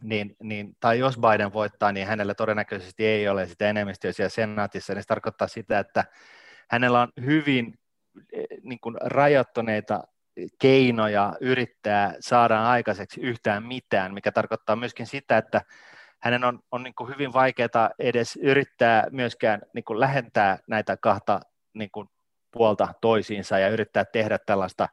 niin, 0.01 0.35
niin, 0.43 0.75
tai 0.79 0.99
jos 0.99 1.17
Biden 1.17 1.53
voittaa, 1.53 1.91
niin 1.91 2.07
hänellä 2.07 2.33
todennäköisesti 2.33 3.05
ei 3.05 3.29
ole 3.29 3.47
sitä 3.47 3.69
enemmistöä 3.69 4.11
siellä 4.11 4.29
senaatissa, 4.29 4.93
niin 4.93 5.03
se 5.03 5.07
tarkoittaa 5.07 5.47
sitä, 5.47 5.79
että 5.79 6.05
hänellä 6.69 7.01
on 7.01 7.09
hyvin 7.25 7.73
eh, 8.33 8.45
niin 8.63 8.79
kuin 8.79 8.95
rajoittuneita 9.01 10.03
keinoja 10.61 11.33
yrittää 11.41 12.13
saada 12.19 12.69
aikaiseksi 12.69 13.21
yhtään 13.21 13.63
mitään, 13.63 14.13
mikä 14.13 14.31
tarkoittaa 14.31 14.75
myöskin 14.75 15.07
sitä, 15.07 15.37
että 15.37 15.61
hänen 16.21 16.43
on, 16.43 16.59
on 16.71 16.83
niin 16.83 16.95
kuin 16.95 17.09
hyvin 17.09 17.33
vaikeaa 17.33 17.89
edes 17.99 18.39
yrittää 18.41 19.07
myöskään 19.11 19.61
niin 19.73 19.83
kuin 19.83 19.99
lähentää 19.99 20.59
näitä 20.67 20.97
kahta 20.97 21.39
niin 21.73 21.89
kuin 21.91 22.07
puolta 22.51 22.87
toisiinsa 23.01 23.59
ja 23.59 23.69
yrittää 23.69 24.05
tehdä 24.05 24.37
tällaista 24.45 24.87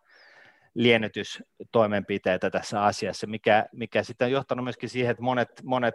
liennytystoimenpiteitä 0.74 2.50
tässä 2.50 2.82
asiassa, 2.82 3.26
mikä, 3.26 3.66
mikä 3.72 4.02
sitten 4.02 4.26
on 4.26 4.32
johtanut 4.32 4.64
myöskin 4.64 4.88
siihen, 4.88 5.10
että 5.10 5.22
monet, 5.22 5.48
monet 5.64 5.94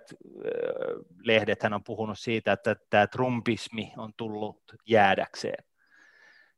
lehdet 1.24 1.63
on 1.63 1.84
puhunut 1.84 2.20
siitä, 2.20 2.52
että 2.52 2.76
tämä 2.89 3.08
trumpismi 3.08 3.94
on 3.98 4.13
tullut 4.18 4.62
jäädäkseen. 4.88 5.63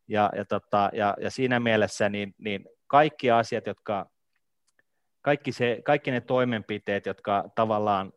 Ja, 0.07 0.29
ja, 0.35 0.45
tota, 0.45 0.89
ja, 0.93 1.13
ja 1.21 1.31
siinä 1.31 1.59
mielessä 1.59 2.09
niin, 2.09 2.35
niin 2.37 2.65
kaikki 2.87 3.31
asiat, 3.31 3.67
jotka, 3.67 4.09
kaikki, 5.21 5.51
se, 5.51 5.81
kaikki 5.85 6.11
ne 6.11 6.21
toimenpiteet, 6.21 7.05
jotka 7.05 7.43
tavallaan 7.55 8.13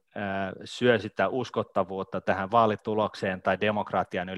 syö 0.64 0.98
sitä 0.98 1.28
uskottavuutta 1.28 2.20
tähän 2.20 2.50
vaalitulokseen 2.50 3.42
tai 3.42 3.60
demokratian 3.60 4.28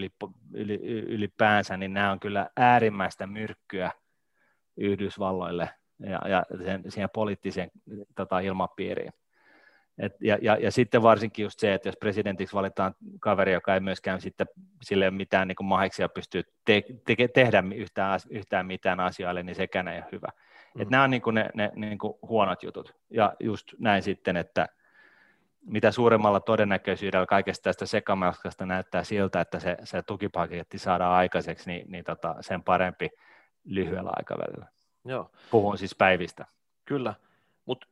ylipäänsä, 1.07 1.77
niin 1.77 1.93
nämä 1.93 2.13
on 2.13 2.21
kyllä 2.21 2.51
äärimmäistä 2.57 3.27
myrkkyä– 3.27 3.91
Yhdysvalloille 4.77 5.71
ja, 6.01 6.29
ja 6.29 6.45
sen, 6.65 6.83
siihen 6.89 7.11
poliittiseen 7.13 7.71
tota, 8.15 8.39
ilmapiiriin. 8.39 9.13
Et, 9.99 10.13
ja, 10.21 10.39
ja, 10.43 10.57
ja, 10.57 10.71
sitten 10.71 11.03
varsinkin 11.03 11.43
just 11.43 11.61
se, 11.61 11.75
että 11.75 11.89
jos 11.89 11.97
presidentiksi 11.97 12.55
valitaan 12.55 12.95
kaveri, 13.21 13.53
joka 13.53 13.75
ei 13.75 13.81
myöskään 13.81 14.21
sitten 14.21 14.47
sille 14.83 15.11
mitään 15.11 15.49
niin 15.49 15.57
maheksia 15.63 16.09
pystyy 16.09 16.43
te, 16.65 16.83
te, 17.07 17.29
tehdä 17.35 17.63
yhtään, 17.75 18.21
yhtään 18.31 18.67
mitään 18.67 19.01
asioille, 19.01 19.43
niin 19.43 19.57
sekään 19.57 19.89
ei 19.89 19.99
ole 19.99 20.09
hyvä. 20.13 20.29
Mm. 20.75 20.83
Et 20.83 20.91
nämä 20.91 21.05
on 21.05 21.11
niin 21.11 21.23
kuin 21.23 21.35
ne, 21.35 21.51
ne 21.55 21.73
niin 21.75 21.99
kuin 21.99 22.15
huonot 22.23 22.63
jutut. 22.63 22.95
Ja 23.11 23.35
just 23.41 23.75
näin 23.79 24.03
sitten, 24.03 24.37
että 24.37 24.67
mitä 25.61 25.91
suuremmalla 25.91 26.41
todennäköisyydellä 26.41 27.27
kaikesta 27.27 27.63
tästä 27.63 27.87
sekamelskasta 27.87 28.67
näyttää 28.67 29.05
siltä, 29.05 29.41
että 29.41 29.61
se, 29.61 29.77
se 29.85 30.03
tukipaketti 30.03 30.79
saadaan 30.79 31.15
aikaiseksi, 31.15 31.71
niin, 31.71 31.91
niin 31.91 32.05
tota, 32.05 32.35
sen 32.41 32.63
parempi– 32.63 33.11
lyhyellä 33.67 34.11
aikavälillä. 34.17 34.67
Joo. 35.05 35.31
Puhun 35.51 35.79
siis 35.79 35.95
päivistä. 35.95 36.47
Kyllä, 36.85 37.15
mutta 37.67 37.87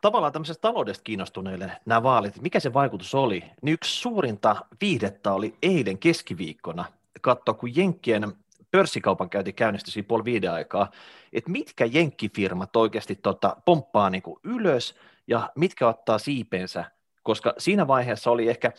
tavallaan 0.00 0.32
tämmöisestä 0.32 0.60
taloudesta 0.60 1.04
kiinnostuneille 1.04 1.72
nämä 1.86 2.02
vaalit, 2.02 2.40
mikä 2.40 2.60
se 2.60 2.72
vaikutus 2.72 3.14
oli, 3.14 3.44
niin 3.62 3.72
yksi 3.72 4.00
suurinta 4.00 4.56
viihdettä 4.80 5.32
oli 5.32 5.54
eilen 5.62 5.98
keskiviikkona 5.98 6.84
katsoa, 7.20 7.54
kun 7.54 7.76
Jenkkien 7.76 8.32
pörssikaupan 8.70 9.30
käynti 9.30 9.52
käynnistyi 9.52 9.92
siinä 9.92 10.06
puoli 10.06 10.24
viiden 10.24 10.52
aikaa, 10.52 10.90
että 11.32 11.50
mitkä 11.50 11.84
jenkkifirmat 11.84 12.76
oikeasti 12.76 13.14
tota, 13.14 13.56
pomppaa 13.64 14.10
niin 14.10 14.22
kuin 14.22 14.36
ylös 14.44 14.94
ja 15.26 15.50
mitkä 15.54 15.88
ottaa 15.88 16.18
siipensä, 16.18 16.84
koska 17.22 17.54
siinä 17.58 17.86
vaiheessa 17.86 18.30
oli 18.30 18.48
ehkä 18.48 18.72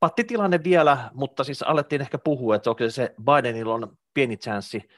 pattitilanne 0.00 0.64
vielä, 0.64 1.10
mutta 1.14 1.44
siis 1.44 1.62
alettiin 1.62 2.00
ehkä 2.00 2.18
puhua, 2.18 2.56
että 2.56 2.70
onko 2.70 2.90
se 2.90 3.14
Bidenilla 3.24 3.74
on 3.74 3.98
pieni 4.14 4.36
chanssi 4.36 4.88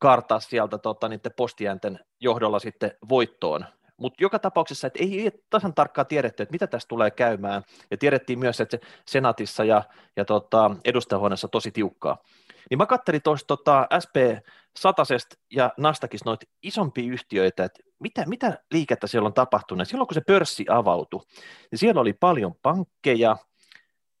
kartaa 0.00 0.40
sieltä 0.40 0.78
tota, 0.78 1.08
niiden 1.08 1.32
postiäänten 1.36 2.00
johdolla 2.20 2.58
sitten 2.58 2.92
voittoon. 3.08 3.64
Mutta 3.96 4.22
joka 4.22 4.38
tapauksessa, 4.38 4.86
että 4.86 4.98
ei 5.02 5.30
tasan 5.50 5.74
tarkkaan 5.74 6.06
tiedetty, 6.06 6.42
että 6.42 6.52
mitä 6.52 6.66
tästä 6.66 6.88
tulee 6.88 7.10
käymään, 7.10 7.62
ja 7.90 7.96
tiedettiin 7.96 8.38
myös, 8.38 8.60
että 8.60 8.76
se 8.76 8.92
senaatissa 9.06 9.64
ja, 9.64 9.82
ja 10.16 10.24
tota, 10.24 10.76
edustajahuoneessa 10.84 11.48
tosi 11.48 11.70
tiukkaa. 11.70 12.18
Niin 12.70 12.78
mä 12.78 12.86
katselin 12.86 13.22
tuosta 13.22 13.46
tota, 13.46 13.86
SP 14.04 14.16
Satasesta 14.76 15.36
ja 15.52 15.72
Nastakista 15.76 16.30
noita 16.30 16.46
isompia 16.62 17.12
yhtiöitä, 17.12 17.64
että 17.64 17.82
mitä, 18.00 18.24
mitä 18.26 18.58
liikettä 18.72 19.06
siellä 19.06 19.26
on 19.26 19.34
tapahtunut. 19.34 19.88
Silloin 19.88 20.08
kun 20.08 20.14
se 20.14 20.20
pörssi 20.26 20.64
avautui, 20.68 21.20
niin 21.70 21.78
siellä 21.78 22.00
oli 22.00 22.12
paljon 22.12 22.54
pankkeja, 22.62 23.36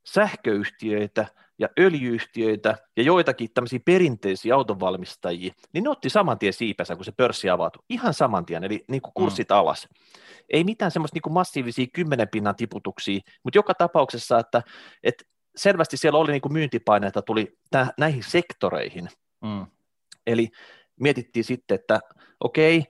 sähköyhtiöitä, 0.04 1.26
ja 1.58 1.68
öljyyhtiöitä 1.78 2.76
ja 2.96 3.02
joitakin 3.02 3.48
tämmöisiä 3.54 3.78
perinteisiä 3.84 4.54
autonvalmistajia, 4.54 5.54
niin 5.72 5.84
ne 5.84 5.90
otti 5.90 6.10
saman 6.10 6.38
tien 6.38 6.52
siipänsä, 6.52 6.96
kun 6.96 7.04
se 7.04 7.12
pörssi 7.12 7.50
avautui. 7.50 7.82
Ihan 7.88 8.14
saman 8.14 8.46
tien, 8.46 8.64
eli 8.64 8.84
niin 8.88 9.02
kuin 9.02 9.12
kurssit 9.14 9.48
mm. 9.48 9.56
alas. 9.56 9.88
Ei 10.50 10.64
mitään 10.64 10.90
semmoista 10.90 11.16
niin 11.16 11.22
kuin 11.22 11.32
massiivisia 11.32 11.86
kymmenen 11.92 12.28
pinnan 12.28 12.56
tiputuksia, 12.56 13.20
mutta 13.42 13.58
joka 13.58 13.74
tapauksessa, 13.74 14.38
että, 14.38 14.62
että 15.02 15.24
selvästi 15.56 15.96
siellä 15.96 16.18
oli 16.18 16.32
niin 16.32 16.42
kuin 16.42 16.52
myyntipaineita 16.52 17.22
tuli 17.22 17.58
täh, 17.70 17.90
näihin 17.98 18.22
sektoreihin. 18.22 19.08
Mm. 19.42 19.66
Eli 20.26 20.48
mietittiin 21.00 21.44
sitten, 21.44 21.74
että 21.74 22.00
okei, 22.40 22.84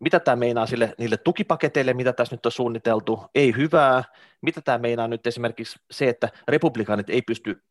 mitä 0.00 0.20
tämä 0.20 0.36
meinaa 0.36 0.66
sille, 0.66 0.94
niille 0.98 1.16
tukipaketeille, 1.16 1.94
mitä 1.94 2.12
tässä 2.12 2.34
nyt 2.34 2.46
on 2.46 2.52
suunniteltu, 2.52 3.24
ei 3.34 3.54
hyvää, 3.56 4.04
mitä 4.40 4.60
tämä 4.60 4.78
meinaa 4.78 5.08
nyt 5.08 5.26
esimerkiksi 5.26 5.78
se, 5.90 6.08
että 6.08 6.28
republikaanit 6.48 7.10
ei 7.10 7.22
pysty 7.22 7.62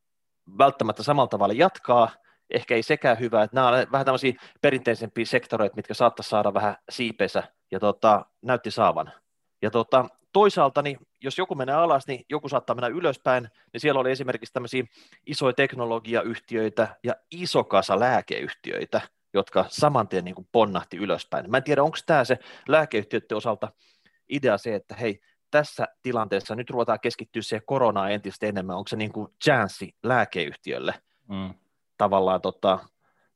välttämättä 0.57 1.03
samalla 1.03 1.27
tavalla 1.27 1.53
jatkaa, 1.53 2.09
ehkä 2.49 2.75
ei 2.75 2.83
sekään 2.83 3.19
hyvä, 3.19 3.43
että 3.43 3.55
nämä 3.55 3.67
on 3.67 3.87
vähän 3.91 4.05
tämmöisiä 4.05 4.33
perinteisempiä 4.61 5.25
sektoreita, 5.25 5.75
mitkä 5.75 5.93
saattaisi 5.93 6.29
saada 6.29 6.53
vähän 6.53 6.75
siipensä, 6.89 7.43
ja 7.71 7.79
tota, 7.79 8.25
näytti 8.41 8.71
saavan. 8.71 9.11
Ja 9.61 9.71
tota, 9.71 10.05
toisaalta, 10.33 10.81
niin 10.81 10.97
jos 11.23 11.37
joku 11.37 11.55
menee 11.55 11.75
alas, 11.75 12.07
niin 12.07 12.25
joku 12.29 12.49
saattaa 12.49 12.75
mennä 12.75 12.87
ylöspäin, 12.87 13.49
niin 13.73 13.81
siellä 13.81 13.99
oli 13.99 14.11
esimerkiksi 14.11 14.53
tämmöisiä 14.53 14.83
isoja 15.25 15.53
teknologiayhtiöitä 15.53 16.95
ja 17.03 17.15
iso 17.31 17.63
kasa 17.63 17.99
lääkeyhtiöitä, 17.99 19.01
jotka 19.33 19.65
saman 19.69 20.07
tien 20.07 20.25
niin 20.25 20.35
kuin 20.35 20.47
ponnahti 20.51 20.97
ylöspäin. 20.97 21.51
Mä 21.51 21.57
en 21.57 21.63
tiedä, 21.63 21.83
onko 21.83 21.97
tämä 22.05 22.23
se 22.23 22.39
lääkeyhtiöiden 22.67 23.37
osalta 23.37 23.71
idea 24.29 24.57
se, 24.57 24.75
että 24.75 24.95
hei, 24.95 25.21
tässä 25.51 25.87
tilanteessa 26.01 26.55
nyt 26.55 26.69
ruvetaan 26.69 26.99
keskittyä 26.99 27.41
siihen 27.41 27.63
koronaan 27.65 28.11
entistä 28.11 28.45
enemmän, 28.45 28.75
onko 28.75 28.87
se 28.87 28.95
niin 28.95 29.11
kuin 29.11 29.27
chanssi 29.43 29.95
lääkeyhtiölle 30.03 30.93
mm. 31.27 31.53
tavallaan 31.97 32.41
tota, 32.41 32.79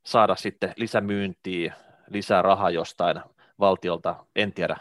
saada 0.03 0.35
sitten 0.35 0.73
lisämyyntiä, 0.75 1.73
lisää 2.09 2.41
rahaa 2.41 2.69
jostain 2.69 3.21
valtiolta, 3.59 4.15
en 4.35 4.53
tiedä. 4.53 4.77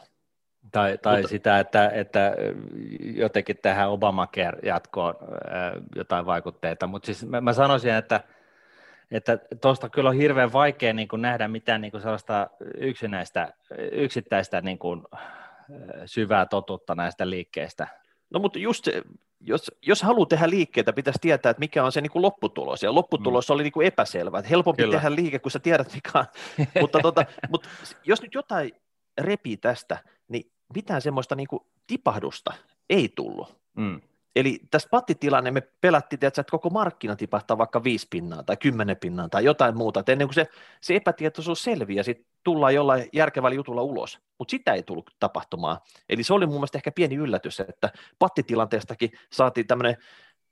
Tai, 0.72 0.98
tai 0.98 1.16
Mutta, 1.16 1.28
sitä, 1.28 1.58
että, 1.58 1.88
että 1.88 2.32
jotenkin 3.00 3.56
tähän 3.62 3.90
Obamacare-jatkoon 3.90 5.14
jotain 5.96 6.26
vaikutteita, 6.26 6.86
mutta 6.86 7.06
siis 7.06 7.26
mä, 7.26 7.40
mä 7.40 7.52
sanoisin, 7.52 7.94
että 7.94 8.20
että 9.10 9.38
tuosta 9.60 9.88
kyllä 9.88 10.10
on 10.10 10.16
hirveän 10.16 10.52
vaikea 10.52 10.92
niin 10.92 11.08
kuin 11.08 11.22
nähdä 11.22 11.48
mitään 11.48 11.80
niin 11.80 11.90
kuin 11.90 12.00
sellaista 12.00 12.50
yksinäistä, 12.78 13.52
yksittäistä 13.92 14.60
niin 14.60 14.78
kuin, 14.78 15.02
syvää 16.06 16.46
totuutta 16.46 16.94
näistä 16.94 17.30
liikkeistä. 17.30 17.86
No 18.30 18.40
mutta 18.40 18.58
just 18.58 18.84
se, 18.84 19.02
jos, 19.40 19.70
jos 19.82 20.02
haluaa 20.02 20.26
tehdä 20.26 20.50
liikkeitä, 20.50 20.92
pitäisi 20.92 21.18
tietää, 21.22 21.50
että 21.50 21.60
mikä 21.60 21.84
on 21.84 21.92
se 21.92 22.00
niin 22.00 22.10
kuin 22.10 22.22
lopputulos, 22.22 22.82
ja 22.82 22.94
lopputulos 22.94 23.48
mm. 23.48 23.54
oli 23.54 23.62
niin 23.62 23.72
kuin 23.72 23.86
epäselvä, 23.86 24.38
että 24.38 24.48
helpompi 24.48 24.82
Kyllä. 24.82 24.96
tehdä 24.96 25.14
liike, 25.14 25.38
kun 25.38 25.50
sä 25.50 25.58
tiedät 25.58 25.94
mikä 25.94 26.18
on, 26.18 26.24
mutta, 26.80 26.98
tota, 26.98 27.26
mutta 27.50 27.68
jos 28.04 28.22
nyt 28.22 28.34
jotain 28.34 28.72
repii 29.18 29.56
tästä, 29.56 29.98
niin 30.28 30.52
mitään 30.74 31.02
semmoista 31.02 31.34
niin 31.34 31.48
kuin 31.48 31.62
tipahdusta 31.86 32.52
ei 32.90 33.08
tullut. 33.08 33.56
Mm. 33.76 34.00
Eli 34.36 34.60
tässä 34.70 34.88
pattitilanne 34.90 35.50
me 35.50 35.60
pelättiin, 35.80 36.24
että 36.24 36.44
koko 36.50 36.70
markkina 36.70 37.16
tipahtaa 37.16 37.58
vaikka 37.58 37.84
viisi 37.84 38.06
pinnaa 38.10 38.42
tai 38.42 38.56
kymmenen 38.56 38.96
pinnaa 38.96 39.28
tai 39.28 39.44
jotain 39.44 39.76
muuta, 39.76 40.00
että 40.00 40.12
ennen 40.12 40.28
kuin 40.28 40.34
se, 40.34 40.46
se 40.80 40.96
epätietoisuus 40.96 41.62
selviää, 41.62 42.02
sitten 42.02 42.26
tullaan 42.44 42.74
jollain 42.74 43.08
järkevällä 43.12 43.54
jutulla 43.54 43.82
ulos, 43.82 44.18
mutta 44.38 44.50
sitä 44.50 44.72
ei 44.72 44.82
tullut 44.82 45.10
tapahtumaan. 45.20 45.78
Eli 46.08 46.22
se 46.22 46.34
oli 46.34 46.46
mun 46.46 46.54
mielestä 46.54 46.78
ehkä 46.78 46.92
pieni 46.92 47.14
yllätys, 47.14 47.60
että 47.60 47.90
pattitilanteestakin 48.18 49.10
saatiin 49.32 49.66
tämmöinen 49.66 49.96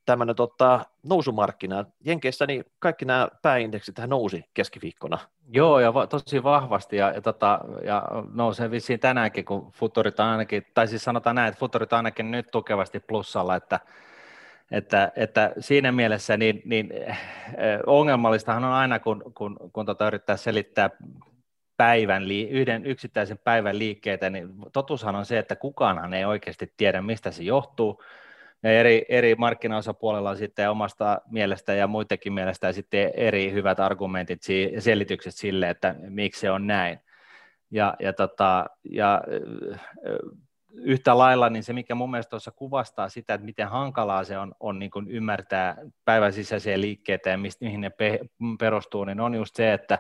tämmöinen 0.07 0.37
tota, 0.37 0.81
nousumarkkina. 1.03 1.85
Jenkeissä 2.05 2.47
niin 2.47 2.65
kaikki 2.79 3.05
nämä 3.05 3.29
pääindeksit 3.43 3.95
nousi 4.07 4.45
keskiviikkona. 4.55 5.19
Joo, 5.53 5.81
ja 5.81 5.95
va- 5.95 6.07
tosi 6.07 6.43
vahvasti, 6.43 6.97
ja, 6.97 7.11
ja, 7.11 7.23
tota, 7.23 7.61
ja 7.85 8.03
nousee 8.35 8.71
vissiin 8.71 9.01
tänäänkin, 9.01 9.45
kun 9.45 9.73
futurit 9.73 10.21
ainakin, 10.21 10.67
tai 10.75 10.89
siis 10.89 11.05
sanotaan 11.05 11.37
näin, 11.37 11.49
että 11.49 11.61
futurit 11.61 11.93
ainakin 11.93 12.31
nyt 12.31 12.47
tukevasti 12.51 13.01
plussalla, 13.01 13.57
että, 13.57 13.81
että, 14.71 15.13
että 15.17 15.53
siinä 15.59 15.93
mielessä 15.93 16.37
niin, 16.37 16.63
niin 16.65 16.93
eh, 16.93 17.19
ongelmallistahan 17.87 18.65
on 18.65 18.73
aina, 18.73 18.99
kun, 18.99 19.23
kun, 19.35 19.57
kun 19.73 19.87
tota 19.87 20.07
yrittää 20.07 20.37
selittää 20.37 20.91
päivän, 21.77 22.23
yhden 22.51 22.87
yksittäisen 22.87 23.39
päivän 23.39 23.79
liikkeitä, 23.79 24.31
niin 24.31 24.49
totuushan 24.73 25.15
on 25.15 25.27
se, 25.27 25.39
että 25.39 25.57
kukaanhan 25.57 26.15
ei 26.15 26.25
oikeasti 26.25 26.73
tiedä, 26.77 27.03
mistä 27.03 27.31
se 27.31 27.43
johtuu, 27.43 28.03
ja 28.63 28.71
eri, 28.71 29.05
eri 29.09 29.35
markkinaosapuolella 29.35 30.31
on 30.31 30.37
sitten 30.37 30.71
omasta 30.71 31.21
mielestä 31.31 31.75
ja 31.75 31.87
muidenkin 31.87 32.33
mielestä 32.33 32.73
sitten 32.73 33.11
eri 33.15 33.53
hyvät 33.53 33.81
argumentit 33.81 34.41
ja 34.73 34.81
selitykset 34.81 35.35
sille, 35.35 35.71
että 35.71 35.95
miksi 35.99 36.41
se 36.41 36.51
on 36.51 36.67
näin. 36.67 36.99
Ja, 37.71 37.95
ja, 38.01 38.13
tota, 38.13 38.67
ja 38.85 39.23
yhtä 40.73 41.19
lailla 41.19 41.51
niin 41.51 41.63
se, 41.63 41.73
mikä 41.73 41.95
mun 41.95 42.11
mielestä 42.11 42.31
tuossa 42.31 42.51
kuvastaa 42.51 43.09
sitä, 43.09 43.35
että 43.35 43.45
miten 43.45 43.69
hankalaa 43.69 44.25
se 44.25 44.39
on, 44.39 44.55
on 44.61 44.79
niin 44.79 44.91
kuin 44.91 45.11
ymmärtää 45.11 45.77
päivän 46.05 46.33
sisäisiä 46.33 46.81
liikkeitä 46.81 47.31
ja 47.31 47.39
mistä, 47.39 47.65
mihin 47.65 47.81
ne 47.81 47.91
pe- 47.91 48.21
perustuu, 48.59 49.05
niin 49.05 49.21
on 49.21 49.35
just 49.35 49.57
se, 49.57 49.73
että, 49.73 49.99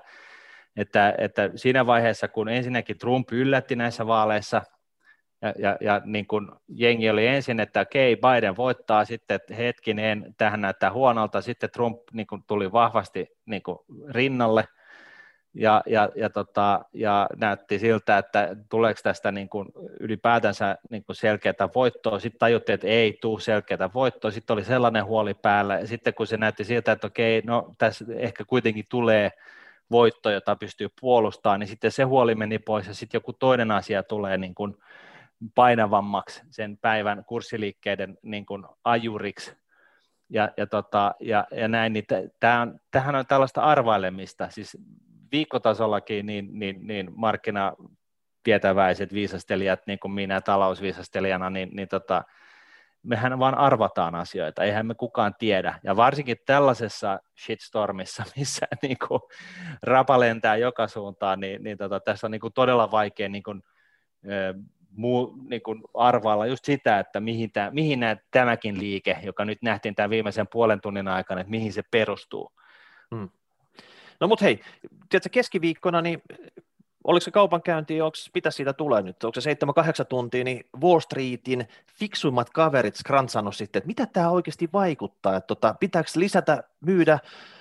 että, 0.76 1.14
että 1.18 1.50
siinä 1.56 1.86
vaiheessa, 1.86 2.28
kun 2.28 2.48
ensinnäkin 2.48 2.98
Trump 2.98 3.32
yllätti 3.32 3.76
näissä 3.76 4.06
vaaleissa, 4.06 4.62
ja, 5.42 5.54
ja, 5.58 5.76
ja 5.80 6.00
niin 6.04 6.26
kuin 6.26 6.48
jengi 6.68 7.10
oli 7.10 7.26
ensin, 7.26 7.60
että 7.60 7.80
okei, 7.80 8.16
Biden 8.16 8.56
voittaa, 8.56 9.04
sitten 9.04 9.40
hetkinen, 9.56 10.34
tähän 10.38 10.60
näyttää 10.60 10.92
huonolta, 10.92 11.40
sitten 11.40 11.70
Trump 11.70 11.98
niin 12.12 12.26
kuin 12.26 12.44
tuli 12.46 12.72
vahvasti 12.72 13.36
niin 13.46 13.62
kuin 13.62 13.78
rinnalle, 14.08 14.68
ja, 15.54 15.82
ja, 15.86 16.08
ja, 16.16 16.30
tota, 16.30 16.84
ja 16.92 17.28
näytti 17.36 17.78
siltä, 17.78 18.18
että 18.18 18.56
tuleeko 18.70 19.00
tästä 19.02 19.32
niin 19.32 19.48
kuin 19.48 19.68
ylipäätänsä 20.00 20.78
niin 20.90 21.04
kuin 21.04 21.16
selkeätä 21.16 21.68
voittoa. 21.74 22.18
Sitten 22.18 22.38
tajuttiin, 22.38 22.74
että 22.74 22.86
ei 22.86 23.18
tule 23.20 23.40
selkeätä 23.40 23.90
voittoa. 23.94 24.30
Sitten 24.30 24.54
oli 24.54 24.64
sellainen 24.64 25.04
huoli 25.04 25.34
päällä. 25.34 25.78
Ja 25.78 25.86
sitten 25.86 26.14
kun 26.14 26.26
se 26.26 26.36
näytti 26.36 26.64
siltä, 26.64 26.92
että 26.92 27.06
okei, 27.06 27.42
no 27.46 27.74
tässä 27.78 28.04
ehkä 28.16 28.44
kuitenkin 28.44 28.84
tulee 28.88 29.30
voitto, 29.90 30.30
jota 30.30 30.56
pystyy 30.56 30.88
puolustamaan, 31.00 31.60
niin 31.60 31.68
sitten 31.68 31.92
se 31.92 32.02
huoli 32.02 32.34
meni 32.34 32.58
pois 32.58 32.86
ja 32.86 32.94
sitten 32.94 33.18
joku 33.18 33.32
toinen 33.32 33.70
asia 33.70 34.02
tulee 34.02 34.38
niin 34.38 34.54
kuin 34.54 34.76
painavammaksi 35.54 36.42
sen 36.50 36.78
päivän 36.78 37.24
kurssiliikkeiden 37.24 38.18
niin 38.22 38.46
kuin 38.46 38.64
ajuriksi. 38.84 39.56
Ja, 40.28 40.50
ja, 40.56 40.66
tota, 40.66 41.14
ja, 41.20 41.46
ja 41.50 41.68
näin, 41.68 41.92
niin 41.92 42.04
tämähän 42.40 42.68
on, 43.14 43.14
on 43.16 43.26
tällaista 43.26 43.62
arvailemista, 43.62 44.50
siis 44.50 44.76
viikkotasollakin 45.32 46.26
niin, 46.26 46.48
niin, 46.52 46.86
niin 46.86 47.10
markkinatietäväiset 47.14 49.12
viisastelijat, 49.12 49.80
niin 49.86 49.98
kuin 49.98 50.12
minä 50.12 50.40
talousviisastelijana, 50.40 51.50
niin, 51.50 51.70
niin 51.72 51.88
tota, 51.88 52.24
mehän 53.02 53.38
vaan 53.38 53.58
arvataan 53.58 54.14
asioita, 54.14 54.64
eihän 54.64 54.86
me 54.86 54.94
kukaan 54.94 55.34
tiedä. 55.38 55.78
Ja 55.84 55.96
varsinkin 55.96 56.36
tällaisessa 56.46 57.20
shitstormissa, 57.44 58.24
missä 58.36 58.66
niin 58.82 58.96
kuin, 59.08 59.20
rapa 59.82 60.20
lentää 60.20 60.56
joka 60.56 60.88
suuntaan, 60.88 61.40
niin, 61.40 61.62
niin 61.62 61.78
tota, 61.78 62.00
tässä 62.00 62.26
on 62.26 62.30
niin 62.30 62.40
kuin, 62.40 62.52
todella 62.52 62.90
vaikea 62.90 63.28
niin 63.28 63.42
kuin, 63.42 63.62
muu, 64.96 65.34
niin 65.48 65.62
kuin 65.62 65.82
arvailla 65.94 66.46
just 66.46 66.64
sitä, 66.64 66.98
että 66.98 67.20
mihin, 67.20 67.52
tämä, 67.52 67.70
mihin 67.70 68.00
nämä, 68.00 68.16
tämäkin 68.30 68.78
liike, 68.78 69.18
joka 69.22 69.44
nyt 69.44 69.62
nähtiin 69.62 69.94
tämän 69.94 70.10
viimeisen 70.10 70.48
puolen 70.48 70.80
tunnin 70.80 71.08
aikana, 71.08 71.40
että 71.40 71.50
mihin 71.50 71.72
se 71.72 71.82
perustuu. 71.90 72.52
Hmm. 73.14 73.28
No 74.20 74.28
mutta 74.28 74.44
hei, 74.44 74.60
tiedätkö, 75.08 75.28
keskiviikkona, 75.32 76.02
niin 76.02 76.22
oliko 77.04 77.24
se 77.24 77.30
kaupankäynti, 77.30 78.00
onko, 78.00 78.16
mitä 78.34 78.50
siitä 78.50 78.72
tulee 78.72 79.02
nyt, 79.02 79.24
onko 79.24 79.40
se 79.40 79.52
7-8 79.52 80.04
tuntia, 80.08 80.44
niin 80.44 80.64
Wall 80.82 81.00
Streetin 81.00 81.68
fiksuimmat 81.94 82.50
kaverit 82.50 82.96
skrantsannut 82.96 83.56
sitten, 83.56 83.80
että 83.80 83.86
mitä 83.86 84.06
tämä 84.06 84.30
oikeasti 84.30 84.68
vaikuttaa, 84.72 85.36
että 85.36 85.46
tota, 85.46 85.74
pitääkö 85.80 86.10
lisätä, 86.16 86.62
myydä, 86.80 87.18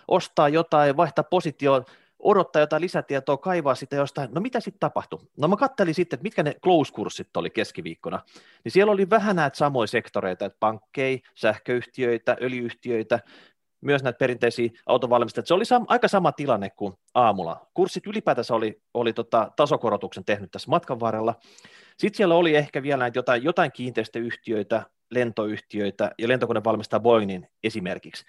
ostaa 0.08 0.50
jotain, 0.50 0.98
vaihtaa 0.98 1.24
positioon, 1.24 1.86
odottaa 2.22 2.60
jotain 2.60 2.82
lisätietoa, 2.82 3.38
kaivaa 3.38 3.76
sitä 3.76 3.96
jostain. 3.96 4.30
No 4.34 4.42
mitä 4.42 4.60
sitten 4.60 4.80
tapahtui? 4.80 5.20
No 5.38 5.48
mä 5.48 5.56
kattelin 5.56 5.96
sitten, 5.96 6.18
että 6.18 6.24
mitkä 6.24 6.44
ne 6.44 6.56
close-kurssit 6.64 7.38
oli 7.38 7.50
keskiviikkona. 7.50 8.20
Niin 8.64 8.72
siellä 8.72 8.92
oli 8.92 9.10
vähän 9.10 9.36
näitä 9.36 9.58
samoja 9.58 9.88
sektoreita, 9.88 10.46
että 10.46 10.58
pankkeja, 10.60 11.18
sähköyhtiöitä, 11.36 12.38
öljyyhtiöitä, 12.42 13.20
myös 13.82 14.04
näitä 14.04 14.18
perinteisiä 14.18 14.70
autovalmistajia. 14.86 15.46
Se 15.46 15.54
oli 15.54 15.64
sam- 15.64 15.86
aika 15.88 16.08
sama 16.08 16.32
tilanne 16.32 16.70
kuin 16.70 16.94
aamulla. 17.14 17.68
Kurssit 17.74 18.08
ylipäätänsä 18.08 18.56
oli, 18.56 18.82
oli 18.94 19.14
tota 19.14 19.52
tasokorotuksen 19.56 20.26
tehnyt 20.26 20.52
tässä 20.52 20.70
matkan 20.70 21.00
varrella. 21.00 21.36
Sitten 21.98 22.18
siellä 22.18 22.36
oli 22.36 22.56
ehkä 22.56 22.84
vielä 22.84 23.00
näitä 23.00 23.20
jotain, 23.20 23.44
jotain 23.44 23.72
kiinteistöyhtiöitä, 23.72 24.84
lentoyhtiöitä 25.12 26.12
ja 26.18 26.28
lentokonevalmistaja 26.28 27.00
Boeingin 27.00 27.48
esimerkiksi. 27.64 28.26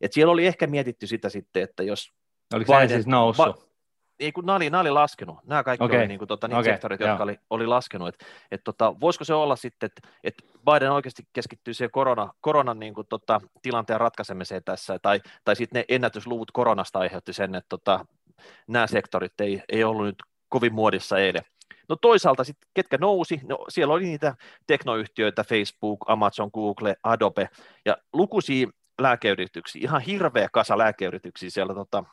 Et 0.00 0.12
siellä 0.12 0.32
oli 0.32 0.46
ehkä 0.46 0.66
mietitty 0.66 1.06
sitä 1.06 1.28
sitten, 1.28 1.62
että 1.62 1.82
jos 1.82 2.12
Oliko 2.54 2.72
Biden, 2.72 2.88
se 2.88 2.94
siis 2.94 3.06
noussut? 3.06 3.46
Va- 3.46 3.66
ei 4.20 4.32
kun 4.32 4.46
nämä 4.46 4.56
oli, 4.56 4.70
nämä 4.70 4.80
oli 4.80 4.90
laskenut, 4.90 5.38
nämä 5.44 5.64
kaikki 5.64 5.84
okay. 5.84 5.98
oli 5.98 6.08
niin 6.08 6.18
kuin, 6.18 6.28
tota, 6.28 6.48
niitä 6.48 6.60
okay. 6.60 6.72
sektorit, 6.72 7.00
jotka 7.00 7.22
oli, 7.22 7.38
oli 7.50 7.66
laskenut, 7.66 8.08
että 8.08 8.26
et, 8.50 8.60
tota, 8.64 9.00
voisiko 9.00 9.24
se 9.24 9.34
olla 9.34 9.56
sitten, 9.56 9.86
että 9.86 10.08
et 10.24 10.34
Biden 10.64 10.92
oikeasti 10.92 11.22
keskittyy 11.32 11.74
siihen 11.74 11.90
korona, 11.90 12.32
koronan 12.40 12.78
niin 12.78 12.94
kuin, 12.94 13.06
tota, 13.06 13.40
tilanteen 13.62 14.00
ratkaisemiseen 14.00 14.64
tässä, 14.64 14.98
tai, 15.02 15.20
tai 15.44 15.56
sitten 15.56 15.80
ne 15.80 15.84
ennätysluvut 15.88 16.50
koronasta 16.50 16.98
aiheutti 16.98 17.32
sen, 17.32 17.54
että 17.54 17.68
tota, 17.68 18.06
nämä 18.68 18.86
sektorit 18.86 19.40
ei, 19.40 19.62
ei 19.68 19.84
ollut 19.84 20.06
nyt 20.06 20.22
kovin 20.48 20.74
muodissa 20.74 21.18
eilen. 21.18 21.42
No 21.88 21.96
toisaalta 21.96 22.44
sitten, 22.44 22.68
ketkä 22.74 22.98
nousi, 23.00 23.40
no 23.48 23.58
siellä 23.68 23.94
oli 23.94 24.04
niitä 24.04 24.34
teknoyhtiöitä, 24.66 25.44
Facebook, 25.44 25.98
Amazon, 26.06 26.50
Google, 26.54 26.96
Adobe, 27.02 27.48
ja 27.84 27.96
lukuisia 28.12 28.68
lääkeyrityksiä, 29.00 29.80
ihan 29.82 30.00
hirveä 30.00 30.48
kasa 30.52 30.78
lääkeyrityksiä 30.78 31.50
siellä 31.50 31.74
tota, 31.74 32.04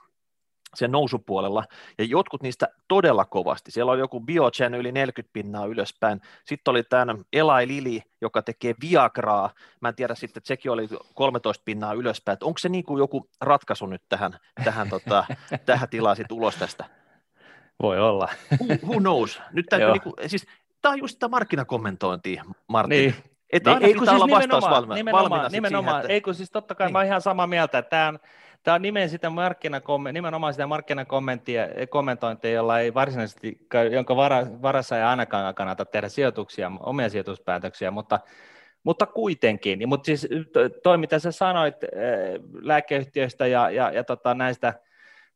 sen 0.76 0.91
nousupuolella, 0.91 1.63
ja 1.97 2.03
jotkut 2.03 2.43
niistä 2.43 2.67
todella 2.88 3.26
kovasti. 3.26 3.71
Siellä 3.71 3.91
oli 3.91 3.99
joku 3.99 4.19
Biogen 4.19 4.74
yli 4.74 4.91
40 4.91 5.34
pinnaa 5.34 5.65
ylöspäin. 5.65 6.21
Sitten 6.45 6.71
oli 6.71 6.84
tämä 6.84 7.15
Eli 7.34 7.67
Lili, 7.67 8.01
joka 8.21 8.41
tekee 8.41 8.74
Viagraa. 8.82 9.49
Mä 9.82 9.89
en 9.89 9.95
tiedä 9.95 10.15
sitten, 10.15 10.39
että 10.39 10.47
sekin 10.47 10.71
oli 10.71 10.88
13 11.13 11.63
pinnaa 11.65 11.93
ylöspäin. 11.93 12.38
Onko 12.43 12.57
se 12.57 12.69
niin 12.69 12.84
kuin 12.84 12.99
joku 12.99 13.30
ratkaisu 13.41 13.86
nyt 13.86 14.01
tähän, 14.09 14.38
tähän, 14.63 14.89
tota, 14.89 15.26
tähän 15.65 15.89
tilaan 15.89 16.15
sitten 16.15 16.38
ulos 16.38 16.55
tästä? 16.55 16.86
Voi 17.82 17.99
olla. 17.99 18.30
Who, 18.63 18.76
who 18.84 18.99
knows? 18.99 19.41
Nyt 19.51 19.65
täytyy, 19.69 19.91
niin 19.91 20.01
kuin, 20.01 20.13
siis, 20.28 20.47
tämä 20.82 20.93
on 20.93 20.99
just 20.99 21.13
sitä 21.13 21.28
markkinakommentointia, 21.28 22.43
Martin. 22.67 22.97
Niin. 22.97 23.15
Että 23.53 23.74
aina 23.74 23.88
ei, 23.88 23.93
pitää 23.93 24.17
siis 24.17 24.30
vastaus 24.32 24.63
valmiina. 24.63 24.95
Nimenomaan, 24.95 25.51
nimenomaan. 25.51 25.93
Siihen, 25.93 26.01
että... 26.01 26.13
ei 26.13 26.21
kun 26.21 26.36
siis 26.36 26.51
totta 26.51 26.76
kai 26.76 26.88
niin. 26.88 26.93
mä 26.93 26.99
oon 26.99 27.05
ihan 27.05 27.21
samaa 27.21 27.47
mieltä, 27.47 27.78
että 27.78 27.89
tämä 27.89 28.07
on, 28.07 28.19
Tämä 28.64 28.76
on 28.76 28.82
nimen 28.82 29.09
sitä 29.09 29.32
nimenomaan 30.11 30.53
sitä 30.53 30.68
markkinakommentointia, 30.68 32.51
jolla 32.51 32.80
ei 32.80 32.93
varsinaisesti, 32.93 33.68
jonka 33.91 34.16
varassa 34.61 34.97
ei 34.97 35.03
ainakaan 35.03 35.55
kannata 35.55 35.86
tehdä 35.86 36.09
sijoituksia, 36.09 36.72
omia 36.80 37.09
sijoituspäätöksiä, 37.09 37.91
mutta, 37.91 38.20
mutta 38.84 39.05
kuitenkin. 39.05 39.89
Mutta 39.89 40.05
siis 40.05 40.28
toi, 40.84 40.97
mitä 40.97 41.20
sä 41.20 41.32
sanoit 41.32 41.76
lääkeyhtiöistä 42.61 43.47
ja, 43.47 43.70
ja, 43.70 43.91
ja 43.91 44.03
tota, 44.03 44.34
näistä 44.34 44.74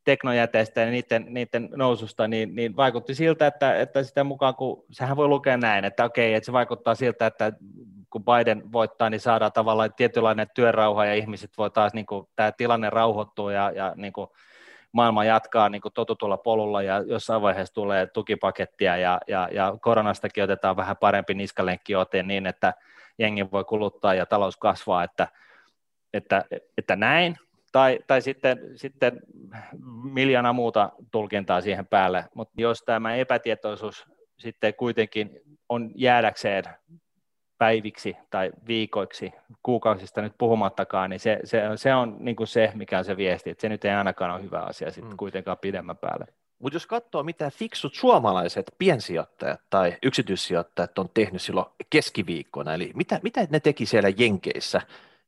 teknojäteistä 0.04 0.82
ja 0.82 0.92
niiden, 0.92 1.26
niiden 1.30 1.70
noususta, 1.76 2.28
niin, 2.28 2.56
niin 2.56 2.76
vaikutti 2.76 3.16
siltä, 3.16 3.48
että, 3.48 3.80
että 3.80 4.04
sitä 4.04 4.24
mukaan, 4.24 4.56
kun 4.56 4.86
sehän 4.92 5.18
voi 5.18 5.28
lukea 5.28 5.58
näin, 5.58 5.86
että 5.86 6.06
okei, 6.06 6.34
että 6.34 6.46
se 6.46 6.54
vaikuttaa 6.54 6.96
siltä, 6.96 7.26
että 7.26 7.54
kun 8.10 8.24
Biden 8.26 8.72
voittaa, 8.72 9.10
niin 9.10 9.20
saadaan 9.20 9.52
tavallaan 9.52 9.94
tietynlainen 9.94 10.48
työrauha 10.56 11.06
ja 11.06 11.14
ihmiset 11.14 11.52
voi 11.58 11.72
taas, 11.72 11.94
niin 11.94 12.06
kuin, 12.06 12.28
tämä 12.36 12.52
tilanne 12.52 12.90
rauhoittua 12.90 13.54
ja, 13.54 13.72
ja 13.72 13.94
niin 13.96 14.14
kuin, 14.14 14.28
maailma 14.92 15.24
jatkaa 15.24 15.70
niin 15.70 15.82
kuin 15.82 15.94
totutulla 15.94 16.38
polulla 16.38 16.82
ja 16.82 17.04
jossain 17.08 17.42
vaiheessa 17.42 17.74
tulee 17.74 18.08
tukipakettia 18.08 18.98
ja, 18.98 19.20
ja, 19.28 19.50
ja 19.52 19.78
koronastakin 19.82 20.44
otetaan 20.44 20.76
vähän 20.76 20.98
parempi 20.98 21.34
niskalenkki 21.34 21.96
oteen 21.96 22.28
niin, 22.28 22.46
että 22.46 22.74
jengi 23.20 23.52
voi 23.52 23.64
kuluttaa 23.64 24.14
ja 24.14 24.26
talous 24.26 24.58
kasvaa, 24.58 25.04
että, 25.04 25.28
että, 26.14 26.46
että 26.78 26.96
näin, 26.96 27.38
tai, 27.72 28.00
tai 28.08 28.22
sitten, 28.22 28.60
sitten 28.76 29.20
miljoona 30.04 30.54
muuta 30.54 30.90
tulkintaa 31.12 31.62
siihen 31.62 31.88
päälle, 31.88 32.26
mutta 32.36 32.54
jos 32.58 32.80
tämä 32.86 33.16
epätietoisuus 33.16 34.06
sitten 34.40 34.74
kuitenkin 34.74 35.42
on 35.70 35.92
jäädäkseen 35.96 36.64
päiviksi 37.58 38.18
tai 38.30 38.52
viikoiksi, 38.68 39.34
kuukausista 39.64 40.22
nyt 40.22 40.34
puhumattakaan, 40.38 41.10
niin 41.10 41.20
se, 41.20 41.40
se, 41.44 41.62
se 41.76 41.96
on 41.96 42.16
niin 42.20 42.36
kuin 42.36 42.48
se, 42.48 42.72
mikä 42.76 42.98
on 42.98 43.06
se 43.06 43.18
viesti, 43.18 43.50
että 43.50 43.62
se 43.62 43.70
nyt 43.70 43.86
ei 43.86 43.92
ainakaan 43.92 44.32
ole 44.32 44.44
hyvä 44.44 44.60
asia 44.60 44.92
sitten 44.92 45.14
mm. 45.14 45.18
kuitenkaan 45.18 45.58
pidemmän 45.58 45.98
päälle. 45.98 46.26
Mutta 46.60 46.76
jos 46.76 46.88
katsoo, 46.88 47.24
mitä 47.24 47.50
fiksut 47.50 47.96
suomalaiset 47.96 48.72
piensijoittajat 48.78 49.62
tai 49.70 49.98
yksityissijoittajat 50.04 51.00
on 51.00 51.10
tehnyt 51.14 51.42
silloin 51.42 51.68
keskiviikkona, 51.90 52.74
eli 52.74 52.92
mitä, 52.96 53.20
mitä 53.24 53.48
ne 53.50 53.60
teki 53.60 53.86
siellä 53.86 54.10
Jenkeissä, 54.18 54.82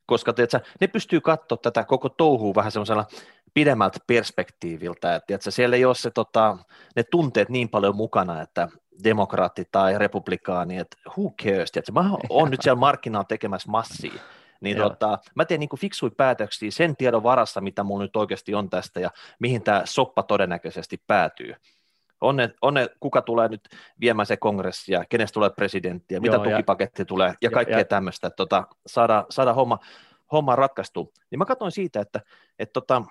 koska 0.05 0.33
tiedätkö, 0.33 0.59
ne 0.81 0.87
pystyy 0.87 1.21
katsoa 1.21 1.57
tätä 1.57 1.83
koko 1.83 2.09
touhua 2.09 2.55
vähän 2.55 2.71
semmoisella 2.71 3.05
pidemmältä 3.53 3.99
perspektiiviltä, 4.07 5.15
että 5.15 5.27
tiedätkö, 5.27 5.51
siellä 5.51 5.75
ei 5.75 5.85
ole 5.85 5.95
se, 5.95 6.11
tota, 6.11 6.57
ne 6.95 7.03
tunteet 7.03 7.49
niin 7.49 7.69
paljon 7.69 7.95
mukana, 7.95 8.41
että 8.41 8.67
demokraatti 9.03 9.63
tai 9.71 9.97
republikaani, 9.97 10.77
että 10.77 10.97
who 11.17 11.31
cares, 11.43 11.71
tiedätkö? 11.71 11.91
mä 11.91 12.11
oon 12.29 12.51
nyt 12.51 12.61
siellä 12.61 12.79
markkinaan 12.79 13.27
tekemässä 13.27 13.71
massia, 13.71 14.21
niin 14.61 14.77
tota, 14.77 15.19
mä 15.35 15.45
teen 15.45 15.59
niin 15.59 15.69
fiksuja 15.79 16.11
päätöksiä 16.17 16.71
sen 16.71 16.95
tiedon 16.95 17.23
varassa, 17.23 17.61
mitä 17.61 17.83
mulla 17.83 18.03
nyt 18.03 18.15
oikeasti 18.15 18.55
on 18.55 18.69
tästä 18.69 18.99
ja 18.99 19.11
mihin 19.39 19.63
tämä 19.63 19.81
soppa 19.85 20.23
todennäköisesti 20.23 21.01
päätyy. 21.07 21.55
Onne, 22.21 22.53
onne, 22.61 22.89
kuka 22.99 23.21
tulee 23.21 23.47
nyt 23.47 23.69
viemään 23.99 24.25
se 24.25 24.37
kongressia, 24.37 25.03
kenestä 25.09 25.33
tulee 25.33 25.49
presidentti 25.49 26.13
ja 26.13 26.21
mitä 26.21 26.35
Joo, 26.35 26.43
tukipaketti 26.43 27.01
ja, 27.01 27.05
tulee 27.05 27.33
ja 27.41 27.51
kaikkea 27.51 27.77
ja, 27.77 27.85
tämmöistä, 27.85 28.27
että 28.27 28.35
tota, 28.35 28.67
saada, 28.87 29.25
saada 29.29 29.53
homma, 29.53 29.79
homma 30.31 30.55
ratkaistu. 30.55 31.13
Niin 31.31 31.39
mä 31.39 31.45
katsoin 31.45 31.71
siitä, 31.71 32.01
että, 32.01 32.21
että 32.59 32.73
tota, 32.73 33.03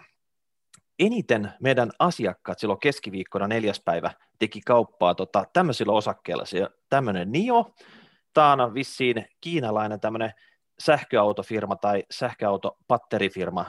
eniten 0.98 1.52
meidän 1.60 1.90
asiakkaat 1.98 2.58
silloin 2.58 2.80
keskiviikkona 2.80 3.48
neljäs 3.48 3.80
päivä 3.84 4.10
teki 4.38 4.60
kauppaa 4.60 5.14
tota, 5.14 5.44
tämmöisillä 5.52 5.92
osakkeilla. 5.92 6.44
Se, 6.44 6.68
tämmöinen 6.90 7.32
NIO, 7.32 7.74
tämä 8.34 8.52
on 8.52 8.74
vissiin 8.74 9.26
kiinalainen 9.40 10.00
tämmöinen 10.00 10.32
sähköautofirma 10.78 11.76
tai 11.76 12.04
sähköautopatterifirma. 12.10 13.66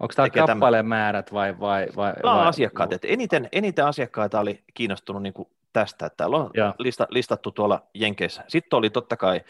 Onko 0.00 0.14
tämä 0.16 0.30
kappaleen 0.30 0.86
määrät 0.86 1.32
vai? 1.32 1.60
vai, 1.60 1.88
vai, 1.96 2.14
Tämä 2.22 2.34
on 2.34 2.46
asiakkaat. 2.46 2.92
Että 2.92 3.08
eniten, 3.08 3.48
eniten 3.52 3.86
asiakkaita 3.86 4.40
oli 4.40 4.64
kiinnostunut 4.74 5.22
niin 5.22 5.34
tästä. 5.72 6.06
Että 6.06 6.16
täällä 6.16 6.36
on 6.36 6.50
lista, 6.78 7.06
listattu 7.10 7.50
tuolla 7.50 7.86
Jenkeissä. 7.94 8.44
Sitten 8.48 8.76
oli 8.76 8.90
totta 8.90 9.16
kai 9.16 9.40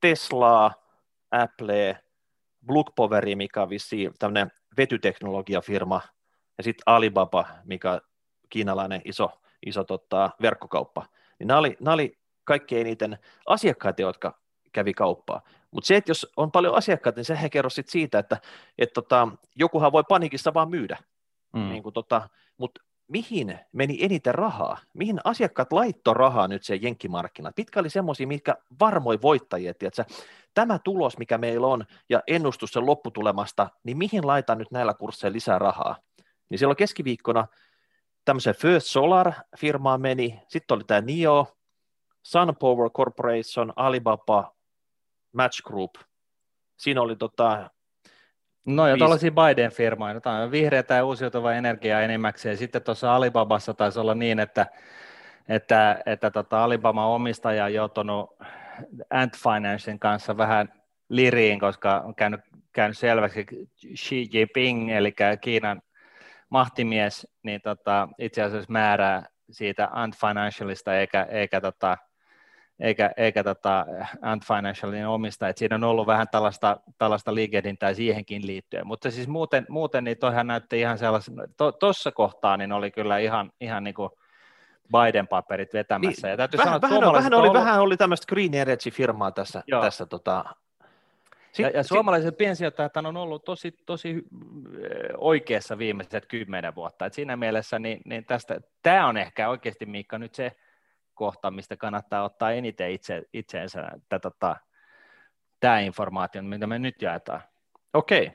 Teslaa, 0.00 0.74
Apple, 1.30 1.98
Poweri, 2.96 3.36
mikä 3.36 3.62
on 3.62 3.70
vissiin 3.70 4.12
tämmöinen 4.18 4.50
vetyteknologiafirma, 4.76 6.00
ja 6.58 6.64
sitten 6.64 6.82
Alibaba, 6.86 7.46
mikä 7.64 8.00
kiinalainen 8.50 9.02
iso, 9.04 9.30
iso 9.66 9.84
tota, 9.84 10.30
verkkokauppa, 10.42 11.06
niin 11.38 11.46
nämä 11.46 11.58
oli, 11.58 11.76
nämä 11.80 11.94
oli 11.94 12.18
kaikkein 12.44 12.80
eniten 12.80 13.18
asiakkaita, 13.46 14.02
jotka 14.02 14.38
kävi 14.72 14.94
kauppaa. 14.94 15.42
Mutta 15.70 15.88
se, 15.88 15.96
että 15.96 16.10
jos 16.10 16.32
on 16.36 16.50
paljon 16.50 16.74
asiakkaita, 16.74 17.18
niin 17.18 17.24
sehän 17.24 17.50
kerro 17.50 17.70
sit 17.70 17.88
siitä, 17.88 18.18
että 18.18 18.36
et 18.78 18.92
tota, 18.92 19.28
jokuhan 19.56 19.92
voi 19.92 20.04
panikissa 20.08 20.54
vaan 20.54 20.70
myydä. 20.70 20.98
Mm. 21.52 21.68
Niin 21.68 21.82
tota, 21.94 22.28
Mutta 22.56 22.80
mihin 23.08 23.58
meni 23.72 23.98
eniten 24.00 24.34
rahaa? 24.34 24.78
Mihin 24.94 25.20
asiakkaat 25.24 25.72
laitto 25.72 26.14
rahaa 26.14 26.48
nyt 26.48 26.62
se 26.62 26.74
jenkkimarkkinat? 26.74 27.56
Mitkä 27.56 27.80
oli 27.80 27.90
semmoisia, 27.90 28.26
mitkä 28.26 28.56
varmoi 28.80 29.22
voittajia, 29.22 29.70
että 29.70 30.04
tämä 30.54 30.78
tulos, 30.78 31.18
mikä 31.18 31.38
meillä 31.38 31.66
on, 31.66 31.84
ja 32.08 32.22
ennustus 32.26 32.70
sen 32.70 32.86
lopputulemasta, 32.86 33.68
niin 33.84 33.98
mihin 33.98 34.26
laitan 34.26 34.58
nyt 34.58 34.70
näillä 34.70 34.94
kursseilla 34.94 35.34
lisää 35.34 35.58
rahaa? 35.58 35.96
Niin 36.48 36.58
silloin 36.58 36.76
keskiviikkona 36.76 37.46
tämmöisen 38.24 38.54
First 38.54 38.86
Solar-firmaan 38.86 40.00
meni, 40.00 40.40
sitten 40.48 40.74
oli 40.74 40.84
tämä 40.84 41.00
NIO, 41.00 41.56
Sun 42.22 42.56
Power 42.60 42.90
Corporation, 42.90 43.72
Alibaba, 43.76 44.54
Match 45.32 45.62
Group. 45.62 45.94
Siinä 46.76 47.00
oli 47.00 47.16
tota, 47.16 47.70
No 48.68 48.86
ja 48.86 48.96
tällaisia 48.98 49.30
Biden 49.30 49.70
firmaa, 49.70 50.12
jotain 50.12 50.50
vihreätä 50.50 50.94
ja 50.94 51.04
uusiutuvaa 51.04 51.54
energiaa 51.54 52.00
enimmäkseen. 52.00 52.56
Sitten 52.56 52.82
tuossa 52.82 53.16
Alibabassa 53.16 53.74
taisi 53.74 53.98
olla 53.98 54.14
niin, 54.14 54.40
että, 54.40 54.66
että, 55.48 56.02
että 56.06 56.30
tota 56.30 56.64
Alibaban 56.64 57.04
omistaja 57.04 57.64
on 57.64 57.74
joutunut 57.74 58.36
Ant 59.10 59.36
Financen 59.36 59.98
kanssa 59.98 60.36
vähän 60.36 60.72
liriin, 61.08 61.60
koska 61.60 62.00
on 62.00 62.14
käynyt, 62.14 62.40
käynyt 62.72 62.98
selväksi 62.98 63.46
Xi 63.96 64.28
Jinping, 64.32 64.90
eli 64.90 65.14
Kiinan 65.40 65.82
mahtimies, 66.50 67.26
niin 67.42 67.60
tota, 67.60 68.08
itse 68.18 68.42
asiassa 68.42 68.72
määrää 68.72 69.26
siitä 69.50 69.88
Ant 69.92 70.16
Financialista 70.16 70.98
eikä, 70.98 71.26
eikä 71.30 71.60
tota, 71.60 71.96
eikä, 72.80 73.10
eikä 73.16 73.44
tota 73.44 73.86
Ant 74.22 74.44
Financialin 74.44 75.06
omista, 75.06 75.48
että 75.48 75.58
siinä 75.58 75.76
on 75.76 75.84
ollut 75.84 76.06
vähän 76.06 76.26
tällaista, 76.30 76.80
tällaista 76.98 77.34
liikehdintää 77.34 77.94
siihenkin 77.94 78.46
liittyen, 78.46 78.86
mutta 78.86 79.10
siis 79.10 79.28
muuten, 79.28 79.66
muuten 79.68 80.04
niin 80.04 80.18
toihan 80.18 80.46
näytti 80.46 80.80
ihan 80.80 80.98
sellaisen, 80.98 81.34
tuossa 81.78 82.10
to, 82.10 82.14
kohtaa 82.14 82.56
niin 82.56 82.72
oli 82.72 82.90
kyllä 82.90 83.18
ihan, 83.18 83.50
ihan 83.60 83.84
niin 83.84 83.94
kuin 83.94 84.10
Biden-paperit 84.92 85.72
vetämässä. 85.72 86.28
Niin, 86.28 86.38
ja 86.38 86.48
vähän, 86.58 86.80
sanoa, 86.80 87.02
vähän, 87.02 87.12
vähän, 87.12 87.34
oli, 87.34 87.48
ollut... 87.48 87.62
vähän 87.62 87.80
oli 87.80 87.96
tämmöistä 87.96 88.26
Green 88.28 88.54
Energy-firmaa 88.54 89.30
tässä, 89.30 89.62
tässä 89.80 90.06
tota, 90.06 90.44
ja, 91.58 91.68
ja 91.68 91.82
suomalaiset 91.82 92.36
piensijoittajat 92.36 92.96
on 92.96 93.16
ollut 93.16 93.44
tosi, 93.44 93.74
tosi 93.86 94.22
oikeassa 95.16 95.78
viimeiset 95.78 96.26
kymmenen 96.26 96.74
vuotta. 96.74 97.06
Et 97.06 97.14
siinä 97.14 97.36
mielessä 97.36 97.78
niin, 97.78 98.00
niin 98.04 98.24
tästä, 98.24 98.60
tämä 98.82 99.06
on 99.06 99.16
ehkä 99.16 99.48
oikeasti 99.48 99.86
Miikka 99.86 100.18
nyt 100.18 100.34
se, 100.34 100.52
kohta, 101.14 101.50
mistä 101.50 101.76
kannattaa 101.76 102.24
ottaa 102.24 102.52
eniten 102.52 102.90
itse, 102.90 103.22
itseensä 103.32 103.88
tätä, 104.08 104.18
tota, 104.18 104.56
tämä 105.60 105.80
informaatio, 105.80 106.42
mitä 106.42 106.66
me 106.66 106.78
nyt 106.78 107.02
jaetaan. 107.02 107.42
Okei. 107.94 108.26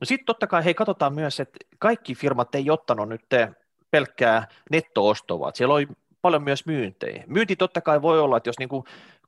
No 0.00 0.04
sitten 0.04 0.26
totta 0.26 0.46
kai, 0.46 0.64
hei, 0.64 0.74
katsotaan 0.74 1.14
myös, 1.14 1.40
että 1.40 1.58
kaikki 1.78 2.14
firmat 2.14 2.54
ei 2.54 2.70
ottanut 2.70 3.08
nyt 3.08 3.22
pelkkää 3.90 4.48
netto-ostoa, 4.70 5.50
siellä 5.54 5.74
oli 5.74 5.88
paljon 6.22 6.42
myös 6.42 6.66
myyntejä. 6.66 7.24
Myynti 7.26 7.56
totta 7.56 7.80
kai 7.80 8.02
voi 8.02 8.20
olla, 8.20 8.36
että 8.36 8.48
jos 8.48 8.58
niin 8.58 8.68
kuin 8.68 8.84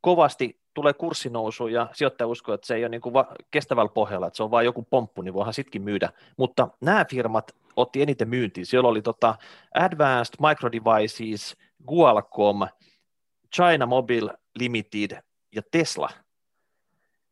kovasti 0.07 0.61
tulee 0.75 0.93
kurssinousu 0.93 1.67
ja 1.67 1.89
sijoittaja 1.93 2.29
uskoo, 2.29 2.55
että 2.55 2.67
se 2.67 2.75
ei 2.75 2.83
ole 2.83 2.89
niin 2.89 3.01
kuin 3.01 3.13
va- 3.13 3.35
kestävällä 3.51 3.89
pohjalla, 3.89 4.27
että 4.27 4.37
se 4.37 4.43
on 4.43 4.51
vain 4.51 4.65
joku 4.65 4.83
pomppu, 4.83 5.23
niin 5.23 5.35
voihan 5.35 5.55
sitkin 5.55 5.83
myydä. 5.83 6.13
Mutta 6.37 6.69
nämä 6.81 7.05
firmat 7.11 7.55
otti 7.77 8.03
eniten 8.03 8.29
myyntiä. 8.29 8.65
Siellä 8.65 8.89
oli 8.89 9.03
tota 9.03 9.35
Advanced 9.75 10.35
Micro 10.49 10.73
Devices, 10.73 11.57
Qualcomm, 11.93 12.61
China 13.57 13.87
Mobile 13.87 14.33
Limited 14.59 15.23
ja 15.55 15.63
Tesla. 15.71 16.11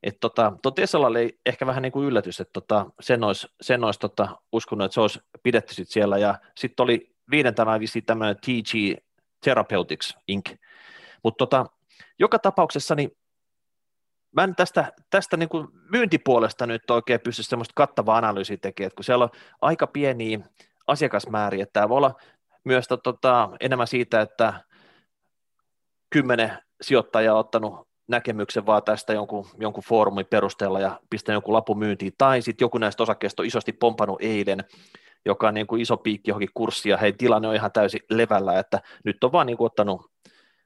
Että 0.02 0.20
tota, 0.20 0.52
to 0.62 0.70
Tesla 0.70 1.06
oli 1.06 1.38
ehkä 1.46 1.66
vähän 1.66 1.82
niin 1.82 1.92
kuin 1.92 2.06
yllätys, 2.06 2.40
että 2.40 2.52
tota, 2.52 2.86
sen 3.00 3.24
olisi, 3.24 3.46
sen 3.60 3.84
olisi 3.84 4.00
tota, 4.00 4.28
uskonut, 4.52 4.84
että 4.84 4.94
se 4.94 5.00
olisi 5.00 5.20
pidetty 5.42 5.74
sit 5.74 5.88
siellä. 5.88 6.18
Ja 6.18 6.38
sitten 6.56 6.84
oli 6.84 7.14
viidentenä 7.30 7.80
vissiin 7.80 8.04
tämmöinen 8.04 8.36
TG 8.36 9.00
Therapeutics 9.44 10.16
Inc. 10.28 10.50
Mutta 11.22 11.46
tota, 11.46 11.66
joka 12.18 12.38
tapauksessa 12.38 12.94
niin 12.94 13.10
mä 14.36 14.44
en 14.44 14.54
tästä, 14.54 14.92
tästä 15.10 15.36
niin 15.36 15.48
kuin 15.48 15.68
myyntipuolesta 15.90 16.66
nyt 16.66 16.90
oikein 16.90 17.20
pysty 17.20 17.42
semmoista 17.42 17.72
kattavaa 17.76 18.18
analyysiä 18.18 18.56
tekemään, 18.56 18.90
kun 18.96 19.04
siellä 19.04 19.24
on 19.24 19.30
aika 19.60 19.86
pieniä 19.86 20.38
asiakasmääriä, 20.86 21.62
että 21.62 21.72
tämä 21.72 21.88
voi 21.88 21.96
olla 21.96 22.14
myös 22.64 22.88
tota, 23.04 23.50
enemmän 23.60 23.86
siitä, 23.86 24.20
että 24.20 24.54
kymmenen 26.10 26.58
sijoittajaa 26.80 27.38
ottanut 27.38 27.88
näkemyksen 28.08 28.66
vaan 28.66 28.82
tästä 28.82 29.12
jonkun, 29.12 29.46
jonkun 29.58 29.84
foorumin 29.84 30.26
perusteella 30.26 30.80
ja 30.80 31.00
pistänyt 31.10 31.36
jonkun 31.36 31.54
lapun 31.54 31.78
myyntiin, 31.78 32.12
tai 32.18 32.42
sitten 32.42 32.64
joku 32.64 32.78
näistä 32.78 33.02
osakkeista 33.02 33.42
on 33.42 33.46
isosti 33.46 33.72
pompannut 33.72 34.22
eilen, 34.22 34.64
joka 35.24 35.48
on 35.48 35.54
niin 35.54 35.66
kuin 35.66 35.82
iso 35.82 35.96
piikki 35.96 36.30
johonkin 36.30 36.50
kurssiin, 36.54 36.90
ja 36.90 36.96
hei, 36.96 37.12
tilanne 37.12 37.48
on 37.48 37.54
ihan 37.54 37.72
täysin 37.72 38.00
levällä, 38.10 38.58
että 38.58 38.80
nyt 39.04 39.24
on 39.24 39.32
vaan 39.32 39.46
niin 39.46 39.56
kuin 39.56 39.66
ottanut 39.66 40.10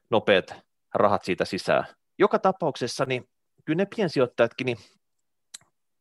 nopeat 0.09 0.68
rahat 0.93 1.23
siitä 1.23 1.45
sisään. 1.45 1.85
Joka 2.19 2.39
tapauksessa, 2.39 3.05
niin 3.05 3.29
kyllä 3.65 3.77
ne 3.77 3.87
piensijoittajatkin, 3.95 4.65
niin 4.65 4.77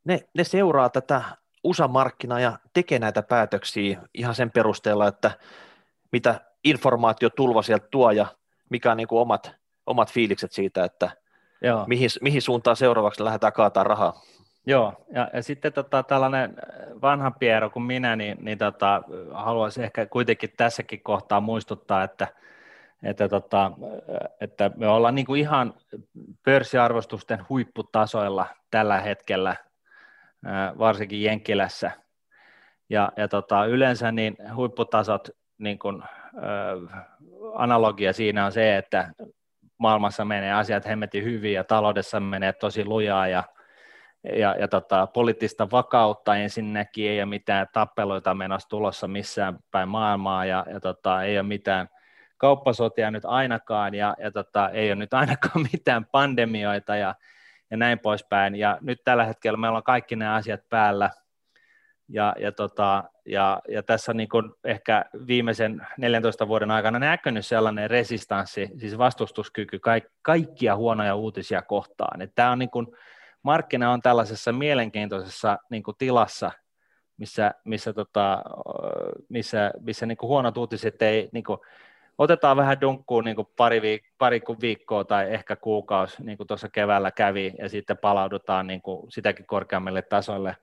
ne, 0.04 0.20
ne 0.34 0.44
seuraa 0.44 0.88
tätä 0.88 1.22
USA-markkinaa 1.64 2.40
ja 2.40 2.58
tekee 2.72 2.98
näitä 2.98 3.22
päätöksiä 3.22 4.02
ihan 4.14 4.34
sen 4.34 4.50
perusteella, 4.50 5.08
että 5.08 5.30
mitä 6.12 6.40
informaatiotulva 6.64 7.62
sieltä 7.62 7.88
tuo 7.90 8.10
ja 8.10 8.26
mikä 8.70 8.90
on 8.90 8.96
niin 8.96 9.08
kuin 9.08 9.20
omat, 9.20 9.54
omat 9.86 10.12
fiilikset 10.12 10.52
siitä, 10.52 10.84
että 10.84 11.10
Joo. 11.62 11.84
Mihin, 11.86 12.10
mihin 12.20 12.42
suuntaan 12.42 12.76
seuraavaksi 12.76 13.24
lähdetään 13.24 13.52
kaataa 13.52 13.84
rahaa. 13.84 14.22
Joo, 14.66 14.92
ja, 15.12 15.30
ja 15.32 15.42
sitten 15.42 15.72
tota, 15.72 16.02
tällainen 16.02 16.56
vanha 17.02 17.30
Piero 17.30 17.70
kuin 17.70 17.82
minä, 17.82 18.16
niin, 18.16 18.38
niin 18.40 18.58
tota, 18.58 19.02
haluaisin 19.32 19.84
ehkä 19.84 20.06
kuitenkin 20.06 20.50
tässäkin 20.56 21.02
kohtaa 21.02 21.40
muistuttaa, 21.40 22.02
että, 22.02 22.28
että, 23.02 23.28
tota, 23.28 23.72
että 24.40 24.70
me 24.76 24.88
ollaan 24.88 25.14
niin 25.14 25.26
kuin 25.26 25.40
ihan 25.40 25.74
pörssiarvostusten 26.44 27.48
huipputasoilla 27.48 28.46
tällä 28.70 29.00
hetkellä, 29.00 29.56
varsinkin 30.78 31.22
Jenkkilässä. 31.22 31.90
Ja, 32.90 33.12
ja 33.16 33.28
tota, 33.28 33.64
yleensä 33.64 34.12
niin 34.12 34.36
huipputasot 34.54 35.28
niin 35.58 35.78
kuin, 35.78 36.02
analogia 37.54 38.12
siinä 38.12 38.46
on 38.46 38.52
se, 38.52 38.76
että 38.76 39.12
maailmassa 39.78 40.24
menee 40.24 40.52
asiat 40.52 40.86
hemmetin 40.86 41.24
hyvin 41.24 41.52
ja 41.52 41.64
taloudessa 41.64 42.20
menee 42.20 42.52
tosi 42.52 42.84
lujaa 42.84 43.28
ja, 43.28 43.44
ja, 44.36 44.56
ja 44.60 44.68
tota, 44.68 45.06
poliittista 45.06 45.70
vakautta 45.72 46.36
ensinnäkin 46.36 47.10
ei 47.10 47.20
ole 47.20 47.26
mitään 47.26 47.66
tappeluita 47.72 48.34
menossa 48.34 48.68
tulossa 48.68 49.08
missään 49.08 49.58
päin 49.70 49.88
maailmaa 49.88 50.44
ja, 50.44 50.66
ja 50.72 50.80
tota, 50.80 51.22
ei 51.22 51.38
ole 51.38 51.46
mitään 51.46 51.88
kauppasotia 52.38 53.10
nyt 53.10 53.24
ainakaan 53.24 53.94
ja, 53.94 54.14
ja 54.18 54.30
tota, 54.30 54.68
ei 54.68 54.88
ole 54.88 54.94
nyt 54.94 55.14
ainakaan 55.14 55.66
mitään 55.72 56.06
pandemioita 56.06 56.96
ja, 56.96 57.14
ja 57.70 57.76
näin 57.76 57.98
poispäin. 57.98 58.56
Ja 58.56 58.78
nyt 58.80 58.98
tällä 59.04 59.24
hetkellä 59.24 59.56
meillä 59.56 59.76
on 59.76 59.82
kaikki 59.82 60.16
nämä 60.16 60.34
asiat 60.34 60.60
päällä– 60.68 61.10
ja, 62.08 62.34
ja, 62.38 62.52
tota, 62.52 63.04
ja, 63.26 63.60
ja 63.68 63.82
tässä 63.82 64.12
on 64.12 64.16
niin 64.16 64.28
kuin 64.28 64.50
ehkä 64.64 65.04
viimeisen 65.26 65.86
14 65.98 66.48
vuoden 66.48 66.70
aikana 66.70 66.98
näkynyt 66.98 67.46
sellainen 67.46 67.90
resistanssi, 67.90 68.70
siis 68.78 68.98
vastustuskyky 68.98 69.78
kaik, 69.78 70.04
kaikkia 70.22 70.76
huonoja 70.76 71.14
uutisia 71.14 71.62
kohtaan. 71.62 72.22
Että 72.22 72.34
tämä 72.34 72.50
on 72.50 72.58
niin 72.58 72.70
kuin, 72.70 72.86
markkina 73.42 73.92
on 73.92 74.02
tällaisessa 74.02 74.52
mielenkiintoisessa 74.52 75.58
niin 75.70 75.82
kuin 75.82 75.96
tilassa, 75.98 76.50
missä, 77.16 77.54
missä, 77.64 77.92
tota, 77.92 78.42
missä, 79.28 79.70
missä 79.80 80.06
niin 80.06 80.18
kuin 80.18 80.28
huonot 80.28 80.56
uutiset 80.56 81.02
ei, 81.02 81.28
niin 81.32 81.44
kuin, 81.44 81.58
otetaan 82.18 82.56
vähän 82.56 82.80
dunkkuun 82.80 83.24
niin 83.24 83.36
kuin 83.36 83.48
pari, 83.56 83.80
viik- 83.80 84.12
pari 84.18 84.40
viikkoa 84.60 85.04
tai 85.04 85.34
ehkä 85.34 85.56
kuukausi, 85.56 86.24
niin 86.24 86.36
kuin 86.36 86.46
tuossa 86.46 86.68
keväällä 86.68 87.10
kävi, 87.10 87.54
ja 87.58 87.68
sitten 87.68 87.98
palaudutaan 87.98 88.66
niin 88.66 88.82
kuin 88.82 89.10
sitäkin 89.10 89.46
korkeammille 89.46 90.02
tasoille. 90.02 90.56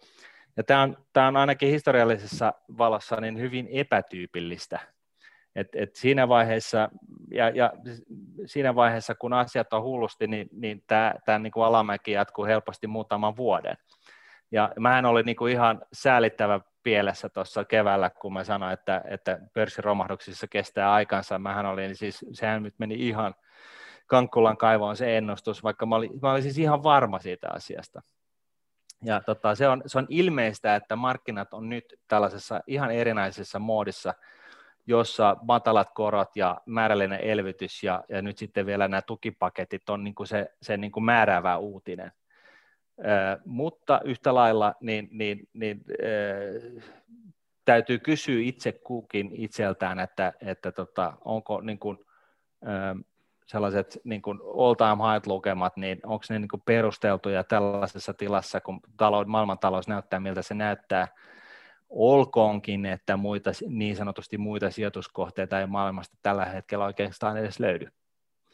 Ja 0.58 0.64
tämä 0.64 0.82
on, 0.82 0.98
tämä 1.14 1.28
on 1.28 1.38
ainakin 1.38 1.70
historiallisessa 1.70 2.54
valossa 2.78 3.22
niin 3.22 3.40
hyvin 3.40 3.68
epätyypillistä. 3.72 4.80
Et, 5.56 5.68
et 5.76 5.96
siinä, 5.96 6.28
vaiheessa, 6.28 6.90
ja, 7.32 7.50
ja 7.50 7.74
siinä 8.46 8.76
vaiheessa, 8.76 9.16
kun 9.16 9.34
asiat 9.34 9.74
on 9.74 9.84
hullusti, 9.84 10.28
niin, 10.28 10.50
niin 10.52 10.84
tämä, 10.88 11.14
tämä 11.26 11.40
niin 11.40 11.52
kuin 11.52 11.66
alamäki 11.66 12.12
jatkuu 12.12 12.46
helposti 12.46 12.88
muutaman 12.88 13.38
vuoden. 13.38 13.78
Ja 14.52 14.72
mähän 14.80 15.06
olin 15.06 15.26
niin 15.26 15.36
kuin 15.36 15.54
ihan 15.54 15.82
säälittävä 15.94 16.60
pielessä 16.86 17.30
tuossa 17.30 17.66
keväällä, 17.66 18.10
kun 18.10 18.34
mä 18.34 18.44
sanoin, 18.44 18.74
että, 18.74 19.02
että 19.10 19.40
pörssiromahduksissa 19.54 20.48
kestää 20.48 20.94
aikansa. 20.94 21.40
Mähän 21.40 21.66
olin 21.66 21.96
siis, 21.96 22.26
sehän 22.34 22.64
nyt 22.64 22.74
meni 22.78 22.96
ihan 22.96 23.36
Kankkulan 24.08 24.58
kaivoon 24.58 24.98
se 24.98 25.18
ennustus, 25.18 25.64
vaikka 25.64 25.86
mä 25.86 25.96
olin, 25.96 26.12
mä 26.22 26.32
olin 26.32 26.44
siis 26.44 26.58
ihan 26.58 26.84
varma 26.84 27.20
siitä 27.20 27.48
asiasta. 27.54 28.02
Ja 29.04 29.22
tota, 29.22 29.56
se, 29.56 29.68
on, 29.68 29.82
se 29.86 29.98
on 29.98 30.06
ilmeistä, 30.10 30.76
että 30.76 30.96
markkinat 30.96 31.54
on 31.54 31.70
nyt 31.70 31.86
tällaisessa 32.08 32.62
ihan 32.68 32.92
erinäisessä 32.92 33.60
moodissa, 33.60 34.14
jossa 34.88 35.36
matalat 35.42 35.90
korot 35.94 36.36
ja 36.36 36.62
määrällinen 36.66 37.20
elvytys 37.20 37.84
ja, 37.84 38.04
ja 38.10 38.22
nyt 38.22 38.38
sitten 38.38 38.66
vielä 38.66 38.88
nämä 38.88 39.02
tukipaketit 39.02 39.90
on 39.90 40.04
niin 40.04 40.16
kuin 40.16 40.28
se, 40.28 40.48
se 40.62 40.78
niin 40.78 40.92
kuin 40.92 41.04
määräävä 41.04 41.58
uutinen. 41.58 42.12
Mutta 43.46 44.02
yhtä 44.04 44.36
lailla 44.36 44.74
niin, 44.82 45.10
niin, 45.12 45.50
niin, 45.54 45.86
täytyy 47.66 48.00
kysyä 48.00 48.42
itse 48.42 48.72
kukin 48.72 49.30
itseltään, 49.34 50.00
että, 50.00 50.34
että 50.42 50.72
tota, 50.72 51.14
onko 51.26 51.62
niin 51.62 51.80
kuin, 51.80 51.98
sellaiset 53.46 53.98
niin 54.04 54.22
kuin 54.22 54.40
all-time 54.58 54.96
high-lukemat, 54.96 55.78
niin 55.78 56.00
onko 56.04 56.26
ne 56.30 56.40
niin 56.40 56.50
kuin 56.50 56.62
perusteltuja 56.66 57.44
tällaisessa 57.44 58.14
tilassa, 58.14 58.62
kun 58.62 58.80
talous, 58.98 59.28
maailmantalous 59.28 59.88
näyttää, 59.88 60.20
miltä 60.20 60.42
se 60.42 60.54
näyttää, 60.54 61.08
olkoonkin, 61.90 62.86
että 62.86 63.18
muita, 63.18 63.52
niin 63.68 63.96
sanotusti 63.96 64.38
muita 64.38 64.72
sijoituskohteita 64.72 65.60
ei 65.60 65.68
maailmasta 65.68 66.18
tällä 66.22 66.46
hetkellä 66.46 66.86
oikeastaan 66.86 67.38
edes 67.38 67.60
löydy. 67.60 67.88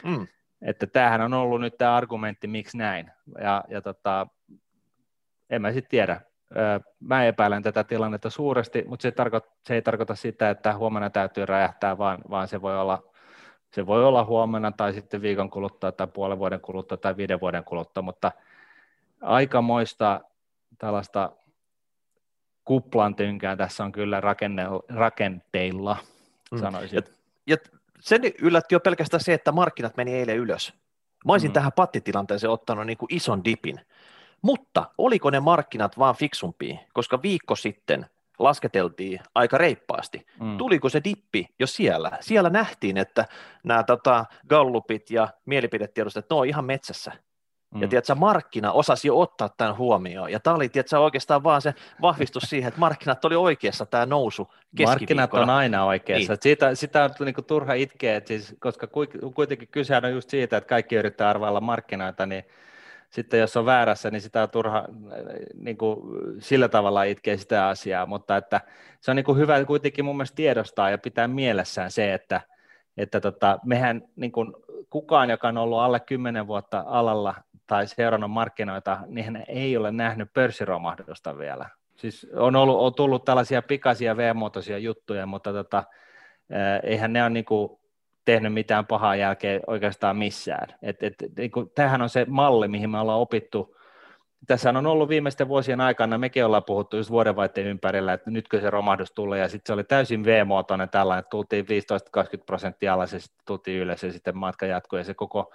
Mm. 0.04 0.28
Että 0.62 0.88
tämähän 0.88 1.22
on 1.22 1.34
ollut 1.34 1.62
nyt 1.62 1.78
tämä 1.78 1.96
argumentti, 1.96 2.48
miksi 2.48 2.78
näin. 2.78 3.12
Ja, 3.42 3.64
ja 3.70 3.82
tota, 3.82 4.28
en 5.50 5.62
mä 5.62 5.72
sitten 5.72 5.90
tiedä. 5.90 6.22
Mä 7.00 7.26
epäilen 7.26 7.64
tätä 7.64 7.84
tilannetta 7.84 8.30
suuresti, 8.30 8.84
mutta 8.88 9.02
se, 9.02 9.12
tarko- 9.12 9.52
se 9.68 9.76
ei 9.76 9.82
tarkoita 9.82 10.16
sitä, 10.16 10.50
että 10.50 10.78
huomenna 10.78 11.10
täytyy 11.10 11.46
räjähtää, 11.46 11.98
vaan, 11.98 12.20
vaan 12.30 12.48
se 12.48 12.62
voi 12.62 12.80
olla 12.80 13.12
se 13.74 13.86
voi 13.86 14.06
olla 14.06 14.26
huomenna 14.26 14.72
tai 14.72 14.94
sitten 14.94 15.22
viikon 15.22 15.50
kuluttua 15.50 15.92
tai 15.92 16.08
puolen 16.08 16.40
vuoden 16.40 16.62
kuluttua 16.62 16.98
tai 16.98 17.18
viiden 17.18 17.42
vuoden 17.42 17.64
kuluttua, 17.64 18.04
mutta 18.04 18.32
aikamoista 19.22 20.22
tällaista 20.78 21.32
kuplan 22.66 23.16
tynkää 23.16 23.56
tässä 23.56 23.84
on 23.84 23.92
kyllä 23.92 24.22
rakenne, 24.22 24.64
rakenteilla, 24.90 25.98
mm. 26.52 26.58
sanoisin. 26.60 26.96
Ja, 26.96 27.02
ja 27.48 27.58
sen 28.02 28.22
yllätti 28.42 28.76
jo 28.76 28.80
pelkästään 28.80 29.24
se, 29.24 29.34
että 29.34 29.52
markkinat 29.52 29.98
meni 29.98 30.14
eilen 30.14 30.38
ylös. 30.38 30.74
Mä 31.26 31.32
olisin 31.32 31.50
mm. 31.50 31.54
tähän 31.54 31.72
pattitilanteeseen 31.72 32.52
ottanut 32.52 32.86
niin 32.86 32.98
kuin 32.98 33.16
ison 33.16 33.46
dipin. 33.46 33.80
Mutta 34.42 34.92
oliko 34.98 35.30
ne 35.30 35.40
markkinat 35.40 35.98
vaan 35.98 36.16
fiksumpia, 36.16 36.78
koska 36.94 37.22
viikko 37.22 37.56
sitten 37.56 38.06
lasketeltiin 38.40 39.20
aika 39.36 39.58
reippaasti. 39.58 40.26
Mm. 40.40 40.58
Tuliko 40.58 40.90
se 40.90 41.02
dippi 41.04 41.48
jo 41.60 41.68
siellä? 41.68 42.12
Siellä 42.20 42.50
nähtiin, 42.50 42.98
että 42.98 43.26
nämä 43.64 43.84
tota, 43.84 44.26
gallupit 44.50 45.12
ja 45.12 45.28
mielipidetiedostet, 45.46 46.26
ne 46.30 46.36
on 46.36 46.48
ihan 46.48 46.66
metsässä. 46.66 47.12
Mm. 47.74 47.82
Ja 47.82 47.88
tiedätkö, 47.88 48.16
markkina 48.16 48.72
osasi 48.72 49.08
jo 49.08 49.20
ottaa 49.20 49.50
tämän 49.58 49.78
huomioon. 49.78 50.32
Ja 50.32 50.40
tämä 50.40 50.56
oli 50.56 50.70
tiedätkö, 50.70 51.00
oikeastaan 51.00 51.44
vaan 51.44 51.62
se 51.62 51.74
vahvistus 52.02 52.44
siihen, 52.44 52.68
että 52.68 52.80
markkinat 52.80 53.26
oli 53.26 53.36
oikeassa 53.36 53.86
tämä 53.86 54.06
nousu 54.06 54.48
Markkinat 54.86 55.34
on 55.34 55.50
aina 55.50 55.86
oikeassa. 55.86 56.34
Niin. 56.34 56.40
Siitä, 56.42 56.76
sitä 56.76 57.04
on 57.04 57.12
niin 57.26 57.36
kuin, 57.36 57.46
turha 57.46 57.74
itkeä, 57.74 58.16
että 58.16 58.28
siis, 58.28 58.56
koska 58.60 58.88
kuitenkin 59.36 59.68
kyse 59.68 59.98
on 59.98 60.12
just 60.12 60.30
siitä, 60.30 60.58
että 60.58 60.68
kaikki 60.68 60.96
yrittää 60.96 61.30
arvailla 61.30 61.62
markkinoita, 61.62 62.26
niin 62.26 62.44
sitten 63.10 63.40
jos 63.40 63.58
on 63.58 63.66
väärässä, 63.66 64.12
niin 64.12 64.22
sitä 64.22 64.44
on 64.44 64.50
turha 64.50 64.86
niin 65.56 65.78
kuin, 65.78 66.00
sillä 66.40 66.70
tavalla 66.70 67.04
itkeä 67.04 67.38
sitä 67.38 67.68
asiaa, 67.68 68.06
mutta 68.06 68.38
että 68.38 68.62
se 69.02 69.12
on 69.12 69.16
niin 69.16 69.26
kuin 69.26 69.38
hyvä 69.38 69.66
kuitenkin 69.66 70.06
mun 70.06 70.18
mielestä 70.18 70.36
tiedostaa 70.36 70.90
ja 70.90 70.98
pitää 70.98 71.28
mielessään 71.28 71.92
se, 71.92 72.14
että, 72.14 72.42
että 72.98 73.22
tota, 73.22 73.60
mehän 73.66 74.02
niin 74.16 74.32
kuin, 74.32 74.54
kukaan, 74.90 75.30
joka 75.30 75.48
on 75.48 75.58
ollut 75.58 75.80
alle 75.80 76.00
10 76.00 76.48
vuotta 76.48 76.84
alalla 76.88 77.36
tai 77.72 77.88
seurannut 77.88 78.32
markkinoita, 78.32 79.00
niin 79.08 79.26
hän 79.26 79.44
ei 79.48 79.78
ole 79.78 79.92
nähnyt 79.92 80.34
pörssiromahdusta 80.34 81.38
vielä. 81.38 81.70
Siis 81.96 82.28
on, 82.36 82.56
ollut, 82.56 82.80
on 82.80 82.94
tullut 82.94 83.26
tällaisia 83.26 83.62
pikaisia 83.62 84.18
V-muotoisia 84.18 84.78
juttuja, 84.78 85.26
mutta 85.26 85.54
tota, 85.54 85.84
eihän 86.84 87.14
ne 87.14 87.22
ole 87.22 87.30
niin 87.30 87.46
kuin 87.46 87.80
tehnyt 88.26 88.54
mitään 88.54 88.86
pahaa 88.86 89.16
jälkeen 89.16 89.62
oikeastaan 89.68 90.18
missään. 90.18 90.68
Et, 90.82 91.04
et, 91.04 91.14
niin 91.38 91.52
kuin, 91.52 91.72
tämähän 91.76 92.02
on 92.02 92.10
se 92.10 92.26
malli, 92.30 92.68
mihin 92.68 92.90
me 92.90 93.00
ollaan 93.00 93.20
opittu. 93.20 93.78
Tässä 94.48 94.70
on 94.70 94.88
ollut 94.88 95.10
viimeisten 95.10 95.48
vuosien 95.48 95.82
aikana, 95.82 96.18
mekin 96.18 96.46
ollaan 96.46 96.64
puhuttu 96.64 96.98
just 96.98 97.12
vuodenvaihteen 97.12 97.68
ympärillä, 97.68 98.14
että 98.14 98.32
nytkö 98.32 98.62
se 98.62 98.70
romahdus 98.70 99.12
tulee, 99.12 99.40
ja 99.40 99.50
sitten 99.50 99.70
se 99.70 99.74
oli 99.74 99.84
täysin 99.84 100.26
V-muotoinen 100.26 100.90
tällainen, 100.90 101.24
tultiin 101.30 101.66
15-20 101.66 102.44
prosenttia 102.46 102.94
alas, 102.94 103.14
ja 103.14 103.20
sitten 103.20 103.42
tultiin 103.46 103.82
ylös, 103.82 104.04
ja 104.04 104.12
sitten 104.12 104.38
matka 104.38 104.66
jatkui, 104.66 105.00
ja 105.00 105.04
se 105.04 105.14
koko 105.14 105.54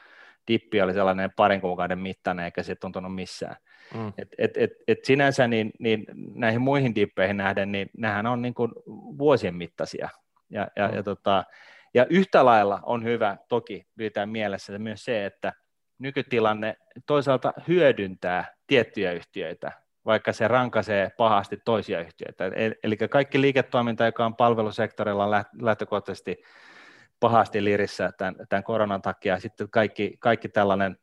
dippi 0.48 0.82
oli 0.82 0.92
sellainen 0.92 1.30
parin 1.36 1.60
kuukauden 1.60 1.98
mittainen, 1.98 2.44
eikä 2.44 2.62
se 2.62 2.74
tuntunut 2.74 3.14
missään. 3.14 3.56
Mm. 3.94 4.12
Et, 4.18 4.28
et, 4.38 4.56
et, 4.56 4.70
et 4.88 5.04
sinänsä 5.04 5.46
niin, 5.46 5.70
niin 5.78 6.04
näihin 6.34 6.60
muihin 6.60 6.94
dippeihin 6.94 7.36
nähden, 7.36 7.72
niin 7.72 7.90
nämähän 7.98 8.26
on 8.26 8.42
niin 8.42 8.54
kuin 8.54 8.72
vuosien 9.18 9.54
mittaisia, 9.54 10.08
ja, 10.50 10.68
ja, 10.76 10.88
mm. 10.88 10.94
ja 10.94 11.02
tota, 11.02 11.44
ja 11.94 12.06
yhtä 12.10 12.44
lailla 12.44 12.80
on 12.82 13.04
hyvä 13.04 13.36
toki 13.48 13.86
pitää 13.96 14.26
mielessä 14.26 14.78
myös 14.78 15.04
se, 15.04 15.26
että 15.26 15.52
nykytilanne 15.98 16.76
toisaalta 17.06 17.52
hyödyntää 17.68 18.54
tiettyjä 18.66 19.12
yhtiöitä, 19.12 19.72
vaikka 20.06 20.32
se 20.32 20.48
rankaisee 20.48 21.10
pahasti 21.16 21.58
toisia 21.64 22.00
yhtiöitä. 22.00 22.44
Eli 22.82 22.96
kaikki 22.96 23.40
liiketoiminta, 23.40 24.04
joka 24.04 24.26
on 24.26 24.36
palvelusektorilla 24.36 25.24
on 25.24 25.44
lähtökohtaisesti 25.60 26.36
pahasti 27.20 27.64
lirissä 27.64 28.12
tämän, 28.18 28.34
tämän 28.48 28.64
koronan 28.64 29.02
takia, 29.02 29.40
sitten 29.40 29.70
kaikki, 29.70 30.16
kaikki 30.18 30.48
tällainen 30.48 30.98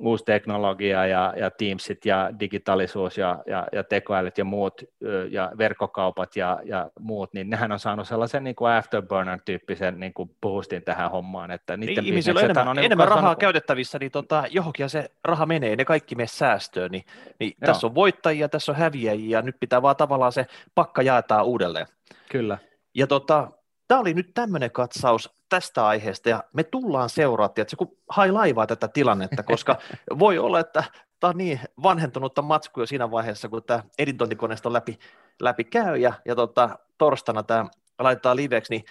uusi 0.00 0.24
teknologia 0.24 1.06
ja, 1.06 1.34
ja 1.36 1.50
Teamsit 1.50 2.06
ja 2.06 2.30
digitaalisuus 2.40 3.18
ja, 3.18 3.42
ja, 3.46 3.66
ja 3.72 3.84
tekoälyt 3.84 4.38
ja 4.38 4.44
muut 4.44 4.82
ja 5.30 5.52
verkkokaupat 5.58 6.36
ja, 6.36 6.60
ja 6.64 6.90
muut, 7.00 7.34
niin 7.34 7.50
nehän 7.50 7.72
on 7.72 7.78
saanut 7.78 8.08
sellaisen 8.08 8.44
niin 8.44 8.56
kuin 8.56 8.72
afterburner-tyyppisen 8.72 10.00
niin 10.00 10.14
kuin 10.14 10.30
boostin 10.40 10.82
tähän 10.82 11.10
hommaan. 11.10 11.50
Että 11.50 11.76
niiden 11.76 12.04
niin, 12.04 12.06
ihmisillä 12.06 12.38
on 12.38 12.44
enemmän, 12.44 12.68
on 12.68 12.76
niin 12.76 12.84
enemmän 12.84 13.08
rahaa 13.08 13.22
kasvanut... 13.22 13.38
käytettävissä, 13.38 13.98
niin 13.98 14.12
tota, 14.12 14.44
johonkin 14.50 14.90
se 14.90 15.10
raha 15.24 15.46
menee, 15.46 15.76
ne 15.76 15.84
kaikki 15.84 16.14
menee 16.14 16.26
säästöön, 16.26 16.90
niin, 16.90 17.04
niin 17.40 17.52
tässä 17.60 17.86
on 17.86 17.94
voittajia, 17.94 18.48
tässä 18.48 18.72
on 18.72 18.78
häviäjiä, 18.78 19.38
ja 19.38 19.42
nyt 19.42 19.56
pitää 19.60 19.82
vaan 19.82 19.96
tavallaan 19.96 20.32
se 20.32 20.46
pakka 20.74 21.02
jaetaan 21.02 21.44
uudelleen. 21.44 21.86
Kyllä. 22.30 22.58
Ja 22.94 23.06
tota, 23.06 23.50
tämä 23.88 24.00
oli 24.00 24.14
nyt 24.14 24.30
tämmöinen 24.34 24.70
katsaus 24.70 25.36
tästä 25.48 25.86
aiheesta 25.86 26.28
ja 26.28 26.44
me 26.52 26.64
tullaan 26.64 27.08
seuraamaan, 27.08 27.60
että 27.60 27.76
kun 27.76 27.96
hai 28.08 28.32
laivaa 28.32 28.66
tätä 28.66 28.88
tilannetta, 28.88 29.42
koska 29.42 29.78
voi 30.18 30.38
olla, 30.38 30.60
että 30.60 30.84
tämä 31.20 31.28
on 31.28 31.38
niin 31.38 31.60
vanhentunutta 31.82 32.42
matskua 32.42 32.82
jo 32.82 32.86
siinä 32.86 33.10
vaiheessa, 33.10 33.48
kun 33.48 33.62
tämä 33.62 33.82
editointikoneisto 33.98 34.72
läpi, 34.72 34.98
läpi 35.40 35.64
käy 35.64 35.96
ja, 35.96 36.12
ja 36.24 36.34
tota, 36.34 36.78
torstaina 36.98 37.42
tämä 37.42 37.66
laitetaan 37.98 38.36
liveksi, 38.36 38.72
niin 38.72 38.84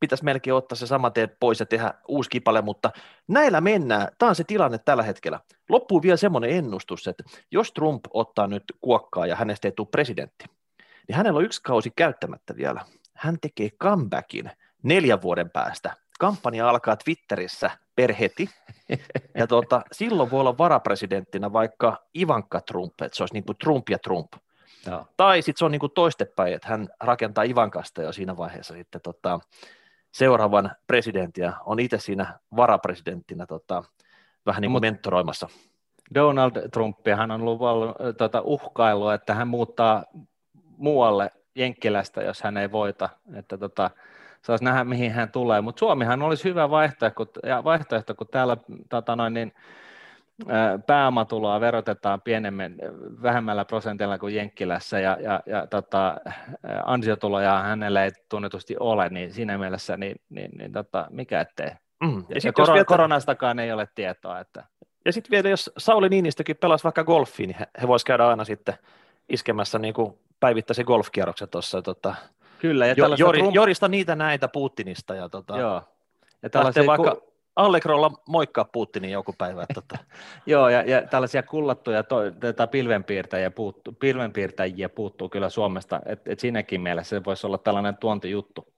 pitäisi 0.00 0.24
melkein 0.24 0.54
ottaa 0.54 0.76
se 0.76 0.86
saman 0.86 1.12
tien 1.12 1.36
pois 1.40 1.60
ja 1.60 1.66
tehdä 1.66 1.94
uusi 2.08 2.30
kipale, 2.30 2.62
mutta 2.62 2.90
näillä 3.28 3.60
mennään. 3.60 4.08
Tämä 4.18 4.28
on 4.28 4.34
se 4.34 4.44
tilanne 4.44 4.78
tällä 4.78 5.02
hetkellä. 5.02 5.40
Loppuu 5.68 6.02
vielä 6.02 6.16
semmoinen 6.16 6.50
ennustus, 6.50 7.08
että 7.08 7.24
jos 7.50 7.72
Trump 7.72 8.04
ottaa 8.12 8.46
nyt 8.46 8.64
kuokkaa 8.80 9.26
ja 9.26 9.36
hänestä 9.36 9.68
ei 9.68 9.72
tule 9.72 9.88
presidentti, 9.90 10.44
niin 11.08 11.16
hänellä 11.16 11.38
on 11.38 11.44
yksi 11.44 11.62
kausi 11.62 11.92
käyttämättä 11.96 12.56
vielä. 12.56 12.80
Hän 13.16 13.36
tekee 13.40 13.70
comebackin– 13.70 14.50
neljän 14.84 15.22
vuoden 15.22 15.50
päästä. 15.50 15.96
Kampanja 16.18 16.68
alkaa 16.68 16.96
Twitterissä 16.96 17.70
per 17.96 18.12
heti, 18.12 18.50
ja 19.34 19.46
tuota, 19.46 19.82
silloin 19.92 20.30
voi 20.30 20.40
olla 20.40 20.58
varapresidenttinä 20.58 21.52
vaikka 21.52 22.02
Ivanka 22.18 22.60
Trump, 22.60 23.00
että 23.02 23.16
se 23.16 23.22
olisi 23.22 23.34
niin 23.34 23.44
kuin 23.44 23.58
Trump 23.58 23.88
ja 23.88 23.98
Trump. 23.98 24.32
Joo. 24.86 25.06
Tai 25.16 25.42
sitten 25.42 25.58
se 25.58 25.64
on 25.64 25.72
niin 25.72 25.80
kuin 25.80 25.92
toistepäin, 25.94 26.54
että 26.54 26.68
hän 26.68 26.88
rakentaa 27.00 27.44
Ivankasta 27.44 28.02
jo 28.02 28.12
siinä 28.12 28.36
vaiheessa 28.36 28.74
sitten 28.74 29.00
tota, 29.00 29.40
seuraavan 30.12 30.70
presidentin 30.86 31.44
ja 31.44 31.52
on 31.66 31.80
itse 31.80 31.98
siinä 31.98 32.38
varapresidenttinä 32.56 33.46
tota, 33.46 33.84
vähän 34.46 34.62
niin 34.62 34.72
kuin 34.72 34.80
mentoroimassa. 34.80 35.48
Donald 36.14 36.68
Trump, 36.68 36.98
hän 37.16 37.30
on 37.30 37.44
luvannut 37.44 37.96
tota, 38.18 38.40
uhkailua, 38.40 39.14
että 39.14 39.34
hän 39.34 39.48
muuttaa 39.48 40.04
muualle 40.76 41.30
Jenkkilästä, 41.54 42.22
jos 42.22 42.42
hän 42.42 42.56
ei 42.56 42.72
voita. 42.72 43.08
Että 43.34 43.58
tota, 43.58 43.90
saisi 44.42 44.64
nähdä, 44.64 44.84
mihin 44.84 45.12
hän 45.12 45.30
tulee. 45.30 45.60
Mutta 45.60 45.78
Suomihan 45.78 46.22
olisi 46.22 46.44
hyvä 46.44 46.70
vaihtoehto, 46.70 47.26
ja 47.42 47.64
vaihtoehto 47.64 48.14
kun 48.14 48.28
täällä 48.30 48.56
tota 48.88 49.16
noin, 49.16 49.34
niin, 49.34 49.52
pääomatuloa 50.86 51.60
verotetaan 51.60 52.20
pienemmän, 52.20 52.74
vähemmällä 53.22 53.64
prosentilla 53.64 54.18
kuin 54.18 54.34
Jenkkilässä 54.34 55.00
ja, 55.00 55.16
ja, 55.20 55.40
ja 55.46 55.66
tota, 55.66 56.16
ansiotuloja 56.84 57.58
hänelle 57.58 58.04
ei 58.04 58.10
tunnetusti 58.28 58.76
ole, 58.80 59.08
niin 59.08 59.32
siinä 59.32 59.58
mielessä 59.58 59.96
niin, 59.96 60.16
niin, 60.30 60.50
niin 60.58 60.72
tota, 60.72 61.06
mikä 61.10 61.40
ettei. 61.40 61.70
Mm. 62.02 62.24
Ja, 62.28 62.36
ja 62.44 62.52
kor- 62.52 62.72
vielä... 62.72 62.84
koronastakaan 62.84 63.58
ei 63.58 63.72
ole 63.72 63.88
tietoa. 63.94 64.40
Että... 64.40 64.64
Ja 65.04 65.12
sitten 65.12 65.30
vielä, 65.30 65.48
jos 65.48 65.70
Sauli 65.78 66.08
Niinistökin 66.08 66.56
pelasi 66.56 66.84
vaikka 66.84 67.04
golfiin, 67.04 67.48
niin 67.48 67.58
he, 67.58 67.66
he 67.82 67.88
voisivat 67.88 68.06
käydä 68.06 68.28
aina 68.28 68.44
sitten 68.44 68.74
iskemässä 69.28 69.78
niin 69.78 69.94
kuin 69.94 70.18
päivittäisen 70.44 70.84
golfkierroksen 70.84 71.48
tuossa 71.48 71.82
tota, 71.82 72.14
Kyllä. 72.58 72.86
Ja 72.86 72.94
jo, 72.96 73.14
Jori, 73.18 73.38
Trump... 73.38 73.54
Jorista 73.54 73.88
niitä 73.88 74.16
näitä 74.16 74.48
Putinista. 74.48 75.14
Ja 75.14 75.28
tota, 75.28 75.58
Joo. 75.58 75.82
Ja 76.42 76.50
tällaisia 76.50 76.86
vaikka 76.86 77.14
ku... 77.14 77.32
Allegrolla 77.56 78.10
moikkaa 78.28 78.64
Putinin 78.64 79.10
joku 79.10 79.34
päivä. 79.38 79.66
Tota. 79.74 79.98
Joo, 80.46 80.68
ja, 80.68 80.82
ja 80.82 81.02
tällaisia 81.02 81.42
kullattuja 81.42 82.02
to, 82.02 82.30
tätä 82.30 82.66
pilvenpiirtäjiä, 82.66 83.50
puuttu, 83.50 83.92
pilvenpiirtäjiä 83.92 84.88
puuttuu 84.88 85.28
kyllä 85.28 85.48
Suomesta, 85.48 86.00
että 86.06 86.32
et 86.32 86.40
siinäkin 86.40 86.80
mielessä 86.80 87.16
se 87.16 87.24
voisi 87.24 87.46
olla 87.46 87.58
tällainen 87.58 87.96
tuontijuttu. 87.96 88.74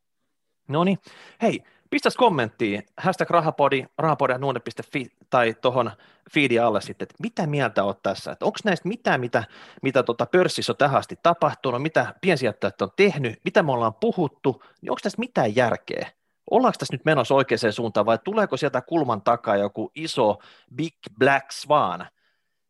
No 0.68 0.84
niin, 0.84 0.98
hei, 1.42 1.62
pistäs 1.91 2.16
kommenttiin, 2.16 2.82
hashtag 2.97 3.30
rahapodi, 3.30 3.84
rahapodi.nuone.fi 3.99 5.07
tai 5.30 5.55
tuohon 5.55 5.91
feedin 6.34 6.62
alle 6.62 6.80
sitten, 6.80 7.05
että 7.05 7.14
mitä 7.22 7.47
mieltä 7.47 7.84
olet 7.84 8.03
tässä, 8.03 8.32
että 8.32 8.45
onko 8.45 8.59
näistä 8.64 8.89
mitään, 8.89 9.20
mitä, 9.20 9.45
mitä 9.82 10.03
tota 10.03 10.26
pörssissä 10.26 10.72
on 10.72 10.76
tähän 10.76 10.99
asti 10.99 11.16
tapahtunut, 11.22 11.82
mitä 11.82 12.14
piensijoittajat 12.20 12.82
on 12.82 12.91
tehnyt, 12.97 13.41
mitä 13.45 13.62
me 13.62 13.72
ollaan 13.72 13.95
puhuttu, 13.95 14.62
niin 14.80 14.91
onko 14.91 15.01
tässä 15.03 15.18
mitään 15.18 15.57
järkeä? 15.57 16.11
Ollaanko 16.51 16.76
tässä 16.78 16.95
nyt 16.95 17.05
menossa 17.05 17.34
oikeaan 17.34 17.72
suuntaan 17.72 18.07
vai 18.07 18.18
tuleeko 18.24 18.57
sieltä 18.57 18.80
kulman 18.80 19.22
takaa 19.22 19.57
joku 19.57 19.91
iso 19.95 20.39
big 20.74 20.95
black 21.18 21.51
swan, 21.51 22.07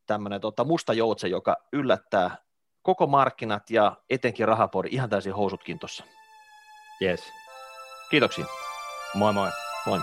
tämmöinen 0.06 0.40
tota 0.40 0.64
musta 0.64 0.92
joutse, 0.92 1.28
joka 1.28 1.56
yllättää 1.72 2.36
koko 2.82 3.06
markkinat 3.06 3.70
ja 3.70 3.96
etenkin 4.10 4.48
rahapodi 4.48 4.88
ihan 4.92 5.10
täysin 5.10 5.32
housutkin 5.32 5.78
tuossa. 5.78 6.04
Yes. 7.02 7.20
Kiitoksia. 8.10 8.65
My 9.16 9.32
my 9.32 9.50
Moin. 9.86 10.02